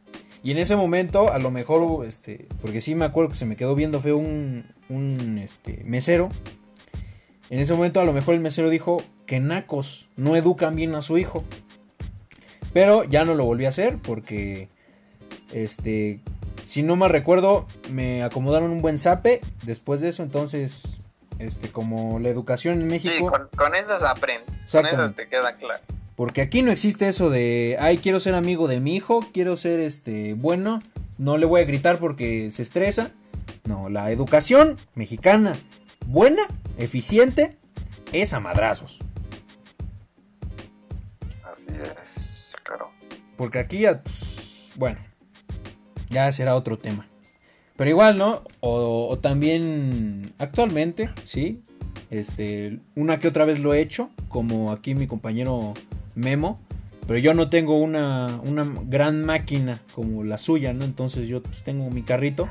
Y 0.44 0.50
en 0.50 0.58
ese 0.58 0.76
momento, 0.76 1.32
a 1.32 1.38
lo 1.38 1.50
mejor, 1.50 2.04
este, 2.04 2.46
porque 2.60 2.82
sí 2.82 2.94
me 2.94 3.06
acuerdo 3.06 3.30
que 3.30 3.36
se 3.36 3.46
me 3.46 3.56
quedó 3.56 3.74
viendo 3.74 4.02
feo 4.02 4.18
un, 4.18 4.66
un 4.90 5.38
este, 5.38 5.82
mesero. 5.84 6.28
En 7.48 7.60
ese 7.60 7.72
momento, 7.72 7.98
a 7.98 8.04
lo 8.04 8.12
mejor 8.12 8.34
el 8.34 8.42
mesero 8.42 8.68
dijo 8.68 9.02
que 9.24 9.40
nacos 9.40 10.06
no 10.18 10.36
educan 10.36 10.76
bien 10.76 10.94
a 10.94 11.00
su 11.00 11.16
hijo. 11.16 11.44
Pero 12.74 13.04
ya 13.04 13.24
no 13.24 13.34
lo 13.34 13.46
volví 13.46 13.64
a 13.64 13.70
hacer 13.70 13.96
porque, 14.02 14.68
este, 15.50 16.20
si 16.66 16.82
no 16.82 16.96
me 16.96 17.08
recuerdo, 17.08 17.66
me 17.90 18.22
acomodaron 18.22 18.70
un 18.70 18.82
buen 18.82 18.98
zape 18.98 19.40
después 19.62 20.02
de 20.02 20.10
eso. 20.10 20.22
Entonces, 20.22 20.82
este, 21.38 21.70
como 21.70 22.18
la 22.20 22.28
educación 22.28 22.82
en 22.82 22.88
México. 22.88 23.32
Sí, 23.34 23.56
con, 23.56 23.74
esas 23.74 24.02
aprendes. 24.02 24.66
Con 24.70 24.84
esas 24.84 25.14
te 25.14 25.26
queda 25.26 25.56
claro. 25.56 25.82
Porque 26.16 26.42
aquí 26.42 26.62
no 26.62 26.70
existe 26.70 27.08
eso 27.08 27.28
de, 27.30 27.76
ay, 27.80 27.98
quiero 27.98 28.20
ser 28.20 28.34
amigo 28.34 28.68
de 28.68 28.80
mi 28.80 28.94
hijo, 28.94 29.20
quiero 29.32 29.56
ser 29.56 29.80
este 29.80 30.34
bueno, 30.34 30.80
no 31.18 31.38
le 31.38 31.46
voy 31.46 31.60
a 31.60 31.64
gritar 31.64 31.98
porque 31.98 32.50
se 32.50 32.62
estresa. 32.62 33.10
No, 33.64 33.88
la 33.88 34.10
educación 34.10 34.76
mexicana 34.94 35.54
buena, 36.06 36.42
eficiente, 36.78 37.56
es 38.12 38.32
a 38.32 38.40
madrazos. 38.40 38.98
Así 41.42 41.66
es, 41.68 42.52
claro. 42.62 42.90
Porque 43.36 43.58
aquí 43.58 43.80
ya, 43.80 44.02
pues, 44.02 44.70
bueno, 44.76 44.98
ya 46.10 46.30
será 46.32 46.54
otro 46.54 46.78
tema. 46.78 47.08
Pero 47.76 47.90
igual, 47.90 48.16
¿no? 48.16 48.42
O, 48.60 49.18
también 49.20 50.32
actualmente, 50.38 51.10
sí. 51.24 51.60
Este, 52.10 52.78
una 52.94 53.18
que 53.18 53.26
otra 53.26 53.44
vez 53.44 53.58
lo 53.58 53.74
he 53.74 53.80
hecho, 53.80 54.10
como 54.28 54.70
aquí 54.70 54.94
mi 54.94 55.08
compañero 55.08 55.74
Memo. 56.14 56.60
Pero 57.06 57.18
yo 57.18 57.34
no 57.34 57.50
tengo 57.50 57.78
una, 57.78 58.40
una 58.44 58.66
gran 58.86 59.24
máquina 59.24 59.82
como 59.94 60.24
la 60.24 60.38
suya, 60.38 60.72
¿no? 60.72 60.84
Entonces 60.84 61.28
yo 61.28 61.42
pues, 61.42 61.62
tengo 61.62 61.90
mi 61.90 62.02
carrito. 62.02 62.48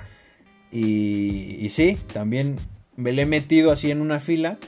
Y, 0.71 1.57
y 1.59 1.69
sí, 1.69 1.97
también 2.13 2.57
me 2.95 3.11
le 3.11 3.23
he 3.23 3.25
metido 3.25 3.71
así 3.71 3.89
en 3.89 4.01
una 4.01 4.19
fila. 4.19 4.59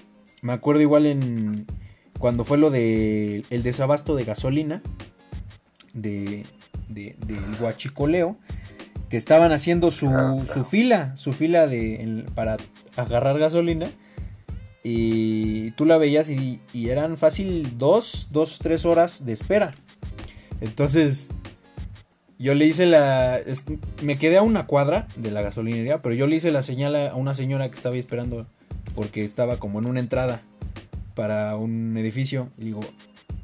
Me 0.42 0.54
acuerdo 0.54 0.82
igual 0.82 1.06
en 1.06 1.66
cuando 2.20 2.44
fue 2.44 2.58
lo 2.58 2.72
de 2.72 3.44
desabasto 3.50 4.16
de 4.16 4.24
gasolina 4.24 4.82
de, 5.94 6.46
de 6.90 7.16
del 7.26 8.36
que 9.10 9.18
estaban 9.18 9.52
haciendo 9.52 9.92
su, 9.92 10.10
su 10.52 10.64
fila, 10.64 11.16
su 11.18 11.34
fila 11.34 11.68
de 11.68 12.26
para 12.34 12.58
agarrar 12.96 13.38
gasolina 13.38 13.88
y 14.88 15.72
tú 15.72 15.86
la 15.86 15.98
veías 15.98 16.30
y, 16.30 16.60
eran 16.76 17.18
fácil 17.18 17.80
dos, 17.80 18.28
dos, 18.30 18.60
tres 18.60 18.86
horas 18.86 19.26
de 19.26 19.34
espera. 19.34 19.72
Entonces 20.62 21.30
yo 22.38 22.54
le 22.54 22.68
hice 22.68 22.86
la. 22.86 23.40
Me 24.04 24.20
quedé 24.20 24.38
a 24.38 24.44
una 24.44 24.68
cuadra 24.68 25.08
de 25.16 25.32
la 25.32 25.42
gasolinería, 25.42 26.04
pero 26.04 26.14
yo 26.14 26.28
le 26.28 26.36
hice 26.36 26.52
la 26.52 26.62
señal 26.62 26.96
a 26.96 27.16
una 27.16 27.34
señora 27.34 27.68
que 27.72 27.78
estaba 27.78 27.96
esperando 27.96 28.46
porque 28.94 29.26
estaba 29.26 29.58
como 29.58 29.80
en 29.80 29.88
una 29.88 30.02
entrada 30.02 30.44
para 31.16 31.56
un 31.56 31.98
edificio. 31.98 32.50
Y 32.60 32.66
digo, 32.66 32.82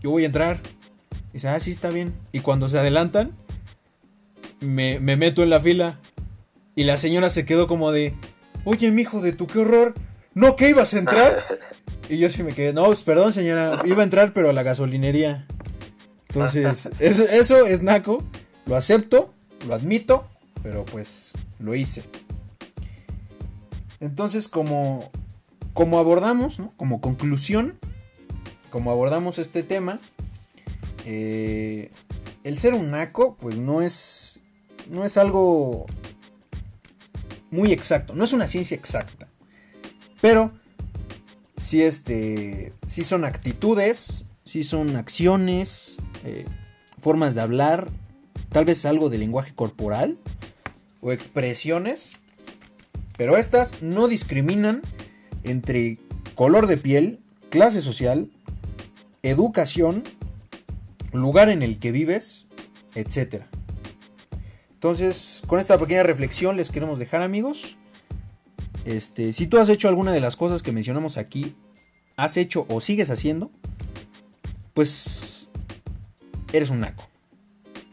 yo 0.03 0.11
voy 0.11 0.21
a 0.21 0.27
entrar. 0.27 0.59
Y 1.31 1.33
dice, 1.33 1.47
ah, 1.47 1.59
sí, 1.59 1.71
está 1.71 1.89
bien. 1.89 2.13
Y 2.31 2.41
cuando 2.41 2.69
se 2.69 2.77
adelantan, 2.77 3.31
me, 4.59 4.99
me 4.99 5.15
meto 5.15 5.41
en 5.41 5.49
la 5.49 5.59
fila. 5.59 5.97
Y 6.75 6.83
la 6.83 6.97
señora 6.97 7.29
se 7.29 7.47
quedó 7.47 7.65
como 7.65 7.91
de, 7.91 8.13
oye, 8.63 8.91
mijo, 8.91 9.21
de 9.21 9.33
tu 9.33 9.47
qué 9.47 9.57
horror. 9.57 9.95
¿No 10.33 10.55
que 10.55 10.69
ibas 10.69 10.93
a 10.93 10.99
entrar? 10.99 11.59
Y 12.09 12.17
yo 12.17 12.29
sí 12.29 12.43
me 12.43 12.51
quedé, 12.51 12.73
no, 12.73 12.83
pues, 12.87 13.03
perdón, 13.03 13.31
señora, 13.31 13.79
iba 13.85 14.01
a 14.01 14.03
entrar, 14.03 14.33
pero 14.33 14.49
a 14.49 14.53
la 14.53 14.63
gasolinería. 14.63 15.45
Entonces, 16.27 16.89
eso, 16.99 17.23
eso 17.23 17.65
es 17.65 17.81
naco. 17.81 18.21
Lo 18.65 18.75
acepto, 18.75 19.33
lo 19.65 19.75
admito, 19.75 20.27
pero 20.61 20.83
pues 20.83 21.31
lo 21.59 21.73
hice. 21.73 22.03
Entonces, 24.01 24.49
como, 24.49 25.09
como 25.73 25.99
abordamos, 25.99 26.59
¿no? 26.59 26.73
como 26.75 26.99
conclusión, 26.99 27.79
como 28.71 28.91
abordamos 28.91 29.39
este 29.39 29.63
tema, 29.63 29.99
eh, 31.05 31.91
el 32.43 32.57
ser 32.57 32.73
un 32.73 32.91
naco, 32.91 33.37
pues 33.39 33.57
no 33.57 33.81
es, 33.81 34.39
no 34.89 35.05
es 35.05 35.17
algo 35.17 35.85
muy 37.51 37.71
exacto, 37.71 38.15
no 38.15 38.23
es 38.23 38.33
una 38.33 38.47
ciencia 38.47 38.75
exacta, 38.75 39.27
pero 40.21 40.51
sí, 41.57 41.81
este, 41.81 42.73
son 43.03 43.25
actitudes, 43.25 44.23
sí 44.45 44.63
son 44.63 44.95
acciones, 44.95 45.97
eh, 46.23 46.45
formas 46.99 47.35
de 47.35 47.41
hablar, 47.41 47.89
tal 48.49 48.65
vez 48.65 48.85
algo 48.85 49.09
de 49.09 49.17
lenguaje 49.17 49.53
corporal 49.53 50.17
o 51.01 51.11
expresiones, 51.11 52.13
pero 53.17 53.37
estas 53.37 53.81
no 53.81 54.07
discriminan 54.07 54.81
entre 55.43 55.97
color 56.35 56.67
de 56.67 56.77
piel, 56.77 57.19
clase 57.49 57.81
social, 57.81 58.29
educación, 59.23 60.03
lugar 61.13 61.49
en 61.49 61.61
el 61.61 61.79
que 61.79 61.91
vives, 61.91 62.47
etc. 62.95 63.43
Entonces, 64.73 65.41
con 65.47 65.59
esta 65.59 65.77
pequeña 65.77 66.03
reflexión 66.03 66.57
les 66.57 66.71
queremos 66.71 66.99
dejar 66.99 67.21
amigos. 67.21 67.77
Este, 68.85 69.33
si 69.33 69.47
tú 69.47 69.57
has 69.59 69.69
hecho 69.69 69.87
alguna 69.87 70.11
de 70.11 70.21
las 70.21 70.35
cosas 70.35 70.63
que 70.63 70.71
mencionamos 70.71 71.17
aquí, 71.17 71.55
has 72.17 72.37
hecho 72.37 72.65
o 72.69 72.81
sigues 72.81 73.09
haciendo, 73.09 73.51
pues 74.73 75.47
eres 76.53 76.69
un 76.69 76.79
naco. 76.79 77.07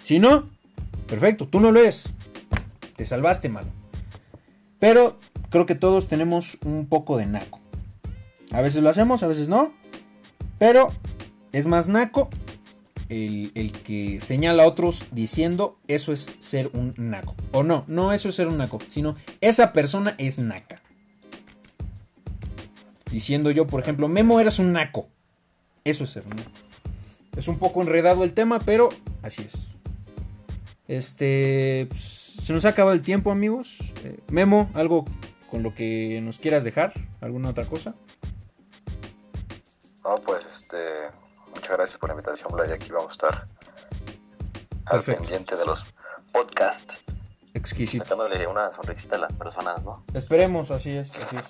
Si 0.03 0.19
no, 0.19 0.49
perfecto, 1.07 1.47
tú 1.47 1.61
no 1.61 1.73
lo 1.73 1.81
eres. 1.81 2.05
Te 2.97 3.05
salvaste, 3.05 3.49
malo. 3.49 3.69
Pero 4.79 5.17
creo 5.51 5.67
que 5.67 5.75
todos 5.75 6.09
tenemos 6.09 6.59
un 6.65 6.87
poco 6.87 7.17
de 7.17 7.27
naco. 7.27 7.61
A 8.51 8.61
veces 8.61 8.83
lo 8.83 8.89
hacemos, 8.89 9.23
a 9.23 9.27
veces 9.27 9.49
no. 9.49 9.73
Pero 10.59 10.89
es 11.53 11.67
más 11.67 11.89
naco 11.89 12.31
el, 13.09 13.73
que 13.85 14.21
señala 14.21 14.65
a 14.65 14.67
otros 14.67 15.05
diciendo 15.13 15.79
eso 15.89 16.13
es 16.13 16.35
ser 16.39 16.71
un 16.73 16.95
naco. 16.97 17.35
O 17.53 17.63
no, 17.63 17.85
no 17.87 18.13
eso 18.13 18.29
es 18.29 18.35
ser 18.35 18.49
un 18.49 18.59
naco, 18.59 18.79
sino 18.89 19.17
esa 19.41 19.73
persona 19.73 20.15
es 20.19 20.39
naca. 20.39 20.81
Diciendo 23.11 23.51
yo, 23.51 23.67
por 23.67 23.81
ejemplo, 23.81 24.09
Memo 24.09 24.41
eres 24.41 24.59
un 24.59 24.73
naco. 24.73 25.09
Eso 25.85 26.05
es 26.05 26.11
ser 26.11 26.25
un 26.25 26.37
naco. 26.37 26.51
Es 27.37 27.49
un 27.49 27.59
poco 27.59 27.81
enredado 27.81 28.25
el 28.25 28.35
tema, 28.35 28.59
pero 28.59 28.91
así 29.23 29.43
es. 29.43 29.69
Este. 30.89 31.87
Pues, 31.89 32.03
se 32.43 32.53
nos 32.53 32.65
ha 32.65 32.71
acabado 32.71 32.95
el 32.95 33.03
tiempo, 33.03 33.31
amigos. 33.31 33.79
Eh, 34.05 34.19
Memo, 34.31 34.71
algo 34.75 35.05
con 35.51 35.63
lo 35.63 35.75
que 35.75 36.21
nos 36.23 36.39
quieras 36.39 36.65
dejar, 36.65 36.93
alguna 37.21 37.51
otra 37.51 37.65
cosa. 37.65 37.95
No, 40.05 40.21
pues 40.23 40.45
este. 40.47 40.77
Muchas 41.69 41.81
gracias 41.81 41.99
por 41.99 42.09
la 42.09 42.15
invitación, 42.15 42.49
Vlad. 42.51 42.73
Aquí 42.73 42.91
vamos 42.91 43.11
a 43.11 43.13
estar 43.13 43.47
al 44.87 45.03
pendiente 45.03 45.55
de 45.55 45.67
los 45.67 45.85
podcasts. 46.33 46.95
Exquisito. 47.53 48.05
Sacándole 48.05 48.47
una 48.47 48.71
sonrisita 48.71 49.17
a 49.17 49.19
las 49.19 49.33
personas, 49.35 49.85
¿no? 49.85 50.03
Esperemos, 50.15 50.71
así 50.71 50.97
es, 50.97 51.15
así 51.15 51.37
es. 51.37 51.45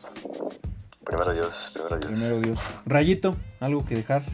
Primero 1.04 1.32
Dios, 1.32 1.70
primero 1.72 1.98
Dios. 1.98 2.10
Primero 2.10 2.40
Dios. 2.40 2.58
Rayito, 2.84 3.36
algo 3.60 3.86
que 3.86 3.94
dejar. 3.94 4.24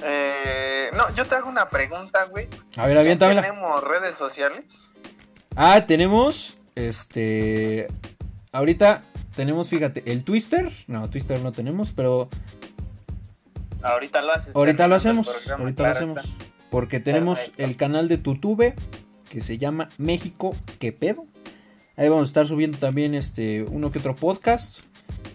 Eh, 0.00 0.90
no, 0.96 1.12
yo 1.16 1.24
te 1.24 1.34
hago 1.34 1.48
una 1.48 1.68
pregunta, 1.68 2.26
güey. 2.26 2.46
A 2.76 2.86
ver, 2.86 2.96
aviéntamela. 2.96 3.42
¿Tenemos 3.42 3.82
redes 3.82 4.16
sociales? 4.16 4.92
Ah, 5.56 5.86
tenemos, 5.88 6.56
este, 6.76 7.88
ahorita 8.52 9.02
tenemos, 9.34 9.70
fíjate, 9.70 10.04
el 10.06 10.22
Twister. 10.22 10.70
No, 10.86 11.10
Twister 11.10 11.40
no 11.40 11.50
tenemos, 11.50 11.90
pero... 11.90 12.28
Ahorita 13.84 14.22
lo 14.22 14.32
haces. 14.32 14.56
Ahorita 14.56 14.88
lo 14.88 14.94
hacemos, 14.96 15.50
ahorita 15.50 15.82
lo 15.82 15.88
hacemos. 15.90 16.34
Porque 16.70 16.98
tenemos 16.98 17.52
el 17.56 17.76
canal 17.76 18.08
de 18.08 18.18
Tutube 18.18 18.74
que 19.28 19.40
se 19.40 19.58
llama 19.58 19.88
México, 19.98 20.56
¿qué 20.78 20.92
pedo? 20.92 21.26
Ahí 21.96 22.08
vamos 22.08 22.28
a 22.28 22.30
estar 22.30 22.46
subiendo 22.46 22.78
también 22.78 23.14
este 23.14 23.62
uno 23.62 23.92
que 23.92 23.98
otro 23.98 24.16
podcast. 24.16 24.80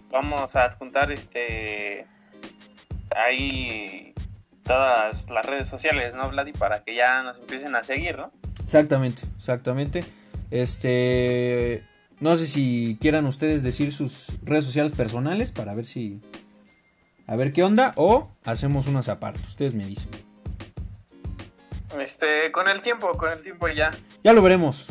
Vamos 0.09 0.55
a 0.55 0.63
adjuntar 0.63 1.11
este 1.11 2.05
ahí 3.15 4.13
todas 4.63 5.29
las 5.29 5.45
redes 5.45 5.67
sociales, 5.67 6.15
¿no, 6.15 6.29
Vladi? 6.29 6.53
Para 6.53 6.83
que 6.83 6.95
ya 6.95 7.23
nos 7.23 7.39
empiecen 7.39 7.75
a 7.75 7.83
seguir, 7.83 8.17
¿no? 8.17 8.31
Exactamente, 8.63 9.21
exactamente. 9.37 10.03
Este, 10.51 11.83
no 12.19 12.37
sé 12.37 12.47
si 12.47 12.97
quieran 12.99 13.25
ustedes 13.25 13.63
decir 13.63 13.93
sus 13.93 14.27
redes 14.43 14.65
sociales 14.65 14.91
personales 14.91 15.51
para 15.51 15.75
ver 15.75 15.85
si, 15.85 16.21
a 17.29 17.35
ver 17.35 17.53
qué 17.53 17.63
onda 17.63 17.93
o 17.95 18.27
hacemos 18.43 18.87
unas 18.87 19.07
aparte. 19.07 19.39
Ustedes 19.47 19.75
me 19.75 19.85
dicen. 19.85 20.09
Este, 22.01 22.51
con 22.51 22.67
el 22.67 22.81
tiempo, 22.81 23.11
con 23.17 23.31
el 23.31 23.43
tiempo 23.43 23.67
ya. 23.67 23.91
Ya 24.23 24.33
lo 24.33 24.41
veremos. 24.41 24.87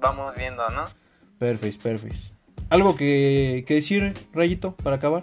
Vamos 0.00 0.34
viendo, 0.34 0.66
¿no? 0.70 0.86
Perfecto, 1.38 1.82
perfecto. 1.82 2.18
¿Algo 2.70 2.96
que, 2.96 3.64
que 3.66 3.74
decir, 3.74 4.14
Rayito, 4.32 4.72
para 4.76 4.96
acabar? 4.96 5.22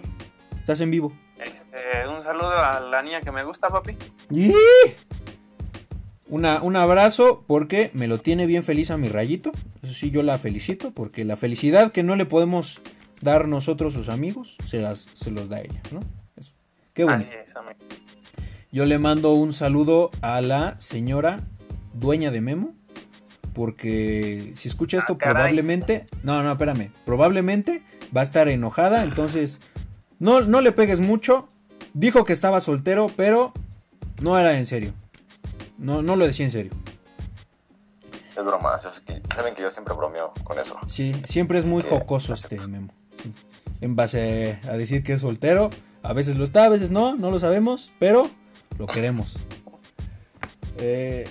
Estás 0.60 0.80
en 0.80 0.92
vivo. 0.92 1.12
Este, 1.36 2.06
un 2.06 2.22
saludo 2.22 2.56
a 2.56 2.78
la 2.78 3.02
niña 3.02 3.20
que 3.20 3.32
me 3.32 3.42
gusta, 3.42 3.68
papi. 3.68 3.96
¡Y! 4.30 4.54
Una, 6.28 6.62
un 6.62 6.76
abrazo 6.76 7.42
porque 7.48 7.90
me 7.92 8.06
lo 8.06 8.18
tiene 8.18 8.46
bien 8.46 8.62
feliz 8.62 8.92
a 8.92 8.98
mi 8.98 9.08
rayito. 9.08 9.50
Eso 9.82 9.94
sí, 9.94 10.12
yo 10.12 10.22
la 10.22 10.38
felicito 10.38 10.92
porque 10.92 11.24
la 11.24 11.36
felicidad 11.36 11.90
que 11.90 12.04
no 12.04 12.14
le 12.14 12.24
podemos 12.24 12.80
dar 13.20 13.48
nosotros 13.48 13.94
sus 13.94 14.08
amigos, 14.08 14.56
se, 14.66 14.80
las, 14.80 15.00
se 15.00 15.30
los 15.30 15.48
da 15.48 15.60
ella, 15.60 15.80
¿no? 15.92 16.00
Eso. 16.36 16.52
Qué 16.94 17.04
bueno. 17.04 17.24
Es. 17.44 17.54
Yo 18.70 18.84
le 18.86 18.98
mando 18.98 19.32
un 19.32 19.52
saludo 19.52 20.10
a 20.20 20.40
la 20.40 20.78
señora 20.80 21.40
dueña 21.94 22.30
de 22.30 22.40
Memo. 22.40 22.74
Porque 23.54 24.52
si 24.54 24.68
escucha 24.68 24.98
esto, 24.98 25.14
Ah, 25.14 25.18
caray. 25.18 25.34
probablemente. 25.34 26.06
No, 26.22 26.42
no, 26.44 26.52
espérame. 26.52 26.92
Probablemente 27.04 27.82
va 28.16 28.20
a 28.20 28.24
estar 28.24 28.46
enojada. 28.48 29.02
Entonces, 29.02 29.60
no, 30.20 30.42
no 30.42 30.60
le 30.60 30.70
pegues 30.70 31.00
mucho. 31.00 31.48
Dijo 31.92 32.24
que 32.24 32.32
estaba 32.32 32.60
soltero, 32.60 33.10
pero 33.16 33.52
no 34.22 34.38
era 34.38 34.56
en 34.56 34.66
serio. 34.66 34.92
No, 35.76 36.02
no 36.02 36.14
lo 36.14 36.26
decía 36.26 36.44
en 36.46 36.52
serio. 36.52 36.72
Es 38.36 38.44
broma, 38.44 38.78
saben 39.34 39.54
que 39.56 39.62
yo 39.62 39.70
siempre 39.72 39.92
bromeo 39.94 40.32
con 40.44 40.60
eso. 40.60 40.76
Sí, 40.86 41.12
siempre 41.24 41.58
es 41.58 41.64
muy 41.64 41.82
jocoso 41.82 42.34
este 42.34 42.60
Memo. 42.60 42.92
En 43.80 43.94
base 43.96 44.58
a 44.68 44.72
decir 44.72 45.02
que 45.02 45.14
es 45.14 45.20
soltero. 45.20 45.70
A 46.02 46.12
veces 46.12 46.36
lo 46.36 46.44
está, 46.44 46.64
a 46.64 46.68
veces 46.68 46.90
no, 46.90 47.16
no 47.16 47.30
lo 47.30 47.38
sabemos, 47.38 47.92
pero 47.98 48.30
lo 48.78 48.86
queremos. 48.86 49.36
Eh, 50.78 51.28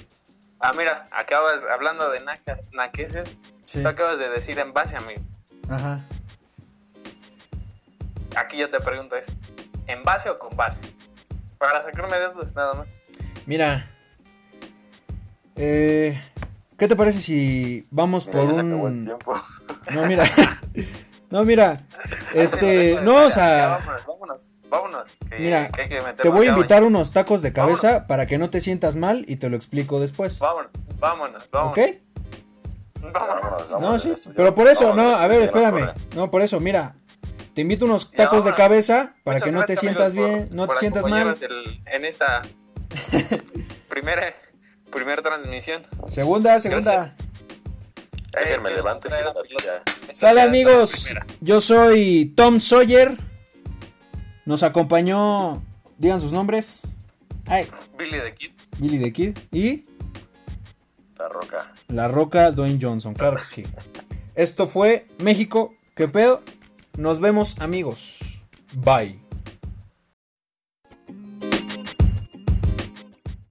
Ah, 0.60 0.72
mira, 0.76 1.04
acabas 1.12 1.64
hablando 1.72 2.10
de 2.10 2.20
naca, 2.22 2.58
naqueses. 2.74 3.26
sí. 3.64 3.82
Tú 3.84 3.88
acabas 3.88 4.18
de 4.18 4.28
decir 4.30 4.58
en 4.58 4.74
base, 4.74 4.98
amigo. 4.98 5.22
Ajá. 5.70 6.04
Aquí 8.36 8.58
yo 8.58 8.70
te 8.70 8.80
pregunto 8.80 9.16
es, 9.16 9.28
¿en 9.86 10.04
base 10.04 10.30
o 10.30 10.40
con 10.40 10.56
base? 10.58 10.82
Para 11.60 11.84
sacarme 11.84 12.18
de 12.18 12.30
dudas, 12.34 12.56
nada 12.56 12.74
más. 12.74 12.88
Mira. 13.46 13.88
Eh, 15.56 16.20
¿Qué 16.78 16.88
te 16.88 16.96
parece 16.96 17.20
si 17.22 17.88
vamos 17.92 18.26
Mira, 18.28 18.40
por 18.42 18.54
un... 18.54 19.06
No, 19.06 20.06
mira. 20.08 20.24
No, 21.30 21.44
mira. 21.44 21.82
Este... 22.34 23.00
No, 23.02 23.26
o 23.26 23.30
sea... 23.32 23.80
vámonos, 24.08 24.50
vámonos, 24.70 25.06
Mira, 25.40 25.70
Te 26.22 26.30
voy 26.30 26.48
a 26.48 26.52
invitar 26.52 26.84
unos 26.84 27.12
tacos 27.12 27.42
de 27.42 27.52
cabeza 27.54 28.08
para 28.08 28.28
que 28.28 28.38
no 28.38 28.50
te 28.50 28.62
sientas 28.62 28.96
mal 28.96 29.26
y 29.28 29.36
te 29.38 29.50
lo 29.50 29.56
explico 29.58 30.00
después. 30.00 30.40
Vámonos, 30.40 30.72
vámonos, 31.00 31.50
vámonos. 31.52 31.78
¿Ok? 31.78 31.80
Vámonos. 33.14 33.70
Vámonos, 33.70 33.82
No, 33.82 34.00
sí. 34.00 34.14
Pero 34.36 34.56
por 34.56 34.68
eso, 34.68 34.90
vámonos, 34.90 35.12
no, 35.12 35.18
a 35.18 35.28
ver, 35.28 35.42
espérame. 35.44 35.94
No, 36.16 36.32
por 36.32 36.42
eso, 36.42 36.60
mira. 36.60 36.96
Te 37.54 37.62
invito 37.62 37.86
unos 37.86 38.12
tacos 38.12 38.46
de 38.46 38.54
cabeza 38.54 39.14
para 39.24 39.40
que 39.40 39.52
no 39.52 39.66
te 39.66 39.76
sientas 39.76 40.14
bien, 40.14 40.46
por- 40.46 40.56
no 40.56 40.68
te 40.68 40.76
sientas 40.78 41.06
mal. 41.06 41.36
el- 41.42 41.82
en 41.88 42.06
esta 42.06 42.44
primera, 43.90 44.34
primera 44.92 45.22
transmisión. 45.22 45.84
Segunda, 46.08 46.60
segunda. 46.60 46.92
Gracias. 46.94 47.27
Déjenme 48.44 48.72
la 48.72 49.00
silla. 49.44 49.84
Sale 50.14 50.42
amigos, 50.42 51.14
yo 51.42 51.62
soy 51.62 52.34
Tom 52.36 52.60
Sawyer. 52.60 53.18
Nos 54.46 54.64
acompañó, 54.64 55.62
digan 55.98 56.22
sus 56.22 56.32
nombres. 56.32 56.82
Ay, 57.46 57.68
Billy 57.98 58.20
the 58.20 58.34
Kid. 58.34 58.52
Billy 58.80 59.00
the 59.00 59.14
Kid 59.14 59.38
y 59.52 59.84
La 61.18 61.28
roca. 61.30 61.74
La 61.88 62.08
Roca 62.08 62.52
Dwayne 62.52 62.80
Johnson, 62.82 63.14
claro 63.14 63.38
que 63.38 63.46
sí. 63.46 63.64
Esto 64.36 64.68
fue 64.68 65.08
México, 65.20 65.74
¿qué 65.96 66.08
pedo? 66.08 66.42
Nos 66.98 67.20
vemos 67.20 67.60
amigos. 67.60 68.20
Bye. 68.76 69.27